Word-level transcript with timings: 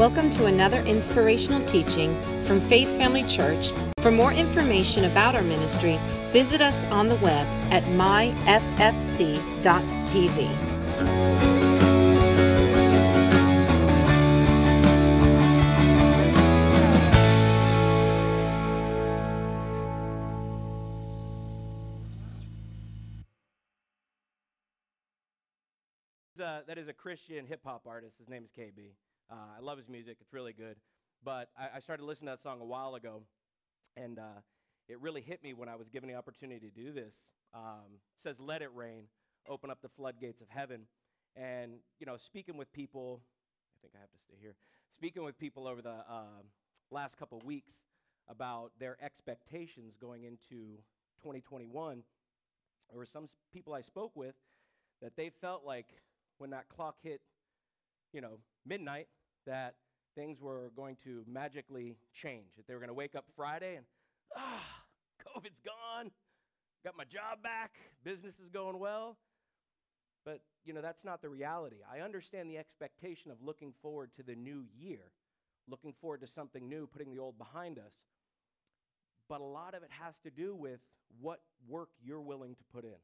Welcome 0.00 0.30
to 0.30 0.46
another 0.46 0.80
inspirational 0.84 1.62
teaching 1.66 2.18
from 2.44 2.58
Faith 2.58 2.88
Family 2.96 3.22
Church. 3.24 3.74
For 3.98 4.10
more 4.10 4.32
information 4.32 5.04
about 5.04 5.34
our 5.34 5.42
ministry, 5.42 6.00
visit 6.30 6.62
us 6.62 6.86
on 6.86 7.10
the 7.10 7.16
web 7.16 7.46
at 7.70 7.84
myffc.tv. 7.84 8.40
Uh, 26.42 26.60
that 26.66 26.78
is 26.78 26.88
a 26.88 26.94
Christian 26.94 27.44
hip 27.44 27.60
hop 27.62 27.82
artist. 27.86 28.14
His 28.18 28.30
name 28.30 28.44
is 28.44 28.50
KB. 28.58 28.92
Uh, 29.30 29.58
I 29.58 29.60
love 29.60 29.78
his 29.78 29.88
music. 29.88 30.16
It's 30.20 30.32
really 30.32 30.52
good. 30.52 30.76
But 31.24 31.50
I, 31.56 31.76
I, 31.76 31.80
started 31.80 32.04
listening 32.04 32.26
to 32.26 32.32
that 32.32 32.42
song 32.42 32.60
a 32.60 32.64
while 32.64 32.96
ago, 32.96 33.22
and 33.96 34.18
uh, 34.18 34.40
it 34.88 35.00
really 35.00 35.20
hit 35.20 35.42
me 35.44 35.54
when 35.54 35.68
I 35.68 35.76
was 35.76 35.88
given 35.88 36.08
the 36.08 36.16
opportunity 36.16 36.68
to 36.68 36.74
do 36.74 36.92
this. 36.92 37.12
Um, 37.54 38.00
says, 38.24 38.40
"Let 38.40 38.60
it 38.62 38.70
rain, 38.74 39.04
open 39.48 39.70
up 39.70 39.82
the 39.82 39.88
floodgates 39.88 40.40
of 40.40 40.48
heaven." 40.48 40.86
And 41.36 41.74
you 42.00 42.06
know, 42.06 42.16
speaking 42.16 42.56
with 42.56 42.72
people, 42.72 43.20
I 43.22 43.76
think 43.82 43.94
I 43.96 44.00
have 44.00 44.10
to 44.10 44.18
stay 44.18 44.36
here. 44.40 44.56
Speaking 44.96 45.22
with 45.22 45.38
people 45.38 45.68
over 45.68 45.80
the 45.80 45.90
uh, 45.90 46.42
last 46.90 47.16
couple 47.16 47.38
of 47.38 47.44
weeks 47.44 47.74
about 48.28 48.72
their 48.80 48.96
expectations 49.00 49.94
going 50.00 50.24
into 50.24 50.78
2021, 51.22 52.02
there 52.88 52.98
were 52.98 53.06
some 53.06 53.28
people 53.52 53.74
I 53.74 53.82
spoke 53.82 54.16
with 54.16 54.34
that 55.02 55.12
they 55.16 55.30
felt 55.40 55.64
like 55.64 55.86
when 56.38 56.50
that 56.50 56.68
clock 56.68 56.96
hit, 57.02 57.20
you 58.12 58.20
know, 58.20 58.38
midnight, 58.66 59.06
that 59.50 59.74
things 60.14 60.40
were 60.40 60.70
going 60.76 60.96
to 61.04 61.24
magically 61.26 61.96
change. 62.14 62.46
That 62.56 62.68
they 62.68 62.74
were 62.74 62.80
going 62.80 62.88
to 62.88 62.94
wake 62.94 63.16
up 63.16 63.24
Friday 63.36 63.76
and, 63.76 63.86
ah, 64.36 64.64
COVID's 65.26 65.60
gone, 65.64 66.10
got 66.84 66.96
my 66.96 67.04
job 67.04 67.42
back, 67.42 67.72
business 68.04 68.34
is 68.42 68.48
going 68.48 68.78
well. 68.78 69.16
But, 70.24 70.40
you 70.64 70.72
know, 70.72 70.80
that's 70.80 71.04
not 71.04 71.20
the 71.20 71.28
reality. 71.28 71.76
I 71.92 72.00
understand 72.00 72.48
the 72.48 72.58
expectation 72.58 73.32
of 73.32 73.38
looking 73.42 73.72
forward 73.82 74.10
to 74.18 74.22
the 74.22 74.36
new 74.36 74.66
year, 74.78 75.10
looking 75.68 75.94
forward 76.00 76.20
to 76.20 76.28
something 76.28 76.68
new, 76.68 76.86
putting 76.86 77.10
the 77.10 77.18
old 77.18 77.36
behind 77.36 77.78
us. 77.78 77.94
But 79.28 79.40
a 79.40 79.44
lot 79.44 79.74
of 79.74 79.82
it 79.82 79.90
has 80.00 80.14
to 80.22 80.30
do 80.30 80.54
with 80.54 80.78
what 81.20 81.40
work 81.68 81.88
you're 82.04 82.20
willing 82.20 82.54
to 82.54 82.62
put 82.72 82.84
in, 82.84 83.00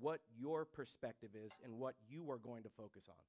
what 0.00 0.20
your 0.36 0.64
perspective 0.64 1.30
is, 1.34 1.52
and 1.64 1.78
what 1.78 1.94
you 2.08 2.28
are 2.30 2.38
going 2.38 2.64
to 2.64 2.70
focus 2.76 3.04
on. 3.08 3.24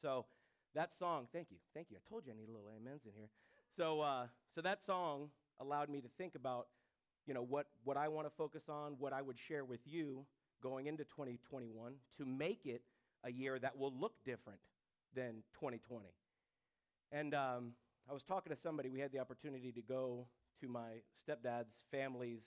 So, 0.00 0.26
that 0.74 0.90
song, 0.98 1.26
thank 1.32 1.48
you, 1.50 1.56
thank 1.74 1.88
you. 1.90 1.96
I 1.96 2.08
told 2.08 2.26
you 2.26 2.32
I 2.32 2.36
need 2.36 2.48
a 2.48 2.52
little 2.52 2.68
amens 2.68 3.02
in 3.04 3.12
here. 3.16 3.28
So, 3.76 4.00
uh, 4.00 4.26
so 4.54 4.60
that 4.60 4.84
song 4.84 5.30
allowed 5.60 5.88
me 5.88 6.00
to 6.00 6.08
think 6.18 6.34
about, 6.34 6.68
you 7.26 7.34
know, 7.34 7.42
what, 7.42 7.66
what 7.84 7.96
I 7.96 8.08
want 8.08 8.26
to 8.26 8.32
focus 8.36 8.62
on, 8.68 8.96
what 8.98 9.12
I 9.12 9.22
would 9.22 9.36
share 9.48 9.64
with 9.64 9.80
you 9.84 10.24
going 10.62 10.86
into 10.86 11.04
2021 11.04 11.92
to 12.18 12.26
make 12.26 12.66
it 12.66 12.82
a 13.24 13.30
year 13.30 13.58
that 13.58 13.76
will 13.76 13.92
look 13.98 14.12
different 14.24 14.60
than 15.14 15.42
2020. 15.54 16.06
And 17.12 17.34
um, 17.34 17.72
I 18.08 18.12
was 18.12 18.22
talking 18.22 18.54
to 18.54 18.58
somebody, 18.60 18.88
we 18.88 19.00
had 19.00 19.12
the 19.12 19.18
opportunity 19.18 19.72
to 19.72 19.82
go 19.82 20.26
to 20.60 20.68
my 20.68 21.02
stepdad's 21.26 21.74
family's, 21.90 22.42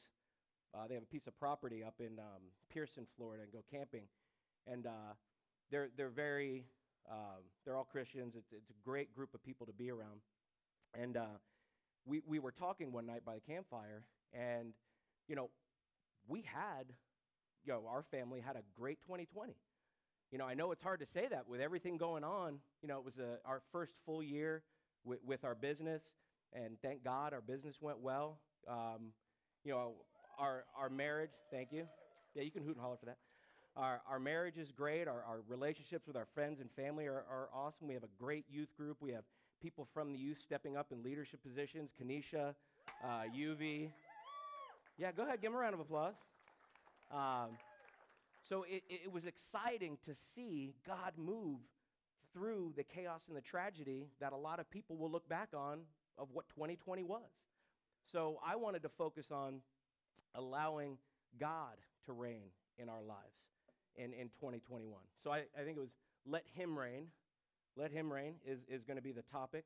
uh, 0.73 0.87
they 0.87 0.93
have 0.93 1.03
a 1.03 1.07
piece 1.07 1.27
of 1.27 1.37
property 1.37 1.83
up 1.83 1.95
in 1.99 2.19
um, 2.19 2.41
Pierson, 2.69 3.05
Florida, 3.17 3.43
and 3.43 3.51
go 3.51 3.63
camping. 3.71 4.03
And 4.67 4.85
uh, 4.85 5.13
they're, 5.71 5.89
they're 5.97 6.09
very 6.09 6.65
um, 7.09 7.43
they're 7.65 7.75
all 7.75 7.87
Christians. 7.89 8.33
It's, 8.35 8.51
it's 8.51 8.69
a 8.69 8.89
great 8.89 9.13
group 9.13 9.33
of 9.33 9.43
people 9.43 9.65
to 9.65 9.73
be 9.73 9.91
around. 9.91 10.21
And 10.93 11.17
uh, 11.17 11.37
we, 12.05 12.21
we 12.27 12.39
were 12.39 12.51
talking 12.51 12.91
one 12.91 13.05
night 13.05 13.23
by 13.25 13.35
the 13.35 13.41
campfire, 13.41 14.03
and, 14.33 14.73
you 15.27 15.35
know, 15.35 15.49
we 16.27 16.41
had, 16.41 16.85
you 17.63 17.73
know, 17.73 17.83
our 17.89 18.03
family 18.03 18.39
had 18.39 18.55
a 18.55 18.61
great 18.77 18.99
2020. 19.01 19.53
You 20.31 20.37
know, 20.37 20.45
I 20.45 20.53
know 20.53 20.71
it's 20.71 20.81
hard 20.81 20.99
to 21.01 21.05
say 21.05 21.27
that 21.29 21.47
with 21.47 21.59
everything 21.59 21.97
going 21.97 22.23
on. 22.23 22.59
You 22.81 22.87
know, 22.87 22.97
it 22.97 23.05
was 23.05 23.17
a, 23.17 23.37
our 23.45 23.61
first 23.71 23.93
full 24.05 24.23
year 24.23 24.63
with, 25.03 25.19
with 25.25 25.43
our 25.43 25.55
business, 25.55 26.03
and 26.53 26.77
thank 26.81 27.03
God 27.03 27.33
our 27.33 27.41
business 27.41 27.75
went 27.81 27.99
well. 27.99 28.39
Um, 28.67 29.13
you 29.63 29.71
know, 29.71 29.93
our, 30.39 30.63
our 30.77 30.89
marriage, 30.89 31.31
thank 31.51 31.71
you. 31.71 31.85
Yeah, 32.33 32.43
you 32.43 32.51
can 32.51 32.63
hoot 32.63 32.75
and 32.75 32.81
holler 32.81 32.97
for 32.97 33.07
that. 33.07 33.17
Our, 33.77 34.01
our 34.09 34.19
marriage 34.19 34.57
is 34.57 34.71
great. 34.71 35.07
Our, 35.07 35.23
our 35.23 35.39
relationships 35.47 36.05
with 36.05 36.17
our 36.17 36.27
friends 36.33 36.59
and 36.59 36.69
family 36.71 37.07
are, 37.07 37.23
are 37.29 37.49
awesome. 37.55 37.87
We 37.87 37.93
have 37.93 38.03
a 38.03 38.09
great 38.19 38.45
youth 38.49 38.75
group. 38.75 38.97
We 38.99 39.11
have 39.11 39.23
people 39.61 39.87
from 39.93 40.11
the 40.11 40.19
youth 40.19 40.39
stepping 40.43 40.75
up 40.75 40.87
in 40.91 41.01
leadership 41.03 41.41
positions 41.41 41.91
Kanisha, 42.01 42.53
uh, 43.03 43.23
UV. 43.33 43.89
Yeah, 44.97 45.11
go 45.13 45.23
ahead, 45.23 45.41
give 45.41 45.51
them 45.51 45.57
a 45.57 45.61
round 45.61 45.73
of 45.73 45.79
applause. 45.79 46.15
Um, 47.11 47.51
so 48.47 48.65
it, 48.69 48.83
it 48.89 49.11
was 49.11 49.25
exciting 49.25 49.97
to 50.05 50.13
see 50.35 50.73
God 50.85 51.13
move 51.17 51.59
through 52.33 52.73
the 52.75 52.83
chaos 52.83 53.23
and 53.29 53.37
the 53.37 53.41
tragedy 53.41 54.07
that 54.19 54.33
a 54.33 54.37
lot 54.37 54.59
of 54.59 54.69
people 54.69 54.97
will 54.97 55.09
look 55.09 55.27
back 55.29 55.49
on 55.55 55.79
of 56.17 56.27
what 56.33 56.49
2020 56.49 57.03
was. 57.03 57.21
So 58.05 58.39
I 58.45 58.57
wanted 58.57 58.83
to 58.83 58.89
focus 58.89 59.31
on 59.31 59.61
allowing 60.35 60.97
God 61.39 61.77
to 62.05 62.11
reign 62.11 62.49
in 62.77 62.89
our 62.89 63.01
lives 63.01 63.50
in, 63.95 64.13
in 64.13 64.29
2021. 64.29 64.93
So 65.23 65.31
I, 65.31 65.43
I 65.59 65.63
think 65.63 65.77
it 65.77 65.81
was 65.81 65.95
Let 66.25 66.43
Him 66.53 66.77
Reign. 66.77 67.07
Let 67.75 67.91
Him 67.91 68.11
Reign 68.11 68.35
is, 68.45 68.59
is 68.67 68.83
going 68.83 68.97
to 68.97 69.03
be 69.03 69.11
the 69.11 69.23
topic. 69.23 69.65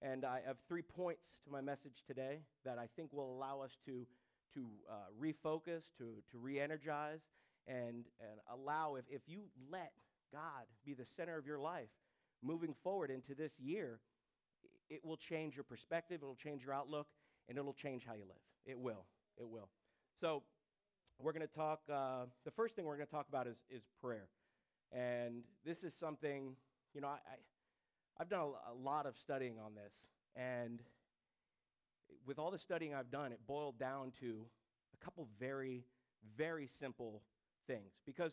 And 0.00 0.24
I 0.24 0.40
have 0.46 0.56
three 0.66 0.82
points 0.82 1.22
to 1.44 1.50
my 1.50 1.60
message 1.60 2.02
today 2.06 2.40
that 2.64 2.78
I 2.78 2.88
think 2.96 3.12
will 3.12 3.32
allow 3.32 3.60
us 3.60 3.70
to, 3.86 4.06
to 4.54 4.66
uh, 4.90 4.94
refocus, 5.20 5.82
to, 5.98 6.14
to 6.32 6.38
re 6.38 6.58
energize, 6.58 7.20
and, 7.68 8.06
and 8.20 8.40
allow, 8.52 8.96
if, 8.96 9.04
if 9.08 9.22
you 9.26 9.42
let 9.70 9.92
God 10.32 10.66
be 10.84 10.94
the 10.94 11.06
center 11.16 11.38
of 11.38 11.46
your 11.46 11.58
life 11.58 11.88
moving 12.42 12.74
forward 12.82 13.10
into 13.10 13.34
this 13.34 13.52
year, 13.60 14.00
it 14.90 15.04
will 15.04 15.16
change 15.16 15.54
your 15.54 15.64
perspective, 15.64 16.20
it'll 16.22 16.34
change 16.34 16.64
your 16.64 16.74
outlook, 16.74 17.06
and 17.48 17.56
it'll 17.56 17.72
change 17.72 18.04
how 18.06 18.14
you 18.14 18.24
live. 18.26 18.42
It 18.66 18.78
will. 18.78 19.06
It 19.38 19.48
will. 19.48 19.68
So 20.20 20.42
we're 21.22 21.32
going 21.32 21.46
to 21.46 21.54
talk, 21.54 21.80
uh, 21.92 22.24
the 22.44 22.50
first 22.50 22.74
thing 22.74 22.84
we're 22.84 22.96
going 22.96 23.06
to 23.06 23.12
talk 23.12 23.28
about 23.28 23.46
is, 23.46 23.56
is 23.70 23.82
prayer. 24.00 24.26
And 24.92 25.42
this 25.64 25.84
is 25.84 25.94
something, 25.94 26.56
you 26.94 27.00
know, 27.00 27.06
I, 27.06 27.18
I, 28.18 28.18
have 28.18 28.28
done 28.28 28.40
a, 28.40 28.72
a 28.72 28.76
lot 28.82 29.06
of 29.06 29.14
studying 29.16 29.54
on 29.64 29.74
this. 29.74 29.92
And 30.36 30.80
with 32.26 32.38
all 32.38 32.50
the 32.50 32.58
studying 32.58 32.94
I've 32.94 33.10
done, 33.10 33.32
it 33.32 33.40
boiled 33.46 33.78
down 33.78 34.12
to 34.20 34.44
a 35.00 35.04
couple 35.04 35.28
very, 35.38 35.84
very 36.36 36.68
simple 36.80 37.22
things. 37.66 37.92
Because 38.04 38.32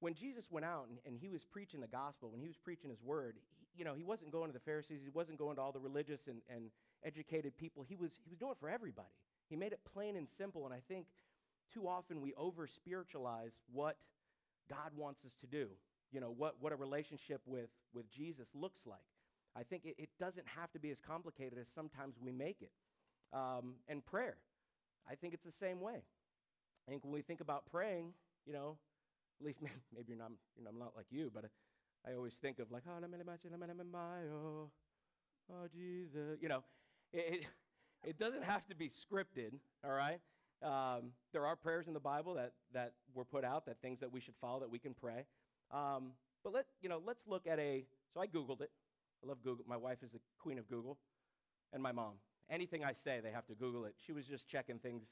when 0.00 0.14
Jesus 0.14 0.46
went 0.50 0.66
out 0.66 0.86
and, 0.88 0.98
and, 1.06 1.16
he 1.16 1.28
was 1.28 1.44
preaching 1.44 1.80
the 1.80 1.86
gospel, 1.86 2.30
when 2.30 2.40
he 2.40 2.48
was 2.48 2.56
preaching 2.56 2.90
his 2.90 3.00
word, 3.02 3.36
he, 3.58 3.66
you 3.78 3.84
know, 3.84 3.94
he 3.94 4.02
wasn't 4.02 4.32
going 4.32 4.48
to 4.48 4.52
the 4.52 4.64
Pharisees, 4.64 5.00
he 5.02 5.10
wasn't 5.10 5.38
going 5.38 5.56
to 5.56 5.62
all 5.62 5.72
the 5.72 5.78
religious 5.78 6.20
and, 6.26 6.42
and 6.52 6.70
educated 7.04 7.56
people. 7.56 7.84
He 7.88 7.94
was, 7.94 8.10
he 8.24 8.30
was 8.30 8.38
doing 8.38 8.52
it 8.52 8.58
for 8.60 8.68
everybody. 8.68 9.08
He 9.48 9.56
made 9.56 9.72
it 9.72 9.80
plain 9.92 10.16
and 10.16 10.26
simple. 10.36 10.64
And 10.64 10.74
I 10.74 10.80
think 10.88 11.06
too 11.72 11.88
often 11.88 12.20
we 12.20 12.34
over 12.34 12.66
spiritualize 12.66 13.52
what 13.72 13.96
God 14.68 14.90
wants 14.96 15.24
us 15.24 15.32
to 15.40 15.46
do, 15.46 15.68
you 16.12 16.20
know, 16.20 16.34
what, 16.36 16.56
what 16.60 16.72
a 16.72 16.76
relationship 16.76 17.40
with, 17.46 17.70
with 17.94 18.10
Jesus 18.10 18.48
looks 18.54 18.80
like. 18.86 19.00
I 19.56 19.62
think 19.62 19.84
it, 19.84 19.94
it 19.98 20.08
doesn't 20.18 20.46
have 20.46 20.70
to 20.72 20.78
be 20.78 20.90
as 20.90 21.00
complicated 21.00 21.58
as 21.58 21.66
sometimes 21.74 22.16
we 22.20 22.32
make 22.32 22.62
it. 22.62 22.72
Um, 23.32 23.74
and 23.88 24.04
prayer, 24.04 24.36
I 25.10 25.14
think 25.14 25.34
it's 25.34 25.44
the 25.44 25.52
same 25.52 25.80
way. 25.80 26.02
I 26.86 26.90
think 26.90 27.04
when 27.04 27.12
we 27.12 27.22
think 27.22 27.40
about 27.40 27.64
praying, 27.70 28.12
you 28.46 28.52
know, 28.52 28.76
at 29.40 29.46
least 29.46 29.58
maybe 29.94 30.06
you're 30.08 30.18
not, 30.18 30.32
you 30.56 30.64
know, 30.64 30.70
I'm 30.70 30.78
not 30.78 30.92
like 30.96 31.06
you, 31.10 31.30
but 31.34 31.44
I 32.06 32.14
always 32.14 32.34
think 32.40 32.58
of 32.58 32.70
like, 32.70 32.82
oh, 32.86 34.70
Jesus, 35.74 36.38
you 36.40 36.48
know, 36.48 36.62
it, 37.12 37.44
it 38.04 38.18
doesn't 38.18 38.44
have 38.44 38.66
to 38.68 38.74
be 38.74 38.90
scripted, 38.90 39.52
all 39.84 39.92
right? 39.92 40.20
Um, 40.62 41.10
there 41.32 41.46
are 41.46 41.56
prayers 41.56 41.88
in 41.88 41.94
the 41.94 42.00
Bible 42.00 42.34
that, 42.34 42.52
that 42.72 42.92
were 43.14 43.24
put 43.24 43.44
out, 43.44 43.66
that 43.66 43.80
things 43.82 44.00
that 44.00 44.12
we 44.12 44.20
should 44.20 44.34
follow, 44.40 44.60
that 44.60 44.70
we 44.70 44.78
can 44.78 44.94
pray. 44.94 45.24
Um, 45.72 46.12
but 46.44 46.52
let, 46.52 46.66
you 46.80 46.88
know, 46.88 47.00
let's 47.04 47.22
look 47.26 47.46
at 47.46 47.58
a, 47.58 47.84
so 48.14 48.20
I 48.20 48.26
Googled 48.26 48.60
it. 48.60 48.70
I 49.24 49.28
love 49.28 49.38
Google. 49.42 49.64
My 49.68 49.76
wife 49.76 49.98
is 50.02 50.10
the 50.10 50.20
queen 50.40 50.58
of 50.58 50.68
Google, 50.68 50.98
and 51.72 51.82
my 51.82 51.92
mom. 51.92 52.14
Anything 52.50 52.84
I 52.84 52.92
say, 52.92 53.20
they 53.22 53.30
have 53.30 53.46
to 53.46 53.54
Google 53.54 53.84
it. 53.84 53.94
She 54.04 54.12
was 54.12 54.26
just 54.26 54.48
checking 54.48 54.78
things 54.78 55.04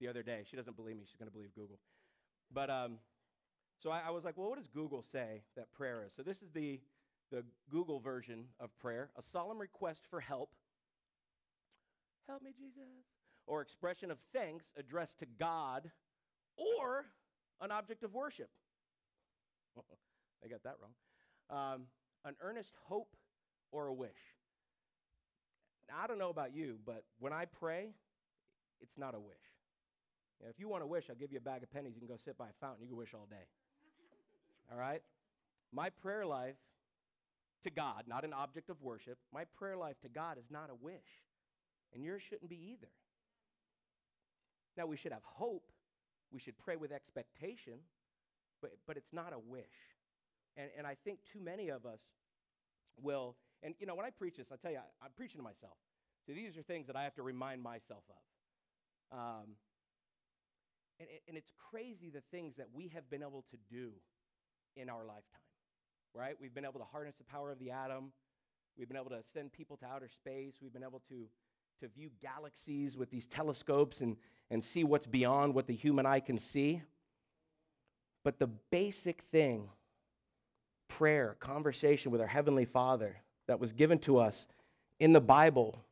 the 0.00 0.08
other 0.08 0.22
day. 0.22 0.44
She 0.48 0.56
doesn't 0.56 0.76
believe 0.76 0.96
me. 0.96 1.04
She's 1.06 1.16
going 1.16 1.28
to 1.28 1.34
believe 1.34 1.54
Google. 1.54 1.78
But 2.52 2.70
um, 2.70 2.98
so 3.82 3.90
I, 3.90 4.02
I 4.08 4.10
was 4.10 4.24
like, 4.24 4.36
well, 4.36 4.48
what 4.48 4.58
does 4.58 4.68
Google 4.68 5.04
say 5.10 5.42
that 5.56 5.72
prayer 5.72 6.04
is? 6.06 6.12
So 6.14 6.22
this 6.22 6.42
is 6.42 6.50
the, 6.54 6.80
the 7.32 7.44
Google 7.70 7.98
version 7.98 8.44
of 8.60 8.70
prayer 8.78 9.10
a 9.18 9.22
solemn 9.22 9.58
request 9.58 10.02
for 10.10 10.20
help. 10.20 10.50
Help 12.28 12.42
me, 12.42 12.50
Jesus 12.58 13.15
or 13.46 13.62
expression 13.62 14.10
of 14.10 14.18
thanks 14.32 14.66
addressed 14.76 15.18
to 15.20 15.26
God 15.38 15.90
or 16.56 17.06
an 17.60 17.70
object 17.70 18.02
of 18.02 18.14
worship. 18.14 18.50
I 20.44 20.48
got 20.48 20.62
that 20.64 20.76
wrong. 20.80 21.74
Um, 21.74 21.82
an 22.24 22.34
earnest 22.40 22.72
hope 22.84 23.16
or 23.70 23.86
a 23.86 23.94
wish. 23.94 24.10
Now, 25.88 25.96
I 26.02 26.06
don't 26.06 26.18
know 26.18 26.30
about 26.30 26.54
you, 26.54 26.78
but 26.84 27.04
when 27.20 27.32
I 27.32 27.44
pray, 27.44 27.90
it's 28.80 28.98
not 28.98 29.14
a 29.14 29.20
wish. 29.20 29.36
If 30.48 30.58
you 30.58 30.68
want 30.68 30.82
to 30.82 30.86
wish, 30.86 31.04
I'll 31.08 31.16
give 31.16 31.32
you 31.32 31.38
a 31.38 31.42
bag 31.42 31.62
of 31.62 31.72
pennies. 31.72 31.94
You 31.94 32.00
can 32.00 32.08
go 32.08 32.18
sit 32.22 32.36
by 32.36 32.46
a 32.46 32.52
fountain. 32.60 32.82
You 32.82 32.88
can 32.88 32.96
wish 32.96 33.14
all 33.14 33.26
day. 33.30 33.46
All 34.70 34.78
right? 34.78 35.02
My 35.72 35.90
prayer 35.90 36.26
life 36.26 36.56
to 37.62 37.70
God, 37.70 38.04
not 38.06 38.24
an 38.24 38.32
object 38.32 38.70
of 38.70 38.80
worship, 38.82 39.18
my 39.32 39.44
prayer 39.58 39.76
life 39.76 39.96
to 40.02 40.08
God 40.08 40.38
is 40.38 40.44
not 40.50 40.70
a 40.70 40.74
wish. 40.74 41.22
And 41.94 42.04
yours 42.04 42.22
shouldn't 42.28 42.50
be 42.50 42.72
either. 42.72 42.90
Now, 44.76 44.86
we 44.86 44.96
should 44.96 45.12
have 45.12 45.24
hope. 45.24 45.70
We 46.32 46.40
should 46.40 46.58
pray 46.58 46.76
with 46.76 46.92
expectation, 46.92 47.78
but, 48.60 48.72
but 48.86 48.96
it's 48.96 49.12
not 49.12 49.32
a 49.32 49.38
wish. 49.38 49.64
And, 50.56 50.70
and 50.76 50.86
I 50.86 50.96
think 51.04 51.20
too 51.32 51.40
many 51.40 51.68
of 51.68 51.86
us 51.86 52.00
will, 53.00 53.36
and 53.62 53.74
you 53.78 53.86
know, 53.86 53.94
when 53.94 54.06
I 54.06 54.10
preach 54.10 54.36
this, 54.36 54.48
I 54.52 54.56
tell 54.56 54.72
you, 54.72 54.78
I, 54.78 55.04
I'm 55.04 55.12
preaching 55.16 55.38
to 55.38 55.44
myself. 55.44 55.76
So 56.26 56.32
these 56.32 56.56
are 56.56 56.62
things 56.62 56.86
that 56.88 56.96
I 56.96 57.04
have 57.04 57.14
to 57.14 57.22
remind 57.22 57.62
myself 57.62 58.02
of. 58.10 59.18
Um, 59.18 59.56
and, 60.98 61.08
and 61.28 61.36
it's 61.36 61.52
crazy 61.70 62.10
the 62.10 62.22
things 62.30 62.54
that 62.56 62.66
we 62.74 62.88
have 62.88 63.08
been 63.10 63.22
able 63.22 63.44
to 63.50 63.56
do 63.70 63.90
in 64.76 64.88
our 64.90 65.04
lifetime, 65.04 65.46
right? 66.14 66.34
We've 66.40 66.54
been 66.54 66.64
able 66.64 66.80
to 66.80 66.86
harness 66.90 67.14
the 67.16 67.24
power 67.24 67.52
of 67.52 67.58
the 67.58 67.70
atom. 67.70 68.12
We've 68.76 68.88
been 68.88 68.96
able 68.96 69.10
to 69.10 69.22
send 69.32 69.52
people 69.52 69.76
to 69.78 69.86
outer 69.86 70.08
space. 70.08 70.54
We've 70.60 70.72
been 70.72 70.82
able 70.84 71.02
to, 71.08 71.26
to 71.80 71.88
view 71.88 72.10
galaxies 72.22 72.96
with 72.96 73.10
these 73.10 73.26
telescopes 73.26 74.00
and, 74.00 74.16
and 74.50 74.62
see 74.62 74.84
what's 74.84 75.06
beyond 75.06 75.54
what 75.54 75.66
the 75.66 75.74
human 75.74 76.06
eye 76.06 76.20
can 76.20 76.38
see. 76.38 76.82
But 78.24 78.38
the 78.38 78.46
basic 78.46 79.22
thing, 79.30 79.68
prayer, 80.88 81.36
conversation 81.38 82.10
with 82.10 82.20
our 82.20 82.26
Heavenly 82.26 82.64
Father, 82.64 83.16
that 83.46 83.60
was 83.60 83.72
given 83.72 83.98
to 84.00 84.18
us 84.18 84.46
in 84.98 85.12
the 85.12 85.20
Bible, 85.20 85.84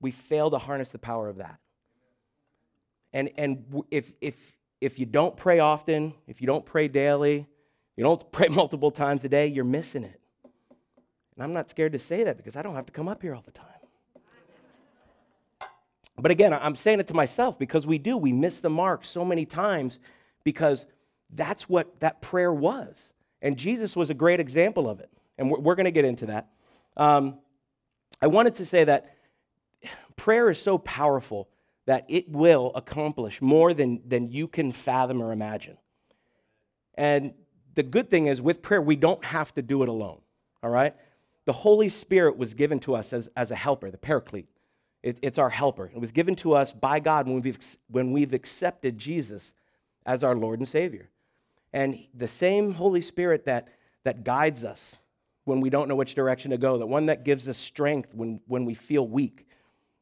we 0.00 0.10
fail 0.10 0.50
to 0.50 0.58
harness 0.58 0.90
the 0.90 0.98
power 0.98 1.28
of 1.28 1.36
that. 1.36 1.58
And, 3.12 3.30
and 3.36 3.84
if, 3.90 4.12
if, 4.20 4.36
if 4.80 4.98
you 4.98 5.06
don't 5.06 5.36
pray 5.36 5.58
often, 5.58 6.14
if 6.26 6.40
you 6.40 6.46
don't 6.46 6.64
pray 6.64 6.88
daily, 6.88 7.46
you 7.96 8.04
don't 8.04 8.30
pray 8.32 8.48
multiple 8.48 8.90
times 8.90 9.24
a 9.24 9.28
day, 9.28 9.48
you're 9.48 9.64
missing 9.64 10.04
it. 10.04 10.20
And 11.34 11.42
I'm 11.42 11.52
not 11.52 11.68
scared 11.68 11.92
to 11.92 11.98
say 11.98 12.22
that 12.24 12.36
because 12.36 12.54
I 12.54 12.62
don't 12.62 12.76
have 12.76 12.86
to 12.86 12.92
come 12.92 13.08
up 13.08 13.22
here 13.22 13.34
all 13.34 13.42
the 13.42 13.50
time. 13.50 13.73
But 16.16 16.30
again, 16.30 16.52
I'm 16.52 16.76
saying 16.76 17.00
it 17.00 17.08
to 17.08 17.14
myself 17.14 17.58
because 17.58 17.86
we 17.86 17.98
do. 17.98 18.16
We 18.16 18.32
miss 18.32 18.60
the 18.60 18.70
mark 18.70 19.04
so 19.04 19.24
many 19.24 19.44
times 19.44 19.98
because 20.44 20.86
that's 21.30 21.68
what 21.68 22.00
that 22.00 22.22
prayer 22.22 22.52
was. 22.52 23.08
And 23.42 23.56
Jesus 23.56 23.96
was 23.96 24.10
a 24.10 24.14
great 24.14 24.40
example 24.40 24.88
of 24.88 25.00
it. 25.00 25.10
And 25.36 25.50
we're, 25.50 25.74
going 25.74 25.86
to 25.86 25.90
get 25.90 26.04
into 26.04 26.26
that. 26.26 26.48
Um, 26.96 27.38
I 28.22 28.28
wanted 28.28 28.54
to 28.56 28.64
say 28.64 28.84
that 28.84 29.16
prayer 30.16 30.48
is 30.50 30.62
so 30.62 30.78
powerful 30.78 31.48
that 31.86 32.06
it 32.08 32.28
will 32.30 32.70
accomplish 32.74 33.42
more 33.42 33.74
than, 33.74 34.00
than 34.06 34.30
you 34.30 34.46
can 34.46 34.70
fathom 34.70 35.20
or 35.20 35.32
imagine. 35.32 35.76
And 36.94 37.34
the 37.74 37.82
good 37.82 38.08
thing 38.08 38.26
is, 38.26 38.40
with 38.40 38.62
prayer, 38.62 38.80
we 38.80 38.96
don't 38.96 39.24
have 39.24 39.52
to 39.54 39.62
do 39.62 39.82
it 39.82 39.88
alone, 39.88 40.20
all 40.62 40.70
right? 40.70 40.94
The 41.44 41.52
Holy 41.52 41.88
Spirit 41.88 42.38
was 42.38 42.54
given 42.54 42.78
to 42.80 42.94
us 42.94 43.12
as, 43.12 43.28
as 43.36 43.50
a 43.50 43.56
helper, 43.56 43.90
the 43.90 43.98
paraclete. 43.98 44.46
It, 45.04 45.18
it's 45.20 45.36
our 45.36 45.50
helper. 45.50 45.90
It 45.94 46.00
was 46.00 46.12
given 46.12 46.34
to 46.36 46.54
us 46.54 46.72
by 46.72 46.98
God 46.98 47.28
when 47.28 47.42
we've, 47.42 47.58
when 47.90 48.12
we've 48.12 48.32
accepted 48.32 48.96
Jesus 48.96 49.52
as 50.06 50.24
our 50.24 50.34
Lord 50.34 50.60
and 50.60 50.68
Savior. 50.68 51.10
And 51.74 52.06
the 52.14 52.26
same 52.26 52.72
Holy 52.72 53.02
Spirit 53.02 53.44
that, 53.44 53.68
that 54.04 54.24
guides 54.24 54.64
us 54.64 54.96
when 55.44 55.60
we 55.60 55.68
don't 55.68 55.88
know 55.88 55.94
which 55.94 56.14
direction 56.14 56.52
to 56.52 56.56
go, 56.56 56.78
the 56.78 56.86
one 56.86 57.04
that 57.06 57.22
gives 57.22 57.46
us 57.48 57.58
strength 57.58 58.14
when, 58.14 58.40
when 58.46 58.64
we 58.64 58.72
feel 58.72 59.06
weak, 59.06 59.46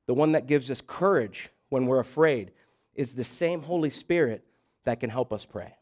the 0.07 0.15
one 0.15 0.33
that 0.33 0.47
gives 0.47 0.71
us 0.71 0.81
courage 0.87 1.51
when 1.69 1.87
we're 1.87 1.99
afraid, 1.99 2.53
is 2.95 3.13
the 3.13 3.25
same 3.25 3.61
Holy 3.61 3.91
Spirit 3.91 4.45
that 4.85 5.01
can 5.01 5.11
help 5.11 5.33
us 5.33 5.45
pray. 5.45 5.75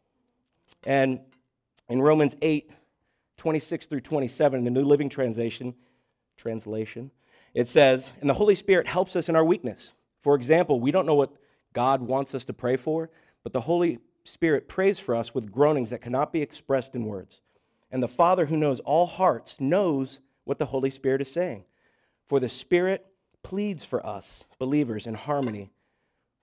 And 0.87 1.21
in 1.91 2.01
Romans 2.01 2.35
8, 2.41 2.71
26 3.37 3.85
through 3.85 4.01
27, 4.01 4.61
in 4.61 4.65
the 4.65 4.71
New 4.71 4.85
Living 4.85 5.11
Translation, 5.11 5.75
translation, 6.39 7.11
it 7.55 7.69
says, 7.69 8.13
And 8.21 8.29
the 8.29 8.35
Holy 8.35 8.55
Spirit 8.55 8.87
helps 8.87 9.17
us 9.17 9.29
in 9.29 9.37
our 9.37 9.45
weakness. 9.45 9.93
For 10.23 10.35
example, 10.35 10.81
we 10.81 10.91
don't 10.91 11.07
know 11.07 11.15
what 11.15 11.33
God 11.73 12.03
wants 12.03 12.35
us 12.35 12.45
to 12.45 12.53
pray 12.53 12.77
for, 12.77 13.11
but 13.43 13.53
the 13.53 13.63
Holy 13.63 13.99
Spirit 14.25 14.69
prays 14.69 14.99
for 14.99 15.15
us 15.15 15.35
with 15.35 15.51
groanings 15.51 15.91
that 15.91 16.03
cannot 16.03 16.33
be 16.33 16.43
expressed 16.43 16.95
in 16.95 17.07
words. 17.07 17.41
And 17.91 18.03
the 18.03 18.09
Father 18.09 18.47
who 18.47 18.57
knows 18.57 18.81
all 18.81 19.07
hearts 19.07 19.57
knows 19.59 20.21
what 20.45 20.59
the 20.59 20.67
Holy 20.67 20.91
Spirit 20.91 21.23
is 21.23 21.31
saying. 21.31 21.65
For 22.29 22.39
the 22.39 22.49
Spirit 22.49 23.07
pleads 23.43 23.85
for 23.85 24.05
us, 24.05 24.45
believers, 24.59 25.07
in 25.07 25.15
harmony 25.15 25.73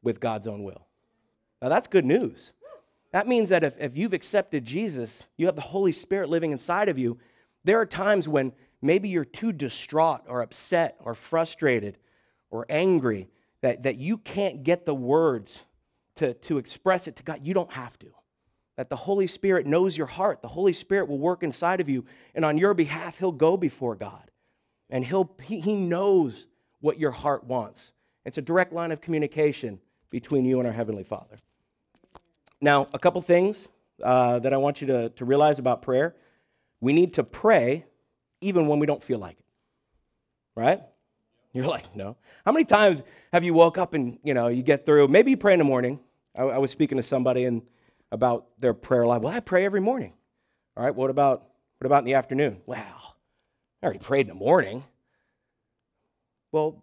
with 0.02 0.20
God's 0.20 0.48
own 0.48 0.64
will. 0.64 0.88
Now, 1.62 1.70
that's 1.70 1.88
good 1.88 2.06
news. 2.06 2.52
That 3.12 3.28
means 3.28 3.50
that 3.50 3.64
if, 3.64 3.76
if 3.80 3.96
you've 3.96 4.14
accepted 4.14 4.66
Jesus, 4.66 5.24
you 5.38 5.46
have 5.46 5.56
the 5.56 5.62
Holy 5.62 5.92
Spirit 5.92 6.30
living 6.30 6.52
inside 6.52 6.90
of 6.90 7.00
you. 7.00 7.18
There 7.64 7.80
are 7.80 7.86
times 7.86 8.28
when 8.28 8.54
maybe 8.82 9.10
you're 9.10 9.26
too 9.26 9.52
distraught 9.52 10.22
or 10.28 10.42
upset 10.42 10.98
or 11.00 11.14
frustrated 11.14 11.98
or 12.50 12.66
angry 12.70 13.28
that, 13.62 13.84
that 13.84 13.98
you 13.98 14.18
can't 14.18 14.64
get 14.64 14.86
the 14.86 14.96
words 14.96 15.60
to, 16.16 16.34
to 16.36 16.58
express 16.58 17.08
it 17.08 17.16
to 17.18 17.24
God. 17.24 17.42
You 17.44 17.54
don't 17.54 17.72
have 17.74 17.98
to. 18.00 18.08
That 18.76 18.90
the 18.90 18.96
Holy 18.96 19.28
Spirit 19.28 19.66
knows 19.66 19.98
your 19.98 20.08
heart. 20.08 20.42
The 20.42 20.48
Holy 20.48 20.74
Spirit 20.74 21.10
will 21.10 21.18
work 21.18 21.42
inside 21.42 21.82
of 21.82 21.90
you, 21.90 22.06
and 22.36 22.46
on 22.46 22.58
your 22.58 22.74
behalf, 22.74 23.18
He'll 23.18 23.32
go 23.32 23.58
before 23.58 23.96
God. 23.96 24.30
And 24.90 25.04
he'll, 25.04 25.30
he, 25.44 25.60
he 25.60 25.76
knows 25.76 26.48
what 26.80 27.00
your 27.00 27.12
heart 27.12 27.44
wants. 27.44 27.92
It's 28.26 28.38
a 28.38 28.42
direct 28.42 28.74
line 28.74 28.92
of 28.92 29.02
communication 29.02 29.80
between 30.10 30.46
you 30.46 30.60
and 30.60 30.68
our 30.68 30.74
Heavenly 30.74 31.04
Father. 31.04 31.38
Now, 32.62 32.88
a 32.94 33.00
couple 33.00 33.22
things 33.22 33.68
uh, 34.04 34.40
that 34.40 34.54
I 34.54 34.58
want 34.58 34.82
you 34.82 34.88
to, 34.88 35.10
to 35.10 35.26
realize 35.26 35.60
about 35.60 35.82
prayer. 35.82 36.16
We 36.80 36.94
need 36.94 37.14
to 37.16 37.24
pray 37.24 37.86
even 38.42 38.68
when 38.68 38.80
we 38.80 38.86
don't 38.86 39.04
feel 39.04 39.20
like 39.20 39.40
it. 39.40 39.46
Right? 40.56 40.82
You're 41.54 41.68
like, 41.68 41.96
no. 41.96 42.18
How 42.46 42.52
many 42.52 42.66
times 42.66 43.02
have 43.34 43.44
you 43.44 43.54
woke 43.54 43.78
up 43.78 43.94
and, 43.94 44.20
you 44.24 44.34
know, 44.34 44.48
you 44.48 44.64
get 44.64 44.86
through, 44.86 45.08
maybe 45.08 45.32
you 45.32 45.38
pray 45.38 45.54
in 45.54 45.60
the 45.60 45.66
morning. 45.66 46.00
I, 46.36 46.44
I 46.44 46.58
was 46.58 46.72
speaking 46.72 46.98
to 46.98 47.04
somebody 47.04 47.46
and 47.46 47.62
about 48.12 48.48
their 48.60 48.74
prayer 48.74 49.06
life. 49.06 49.22
Well, 49.22 49.34
I 49.34 49.40
pray 49.40 49.66
every 49.66 49.82
morning. 49.82 50.14
All 50.76 50.84
right, 50.84 50.94
what 50.94 51.10
about 51.10 51.44
what 51.80 51.86
about 51.86 52.00
in 52.00 52.06
the 52.06 52.16
afternoon? 52.16 52.62
Well, 52.66 53.16
I 53.82 53.86
already 53.86 54.00
prayed 54.00 54.22
in 54.22 54.30
the 54.30 54.34
morning. 54.34 54.84
Well, 56.52 56.82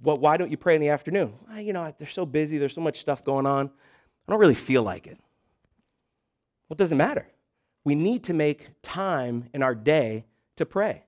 why 0.00 0.36
don't 0.36 0.50
you 0.50 0.56
pray 0.56 0.74
in 0.74 0.80
the 0.80 0.88
afternoon? 0.88 1.34
Well, 1.48 1.60
you 1.60 1.72
know, 1.72 1.94
they're 1.98 2.08
so 2.08 2.26
busy, 2.26 2.58
there's 2.58 2.74
so 2.74 2.80
much 2.80 3.00
stuff 3.00 3.22
going 3.24 3.46
on. 3.46 3.66
I 4.26 4.32
don't 4.32 4.40
really 4.40 4.54
feel 4.54 4.82
like 4.82 5.06
it. 5.06 5.18
Well, 6.68 6.74
it 6.74 6.78
doesn't 6.78 6.96
matter. 6.96 7.26
We 7.84 7.94
need 7.94 8.24
to 8.24 8.34
make 8.34 8.70
time 8.82 9.48
in 9.52 9.62
our 9.62 9.74
day 9.74 10.24
to 10.56 10.66
pray. 10.66 11.04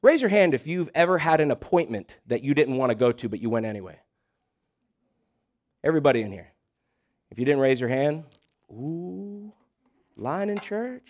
Raise 0.00 0.22
your 0.22 0.30
hand 0.30 0.54
if 0.54 0.66
you've 0.66 0.90
ever 0.94 1.18
had 1.18 1.40
an 1.40 1.50
appointment 1.50 2.16
that 2.26 2.42
you 2.42 2.54
didn't 2.54 2.76
want 2.76 2.90
to 2.90 2.94
go 2.94 3.12
to, 3.12 3.28
but 3.28 3.40
you 3.40 3.50
went 3.50 3.66
anyway. 3.66 3.98
Everybody 5.82 6.22
in 6.22 6.32
here. 6.32 6.52
If 7.30 7.38
you 7.38 7.44
didn't 7.44 7.60
raise 7.60 7.80
your 7.80 7.88
hand, 7.88 8.24
ooh, 8.70 9.52
line 10.16 10.50
in 10.50 10.58
church. 10.58 11.08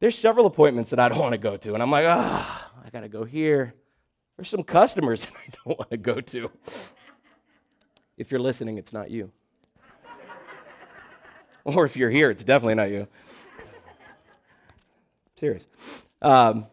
There's 0.00 0.18
several 0.18 0.46
appointments 0.46 0.90
that 0.90 1.00
I 1.00 1.08
don't 1.08 1.18
want 1.18 1.32
to 1.32 1.38
go 1.38 1.56
to, 1.56 1.74
and 1.74 1.82
I'm 1.82 1.90
like, 1.90 2.06
ah, 2.06 2.70
I 2.84 2.90
got 2.90 3.00
to 3.00 3.08
go 3.08 3.24
here. 3.24 3.74
There's 4.36 4.50
some 4.50 4.62
customers 4.62 5.20
that 5.24 5.32
I 5.32 5.52
don't 5.64 5.78
want 5.78 5.90
to 5.90 5.96
go 5.96 6.20
to. 6.20 6.50
If 8.18 8.30
you're 8.30 8.40
listening, 8.40 8.78
it's 8.78 8.92
not 8.92 9.10
you. 9.10 9.30
or 11.74 11.84
if 11.84 11.96
you're 11.96 12.10
here, 12.10 12.30
it's 12.30 12.44
definitely 12.44 12.74
not 12.74 12.90
you. 12.90 13.08
Serious. 15.34 15.66
Um, 16.22 16.66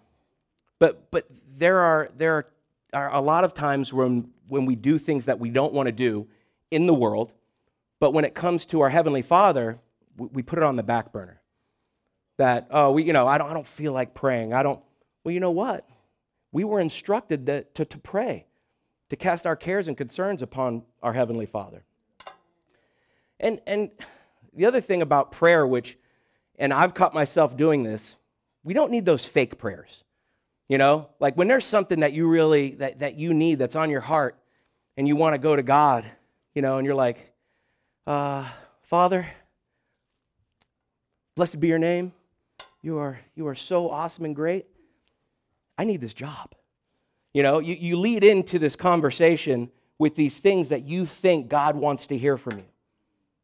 but 0.80 1.10
but 1.12 1.28
there 1.58 1.80
are 1.80 2.10
there 2.16 2.48
are, 2.94 3.14
a 3.14 3.22
lot 3.22 3.44
of 3.44 3.54
times 3.54 3.92
when 3.92 4.30
when 4.48 4.66
we 4.66 4.76
do 4.76 4.98
things 4.98 5.26
that 5.26 5.40
we 5.40 5.50
don't 5.50 5.74
want 5.74 5.88
to 5.88 5.92
do 5.92 6.28
in 6.72 6.86
the 6.86 6.94
world, 6.94 7.32
but 8.00 8.12
when 8.12 8.24
it 8.24 8.34
comes 8.34 8.66
to 8.68 8.82
our 8.82 8.90
heavenly 8.90 9.22
Father, 9.22 9.80
we, 10.16 10.28
we 10.28 10.44
put 10.44 10.60
it 10.60 10.64
on 10.64 10.76
the 10.76 10.84
back 10.84 11.12
burner. 11.12 11.42
That 12.38 12.68
oh 12.72 12.92
we 12.92 13.04
you 13.04 13.14
know 13.14 13.28
I 13.28 13.38
don't 13.38 13.50
I 13.50 13.54
don't 13.54 13.68
feel 13.68 13.94
like 13.94 14.14
praying. 14.14 14.54
I 14.54 14.64
don't. 14.64 14.80
Well, 15.24 15.34
you 15.34 15.40
know 15.40 15.52
what? 15.52 15.88
We 16.52 16.64
were 16.64 16.80
instructed 16.80 17.48
that, 17.48 17.74
to, 17.76 17.86
to 17.86 17.98
pray 17.98 18.46
to 19.10 19.16
cast 19.16 19.46
our 19.46 19.56
cares 19.56 19.88
and 19.88 19.96
concerns 19.96 20.42
upon 20.42 20.84
our 21.02 21.14
Heavenly 21.14 21.46
Father. 21.46 21.84
And, 23.40 23.62
and 23.68 23.92
the 24.56 24.66
other 24.66 24.82
thing 24.82 25.02
about 25.02 25.32
prayer, 25.32 25.66
which, 25.66 25.98
and 26.58 26.74
I've 26.74 26.94
caught 26.94 27.14
myself 27.14 27.58
doing 27.58 27.84
this, 27.84 28.16
we 28.64 28.74
don't 28.74 28.92
need 28.92 29.06
those 29.06 29.26
fake 29.26 29.58
prayers. 29.58 30.04
You 30.70 30.78
know, 30.78 31.10
like 31.20 31.36
when 31.36 31.48
there's 31.48 31.66
something 31.66 32.00
that 32.00 32.14
you 32.14 32.28
really, 32.28 32.76
that, 32.76 33.00
that 33.00 33.16
you 33.16 33.34
need 33.34 33.60
that's 33.60 33.76
on 33.76 33.90
your 33.90 34.02
heart 34.02 34.40
and 34.96 35.08
you 35.08 35.16
want 35.16 35.34
to 35.34 35.38
go 35.38 35.56
to 35.56 35.64
God, 35.64 36.06
you 36.56 36.62
know, 36.62 36.78
and 36.78 36.86
you're 36.86 36.96
like, 36.96 37.34
uh, 38.08 38.48
Father, 38.84 39.28
blessed 41.36 41.60
be 41.60 41.68
your 41.68 41.80
name. 41.80 42.14
You 42.82 42.98
are, 42.98 43.20
you 43.36 43.48
are 43.48 43.56
so 43.56 43.90
awesome 43.90 44.26
and 44.26 44.36
great. 44.36 44.66
I 45.78 45.84
need 45.84 46.02
this 46.02 46.14
job. 46.14 46.56
You 47.34 47.44
know, 47.44 47.60
you, 47.60 47.76
you 47.76 47.98
lead 47.98 48.24
into 48.24 48.60
this 48.60 48.76
conversation 48.76 49.70
with 49.98 50.16
these 50.16 50.38
things 50.38 50.70
that 50.70 50.84
you 50.84 51.06
think 51.06 51.50
God 51.50 51.76
wants 51.76 52.08
to 52.08 52.18
hear 52.18 52.38
from 52.38 52.60
you. 52.60 52.66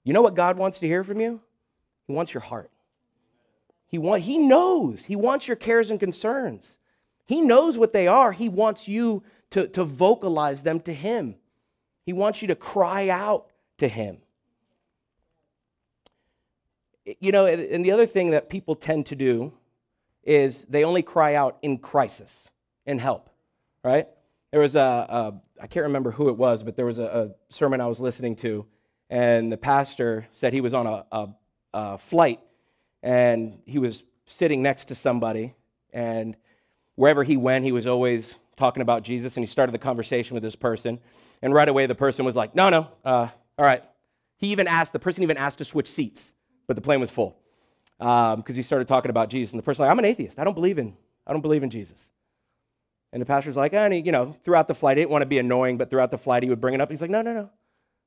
You 0.03 0.13
know 0.13 0.22
what 0.22 0.36
God 0.36 0.58
wants 0.58 0.79
to 0.79 0.88
hear 0.88 1.03
from 1.03 1.20
you? 1.20 1.41
He 2.08 2.13
wants 2.13 2.34
your 2.34 2.41
heart. 2.41 2.72
He, 3.88 3.98
want, 3.98 4.24
he 4.24 4.38
knows. 4.38 5.06
He 5.06 5.15
wants 5.15 5.48
your 5.48 5.58
cares 5.58 5.89
and 5.89 6.00
concerns. 6.00 6.77
He 7.25 7.41
knows 7.41 7.77
what 7.77 7.94
they 7.94 8.08
are. 8.08 8.32
He 8.32 8.50
wants 8.50 8.88
you 8.88 9.24
to, 9.51 9.68
to 9.70 9.84
vocalize 9.84 10.63
them 10.63 10.79
to 10.82 10.94
Him. 10.94 11.36
He 12.06 12.13
wants 12.13 12.41
you 12.41 12.48
to 12.48 12.56
cry 12.56 13.10
out 13.10 13.48
to 13.77 13.88
Him. 13.88 14.18
You 17.20 17.32
know, 17.32 17.46
and 17.46 17.84
the 17.84 17.91
other 17.91 18.06
thing 18.06 18.32
that 18.32 18.50
people 18.50 18.75
tend 18.75 19.08
to 19.08 19.15
do 19.15 19.53
is 20.24 20.65
they 20.70 20.84
only 20.84 21.01
cry 21.01 21.36
out 21.36 21.58
in 21.62 21.77
crisis, 21.79 22.48
in 22.86 23.00
help, 23.00 23.29
right? 23.84 24.08
There 24.51 24.62
was 24.62 24.75
a, 24.75 24.79
a 24.79 25.34
I 25.62 25.68
can't 25.68 25.86
remember 25.86 26.12
who 26.12 26.29
it 26.29 26.38
was, 26.38 26.63
but 26.63 26.75
there 26.75 26.86
was 26.86 27.00
a, 27.00 27.03
a, 27.03 27.53
sermon 27.53 27.82
I 27.82 27.88
was 27.88 28.00
listening 28.00 28.36
to, 28.38 28.65
and 29.10 29.51
the 29.51 29.58
pastor 29.58 30.28
said 30.32 30.54
he 30.54 30.62
was 30.62 30.74
on 30.74 30.88
a, 30.88 31.06
a, 31.12 31.28
a 31.74 31.98
flight 31.98 32.39
and 33.01 33.60
he 33.66 33.80
was 33.80 34.04
sitting 34.25 34.62
next 34.62 34.86
to 34.86 34.96
somebody, 34.96 35.56
and 35.92 36.36
wherever 36.96 37.24
he 37.24 37.38
went, 37.38 37.66
he 37.66 37.72
was 37.72 37.88
always 37.88 38.36
talking 38.58 38.82
about 38.82 39.04
Jesus, 39.04 39.38
and 39.38 39.44
he 39.44 39.48
started 39.48 39.72
the 39.72 39.80
conversation 39.80 40.34
with 40.34 40.44
this 40.44 40.56
person. 40.56 41.00
And 41.42 41.54
right 41.54 41.68
away, 41.68 41.86
the 41.86 41.96
person 41.96 42.25
was 42.25 42.36
like, 42.36 42.54
No, 42.54 42.70
no, 42.70 42.89
uh, 43.06 43.30
all 43.58 43.66
right. 43.66 43.84
He 44.38 44.48
even 44.48 44.68
asked, 44.68 44.94
the 44.94 45.00
person 45.00 45.24
even 45.24 45.38
asked 45.38 45.58
to 45.58 45.66
switch 45.66 45.89
seats, 45.89 46.34
but 46.68 46.75
the 46.75 46.82
plane 46.82 47.01
was 47.01 47.12
full 47.12 47.38
because 47.98 48.34
um, 48.36 48.44
he 48.56 48.62
started 48.62 48.88
talking 48.88 49.10
about 49.10 49.30
Jesus. 49.30 49.51
And 49.51 49.60
the 49.60 49.63
person 49.63 49.84
like, 49.84 49.92
I'm 49.92 50.00
an 50.00 50.06
atheist. 50.06 50.39
I 50.39 50.46
don't 50.46 50.54
believe 50.54 50.78
in, 50.78 50.96
I 51.28 51.34
don't 51.34 51.42
believe 51.42 51.63
in 51.63 51.70
Jesus. 51.70 52.08
And 53.12 53.22
the 53.22 53.25
pastor's 53.25 53.58
like, 53.58 53.74
and 53.74 53.94
he, 53.94 54.00
you 54.00 54.12
know, 54.12 54.36
throughout 54.44 54.68
the 54.68 54.75
flight, 54.75 54.96
he 54.96 55.01
didn't 55.01 55.12
want 55.12 55.24
to 55.24 55.25
be 55.25 55.39
annoying, 55.39 55.78
but 55.78 55.89
throughout 55.89 56.12
the 56.12 56.18
flight, 56.18 56.44
he 56.44 56.50
would 56.50 56.62
bring 56.62 56.74
it 56.74 56.80
up. 56.80 56.89
He's 56.89 57.01
like, 57.01 57.10
no, 57.10 57.22
no, 57.22 57.34
no. 57.34 57.50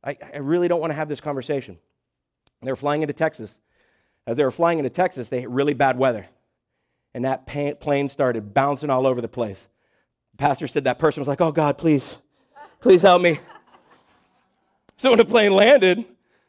I, 0.04 0.16
I 0.34 0.38
really 0.38 0.68
don't 0.68 0.80
want 0.80 0.90
to 0.90 0.96
have 0.96 1.08
this 1.08 1.20
conversation. 1.20 1.78
And 2.60 2.66
they 2.66 2.72
were 2.72 2.76
flying 2.76 3.02
into 3.02 3.14
Texas. 3.14 3.58
As 4.26 4.36
they 4.36 4.44
were 4.44 4.50
flying 4.50 4.78
into 4.78 4.90
Texas, 4.90 5.28
they 5.28 5.40
hit 5.40 5.50
really 5.50 5.74
bad 5.74 5.98
weather. 5.98 6.26
And 7.14 7.24
that 7.24 7.46
plane 7.46 8.08
started 8.08 8.54
bouncing 8.54 8.90
all 8.90 9.06
over 9.06 9.20
the 9.20 9.28
place. 9.28 9.68
The 10.32 10.38
pastor 10.38 10.66
said 10.66 10.84
that 10.84 10.98
person 10.98 11.20
was 11.20 11.28
like, 11.28 11.40
oh, 11.40 11.52
God, 11.52 11.76
please, 11.76 12.16
please 12.80 13.02
help 13.02 13.22
me. 13.22 13.40
So 14.98 15.10
when 15.10 15.18
the 15.18 15.24
plane 15.24 15.52
landed, 15.52 16.04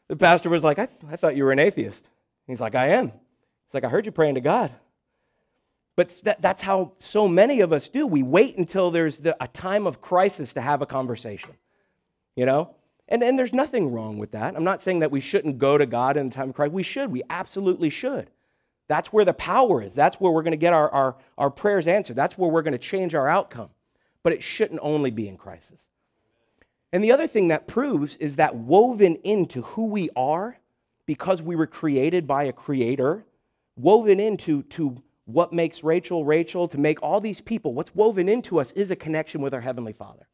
the 0.06 0.14
pastor 0.14 0.48
was 0.48 0.62
like, 0.62 0.78
I, 0.78 0.86
th- 0.86 1.00
I 1.10 1.16
thought 1.16 1.34
you 1.34 1.42
were 1.42 1.50
an 1.50 1.58
atheist. 1.58 2.08
He's 2.46 2.60
like, 2.60 2.76
I 2.76 2.90
am. 2.90 3.06
He's 3.08 3.74
like, 3.74 3.82
I 3.82 3.88
heard 3.88 4.06
you 4.06 4.12
praying 4.12 4.36
to 4.36 4.40
God. 4.40 4.70
But 5.96 6.10
that, 6.22 6.40
that's 6.40 6.62
how 6.62 6.92
so 7.00 7.26
many 7.26 7.62
of 7.62 7.72
us 7.72 7.88
do. 7.88 8.06
We 8.06 8.22
wait 8.22 8.56
until 8.56 8.92
there's 8.92 9.18
the, 9.18 9.36
a 9.42 9.48
time 9.48 9.88
of 9.88 10.00
crisis 10.00 10.52
to 10.52 10.60
have 10.60 10.82
a 10.82 10.86
conversation, 10.86 11.50
you 12.36 12.46
know? 12.46 12.76
And, 13.08 13.22
and 13.22 13.38
there's 13.38 13.52
nothing 13.52 13.92
wrong 13.92 14.18
with 14.18 14.30
that. 14.32 14.56
I'm 14.56 14.64
not 14.64 14.82
saying 14.82 15.00
that 15.00 15.10
we 15.10 15.20
shouldn't 15.20 15.58
go 15.58 15.76
to 15.76 15.86
God 15.86 16.16
in 16.16 16.30
the 16.30 16.34
time 16.34 16.50
of 16.50 16.54
crisis. 16.54 16.72
We 16.72 16.82
should. 16.82 17.12
We 17.12 17.22
absolutely 17.28 17.90
should. 17.90 18.30
That's 18.88 19.12
where 19.12 19.24
the 19.24 19.34
power 19.34 19.82
is. 19.82 19.94
That's 19.94 20.16
where 20.20 20.32
we're 20.32 20.42
going 20.42 20.52
to 20.52 20.56
get 20.56 20.72
our, 20.72 20.90
our, 20.90 21.16
our 21.38 21.50
prayers 21.50 21.86
answered. 21.86 22.16
That's 22.16 22.36
where 22.38 22.50
we're 22.50 22.62
going 22.62 22.72
to 22.72 22.78
change 22.78 23.14
our 23.14 23.28
outcome. 23.28 23.70
But 24.22 24.32
it 24.32 24.42
shouldn't 24.42 24.80
only 24.82 25.10
be 25.10 25.28
in 25.28 25.36
crisis. 25.36 25.80
And 26.92 27.02
the 27.02 27.12
other 27.12 27.26
thing 27.26 27.48
that 27.48 27.66
proves 27.66 28.16
is 28.16 28.36
that 28.36 28.54
woven 28.56 29.16
into 29.16 29.62
who 29.62 29.86
we 29.86 30.10
are, 30.16 30.58
because 31.06 31.42
we 31.42 31.56
were 31.56 31.66
created 31.66 32.26
by 32.26 32.44
a 32.44 32.52
creator, 32.52 33.24
woven 33.76 34.20
into 34.20 34.62
to 34.64 35.02
what 35.26 35.52
makes 35.52 35.82
Rachel 35.82 36.24
Rachel, 36.24 36.68
to 36.68 36.78
make 36.78 37.02
all 37.02 37.20
these 37.20 37.40
people, 37.40 37.74
what's 37.74 37.94
woven 37.94 38.28
into 38.28 38.60
us 38.60 38.72
is 38.72 38.90
a 38.90 38.96
connection 38.96 39.40
with 39.40 39.54
our 39.54 39.60
Heavenly 39.60 39.92
Father. 39.92 40.26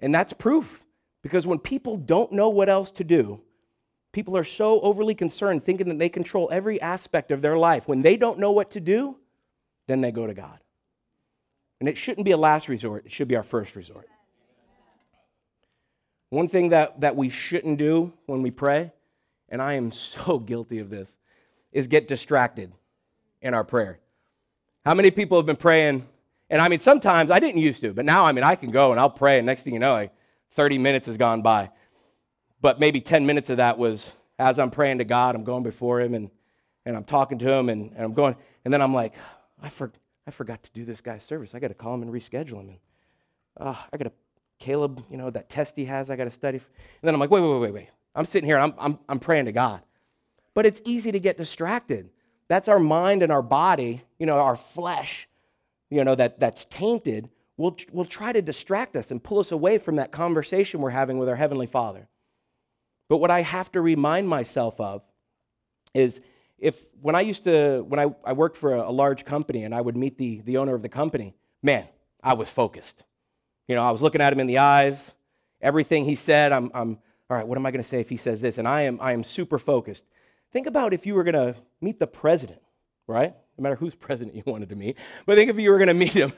And 0.00 0.14
that's 0.14 0.32
proof 0.32 0.83
because 1.24 1.46
when 1.46 1.58
people 1.58 1.96
don't 1.96 2.32
know 2.32 2.50
what 2.50 2.68
else 2.68 2.90
to 2.90 3.02
do, 3.02 3.40
people 4.12 4.36
are 4.36 4.44
so 4.44 4.78
overly 4.82 5.14
concerned 5.14 5.64
thinking 5.64 5.88
that 5.88 5.98
they 5.98 6.10
control 6.10 6.50
every 6.52 6.78
aspect 6.82 7.30
of 7.30 7.40
their 7.40 7.56
life. 7.56 7.88
When 7.88 8.02
they 8.02 8.18
don't 8.18 8.38
know 8.38 8.52
what 8.52 8.72
to 8.72 8.80
do, 8.80 9.16
then 9.86 10.02
they 10.02 10.12
go 10.12 10.26
to 10.26 10.34
God. 10.34 10.58
And 11.80 11.88
it 11.88 11.96
shouldn't 11.96 12.26
be 12.26 12.32
a 12.32 12.36
last 12.36 12.68
resort, 12.68 13.06
it 13.06 13.10
should 13.10 13.26
be 13.26 13.36
our 13.36 13.42
first 13.42 13.74
resort. 13.74 14.06
One 16.28 16.46
thing 16.46 16.68
that, 16.68 17.00
that 17.00 17.16
we 17.16 17.30
shouldn't 17.30 17.78
do 17.78 18.12
when 18.26 18.42
we 18.42 18.50
pray, 18.50 18.92
and 19.48 19.62
I 19.62 19.74
am 19.74 19.90
so 19.92 20.38
guilty 20.38 20.78
of 20.78 20.90
this, 20.90 21.16
is 21.72 21.88
get 21.88 22.06
distracted 22.06 22.70
in 23.40 23.54
our 23.54 23.64
prayer. 23.64 23.98
How 24.84 24.92
many 24.92 25.10
people 25.10 25.38
have 25.38 25.46
been 25.46 25.56
praying? 25.56 26.06
And 26.50 26.60
I 26.60 26.68
mean, 26.68 26.80
sometimes 26.80 27.30
I 27.30 27.38
didn't 27.38 27.62
used 27.62 27.80
to, 27.80 27.94
but 27.94 28.04
now 28.04 28.26
I 28.26 28.32
mean, 28.32 28.44
I 28.44 28.56
can 28.56 28.70
go 28.70 28.90
and 28.90 29.00
I'll 29.00 29.08
pray, 29.08 29.38
and 29.38 29.46
next 29.46 29.62
thing 29.62 29.72
you 29.72 29.80
know, 29.80 29.94
like 29.94 30.12
30 30.54 30.78
minutes 30.78 31.06
has 31.06 31.16
gone 31.16 31.42
by. 31.42 31.70
But 32.60 32.80
maybe 32.80 33.00
10 33.00 33.26
minutes 33.26 33.50
of 33.50 33.58
that 33.58 33.78
was 33.78 34.10
as 34.38 34.58
I'm 34.58 34.70
praying 34.70 34.98
to 34.98 35.04
God, 35.04 35.34
I'm 35.34 35.44
going 35.44 35.62
before 35.62 36.00
Him 36.00 36.14
and, 36.14 36.30
and 36.84 36.96
I'm 36.96 37.04
talking 37.04 37.38
to 37.38 37.52
Him 37.52 37.68
and, 37.68 37.92
and 37.92 38.00
I'm 38.00 38.14
going, 38.14 38.36
and 38.64 38.72
then 38.72 38.80
I'm 38.80 38.94
like, 38.94 39.14
I, 39.62 39.68
for, 39.68 39.92
I 40.26 40.30
forgot 40.30 40.62
to 40.62 40.70
do 40.72 40.84
this 40.84 41.00
guy's 41.00 41.22
service. 41.22 41.54
I 41.54 41.58
got 41.58 41.68
to 41.68 41.74
call 41.74 41.94
him 41.94 42.02
and 42.02 42.12
reschedule 42.12 42.60
him. 42.60 42.68
And 42.68 42.78
uh, 43.58 43.74
I 43.92 43.96
got 43.96 44.04
to, 44.04 44.12
Caleb, 44.58 45.04
you 45.10 45.16
know, 45.16 45.30
that 45.30 45.48
test 45.48 45.76
he 45.76 45.84
has, 45.86 46.10
I 46.10 46.16
got 46.16 46.24
to 46.24 46.30
study. 46.30 46.58
And 46.58 46.64
then 47.02 47.14
I'm 47.14 47.20
like, 47.20 47.30
wait, 47.30 47.40
wait, 47.40 47.50
wait, 47.50 47.60
wait, 47.60 47.74
wait. 47.74 47.88
I'm 48.14 48.24
sitting 48.24 48.48
here 48.48 48.56
and 48.56 48.72
I'm, 48.72 48.74
I'm, 48.78 48.98
I'm 49.08 49.18
praying 49.18 49.46
to 49.46 49.52
God. 49.52 49.82
But 50.54 50.66
it's 50.66 50.80
easy 50.84 51.12
to 51.12 51.20
get 51.20 51.36
distracted. 51.36 52.10
That's 52.48 52.68
our 52.68 52.78
mind 52.78 53.22
and 53.22 53.32
our 53.32 53.42
body, 53.42 54.02
you 54.18 54.26
know, 54.26 54.38
our 54.38 54.56
flesh, 54.56 55.28
you 55.90 56.04
know, 56.04 56.14
that, 56.14 56.38
that's 56.38 56.64
tainted, 56.66 57.28
will, 57.56 57.76
will 57.92 58.04
try 58.04 58.32
to 58.32 58.42
distract 58.42 58.96
us 58.96 59.10
and 59.10 59.22
pull 59.22 59.38
us 59.38 59.52
away 59.52 59.78
from 59.78 59.96
that 59.96 60.12
conversation 60.12 60.80
we're 60.80 60.90
having 60.90 61.18
with 61.18 61.28
our 61.28 61.36
Heavenly 61.36 61.66
Father. 61.66 62.08
But 63.08 63.18
what 63.18 63.30
I 63.30 63.42
have 63.42 63.70
to 63.72 63.80
remind 63.80 64.28
myself 64.28 64.80
of 64.80 65.02
is 65.92 66.20
if 66.58 66.84
when 67.00 67.14
I 67.14 67.20
used 67.20 67.44
to, 67.44 67.84
when 67.86 68.00
I, 68.00 68.14
I 68.24 68.32
worked 68.32 68.56
for 68.56 68.74
a, 68.74 68.88
a 68.88 68.90
large 68.90 69.24
company 69.24 69.64
and 69.64 69.74
I 69.74 69.80
would 69.80 69.96
meet 69.96 70.18
the, 70.18 70.40
the 70.44 70.56
owner 70.56 70.74
of 70.74 70.82
the 70.82 70.88
company, 70.88 71.34
man, 71.62 71.86
I 72.22 72.34
was 72.34 72.48
focused. 72.48 73.04
You 73.68 73.74
know, 73.74 73.82
I 73.82 73.90
was 73.90 74.02
looking 74.02 74.20
at 74.20 74.32
him 74.32 74.40
in 74.40 74.46
the 74.46 74.58
eyes. 74.58 75.10
Everything 75.60 76.04
he 76.04 76.14
said, 76.14 76.52
I'm, 76.52 76.70
I'm 76.74 76.98
all 77.30 77.36
right, 77.36 77.46
what 77.46 77.56
am 77.56 77.64
I 77.64 77.70
going 77.70 77.82
to 77.82 77.88
say 77.88 78.00
if 78.00 78.08
he 78.08 78.16
says 78.16 78.40
this? 78.40 78.58
And 78.58 78.68
I 78.68 78.82
am, 78.82 78.98
I 79.00 79.12
am 79.12 79.24
super 79.24 79.58
focused. 79.58 80.04
Think 80.52 80.66
about 80.66 80.92
if 80.92 81.06
you 81.06 81.14
were 81.14 81.24
going 81.24 81.34
to 81.34 81.56
meet 81.80 81.98
the 81.98 82.06
president, 82.06 82.60
right? 83.06 83.34
No 83.58 83.62
matter 83.62 83.76
whose 83.76 83.94
president 84.06 84.36
you 84.36 84.42
wanted 84.46 84.68
to 84.70 84.76
meet. 84.76 84.98
But 85.26 85.36
think 85.36 85.50
if 85.50 85.58
you 85.58 85.70
were 85.70 85.78
going 85.78 85.88
to 85.88 85.94
meet 85.94 86.12
him. 86.12 86.32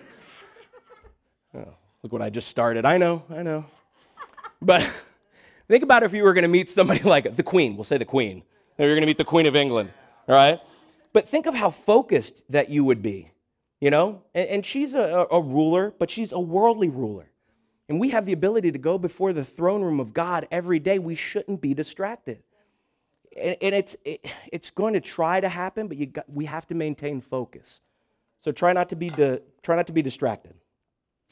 Oh, 1.57 1.75
look 2.03 2.13
what 2.13 2.23
I 2.23 2.31
just 2.31 2.49
started. 2.49 2.85
I 2.85 2.99
know, 2.99 3.23
I 3.31 3.43
know. 3.43 3.65
But 4.61 4.89
think 5.69 5.83
about 5.83 6.03
if 6.03 6.13
you 6.13 6.23
were 6.23 6.35
going 6.35 6.43
to 6.43 6.49
meet 6.49 6.71
somebody 6.71 7.03
like 7.05 7.37
the 7.37 7.43
Queen. 7.43 7.77
We'll 7.77 7.85
say 7.85 7.99
the 7.99 8.05
Queen. 8.05 8.43
You're 8.79 8.89
going 8.89 9.01
to 9.01 9.07
meet 9.07 9.19
the 9.19 9.25
Queen 9.25 9.47
of 9.47 9.57
England, 9.57 9.91
all 10.29 10.35
right? 10.35 10.61
But 11.13 11.27
think 11.27 11.47
of 11.47 11.55
how 11.55 11.71
focused 11.71 12.43
that 12.51 12.69
you 12.69 12.85
would 12.85 13.01
be, 13.01 13.33
you 13.81 13.91
know? 13.91 14.23
And, 14.35 14.49
and 14.49 14.67
she's 14.67 14.93
a, 14.93 15.27
a 15.31 15.41
ruler, 15.41 15.95
but 15.99 16.11
she's 16.11 16.33
a 16.33 16.39
worldly 16.41 16.91
ruler. 16.91 17.31
And 17.89 17.99
we 17.99 18.11
have 18.11 18.27
the 18.27 18.33
ability 18.33 18.73
to 18.73 18.79
go 18.79 18.99
before 18.99 19.33
the 19.33 19.45
throne 19.45 19.83
room 19.83 19.99
of 19.99 20.13
God 20.13 20.47
every 20.51 20.79
day. 20.79 20.99
We 20.99 21.15
shouldn't 21.15 21.63
be 21.63 21.73
distracted 21.73 22.43
and, 23.37 23.57
and 23.61 23.75
it's, 23.75 23.97
it, 24.05 24.25
it's 24.53 24.71
going 24.71 24.95
to 24.95 25.01
try 25.01 25.41
to 25.41 25.49
happen, 25.49 25.89
but 25.89 25.99
you 25.99 26.07
got, 26.07 26.29
we 26.29 26.45
have 26.47 26.67
to 26.69 26.75
maintain 26.75 27.21
focus. 27.21 27.81
So 28.43 28.53
try 28.53 28.73
not 28.73 28.89
to 28.91 28.97
be 28.97 29.09
di- 29.09 29.41
try 29.63 29.77
not 29.77 29.87
to 29.89 29.93
be 29.93 30.03
distracted. 30.03 30.55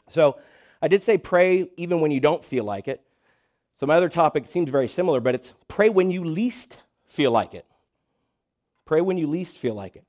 So 0.08 0.38
I 0.82 0.88
did 0.88 1.02
say 1.02 1.18
pray 1.18 1.68
even 1.76 2.00
when 2.00 2.10
you 2.10 2.20
don't 2.20 2.44
feel 2.44 2.64
like 2.64 2.88
it. 2.88 3.02
So 3.80 3.86
my 3.86 3.96
other 3.96 4.08
topic 4.08 4.46
seems 4.46 4.70
very 4.70 4.88
similar, 4.88 5.20
but 5.20 5.34
it's 5.34 5.52
pray 5.68 5.88
when 5.88 6.10
you 6.10 6.24
least 6.24 6.78
feel 7.06 7.30
like 7.30 7.54
it. 7.54 7.66
Pray 8.84 9.00
when 9.00 9.16
you 9.16 9.26
least 9.26 9.58
feel 9.58 9.74
like 9.74 9.96
it. 9.96 10.04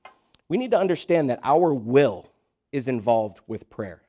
We 0.47 0.57
need 0.57 0.71
to 0.71 0.77
understand 0.77 1.29
that 1.29 1.39
our 1.43 1.73
will 1.73 2.29
is 2.71 2.87
involved 2.87 3.39
with 3.47 3.69
prayer, 3.69 4.01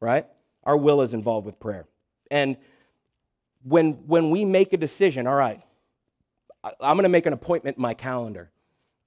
right? 0.00 0.26
Our 0.62 0.76
will 0.76 1.02
is 1.02 1.12
involved 1.12 1.46
with 1.46 1.58
prayer. 1.58 1.86
And 2.30 2.56
when, 3.64 3.92
when 4.06 4.30
we 4.30 4.44
make 4.44 4.72
a 4.72 4.76
decision, 4.76 5.26
all 5.26 5.34
right, 5.34 5.60
I'm 6.62 6.96
going 6.96 7.02
to 7.02 7.08
make 7.08 7.26
an 7.26 7.32
appointment 7.32 7.76
in 7.76 7.82
my 7.82 7.94
calendar 7.94 8.50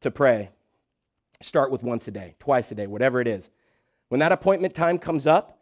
to 0.01 0.11
pray. 0.11 0.49
Start 1.41 1.71
with 1.71 1.83
once 1.83 2.07
a 2.07 2.11
day, 2.11 2.35
twice 2.39 2.71
a 2.71 2.75
day, 2.75 2.87
whatever 2.87 3.21
it 3.21 3.27
is. 3.27 3.49
When 4.09 4.19
that 4.19 4.31
appointment 4.31 4.73
time 4.75 4.99
comes 4.99 5.25
up, 5.25 5.56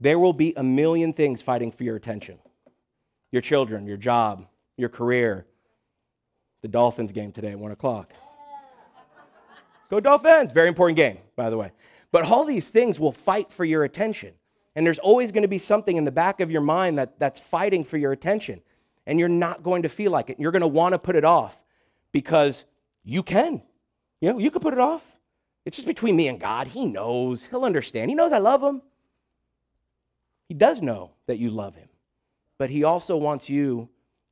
there 0.00 0.18
will 0.18 0.32
be 0.32 0.52
a 0.56 0.62
million 0.62 1.12
things 1.12 1.42
fighting 1.42 1.72
for 1.72 1.84
your 1.84 1.96
attention 1.96 2.38
your 3.32 3.42
children, 3.42 3.86
your 3.86 3.96
job, 3.96 4.46
your 4.76 4.88
career, 4.88 5.46
the 6.62 6.68
Dolphins 6.68 7.12
game 7.12 7.32
today 7.32 7.50
at 7.50 7.58
1 7.58 7.72
o'clock. 7.72 8.12
Go 9.90 10.00
Dolphins! 10.00 10.52
Very 10.52 10.68
important 10.68 10.96
game, 10.96 11.18
by 11.34 11.50
the 11.50 11.56
way. 11.56 11.72
But 12.12 12.24
all 12.24 12.44
these 12.44 12.68
things 12.68 12.98
will 12.98 13.12
fight 13.12 13.50
for 13.52 13.64
your 13.64 13.84
attention. 13.84 14.32
And 14.74 14.86
there's 14.86 14.98
always 15.00 15.32
going 15.32 15.42
to 15.42 15.48
be 15.48 15.58
something 15.58 15.96
in 15.96 16.04
the 16.04 16.12
back 16.12 16.40
of 16.40 16.50
your 16.50 16.60
mind 16.60 16.98
that, 16.98 17.18
that's 17.18 17.40
fighting 17.40 17.84
for 17.84 17.98
your 17.98 18.12
attention 18.12 18.62
and 19.06 19.18
you're 19.18 19.28
not 19.28 19.62
going 19.62 19.82
to 19.82 19.88
feel 19.88 20.10
like 20.10 20.30
it. 20.30 20.38
You're 20.38 20.52
going 20.52 20.62
to 20.62 20.68
want 20.68 20.92
to 20.92 20.98
put 20.98 21.16
it 21.16 21.24
off 21.24 21.56
because 22.12 22.64
you 23.04 23.22
can. 23.22 23.62
You 24.20 24.32
know, 24.32 24.38
you 24.38 24.50
can 24.50 24.60
put 24.60 24.72
it 24.72 24.80
off. 24.80 25.02
It's 25.64 25.76
just 25.76 25.86
between 25.86 26.16
me 26.16 26.28
and 26.28 26.40
God. 26.40 26.66
He 26.66 26.84
knows. 26.84 27.46
He'll 27.46 27.64
understand. 27.64 28.10
He 28.10 28.14
knows 28.14 28.32
I 28.32 28.38
love 28.38 28.62
him. 28.62 28.82
He 30.48 30.54
does 30.54 30.80
know 30.80 31.12
that 31.26 31.38
you 31.38 31.50
love 31.50 31.74
him, 31.74 31.88
but 32.58 32.70
he 32.70 32.84
also 32.84 33.16
wants 33.16 33.48
you 33.48 33.88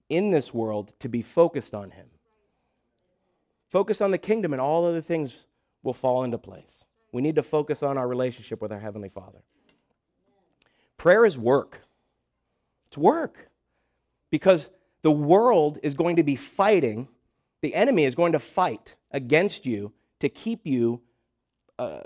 in 0.08 0.30
this 0.30 0.54
world 0.54 0.94
to 1.00 1.08
be 1.08 1.22
focused 1.22 1.74
on 1.74 1.90
him. 1.90 2.06
Focus 3.68 4.00
on 4.00 4.12
the 4.12 4.18
kingdom, 4.18 4.52
and 4.52 4.62
all 4.62 4.86
other 4.86 5.00
things 5.00 5.46
will 5.82 5.94
fall 5.94 6.22
into 6.22 6.38
place. 6.38 6.84
We 7.12 7.22
need 7.22 7.34
to 7.36 7.42
focus 7.42 7.82
on 7.82 7.98
our 7.98 8.06
relationship 8.06 8.62
with 8.62 8.72
our 8.72 8.78
Heavenly 8.78 9.08
Father. 9.08 9.42
Prayer 10.96 11.24
is 11.24 11.36
work. 11.36 11.80
It's 12.86 12.96
work. 12.96 13.50
Because 14.30 14.68
the 15.02 15.10
world 15.10 15.78
is 15.82 15.94
going 15.94 16.16
to 16.16 16.22
be 16.22 16.36
fighting, 16.36 17.08
the 17.60 17.74
enemy 17.74 18.04
is 18.04 18.14
going 18.14 18.32
to 18.32 18.38
fight 18.38 18.96
against 19.10 19.66
you 19.66 19.92
to 20.20 20.28
keep 20.28 20.66
you 20.66 21.00
uh, 21.78 22.00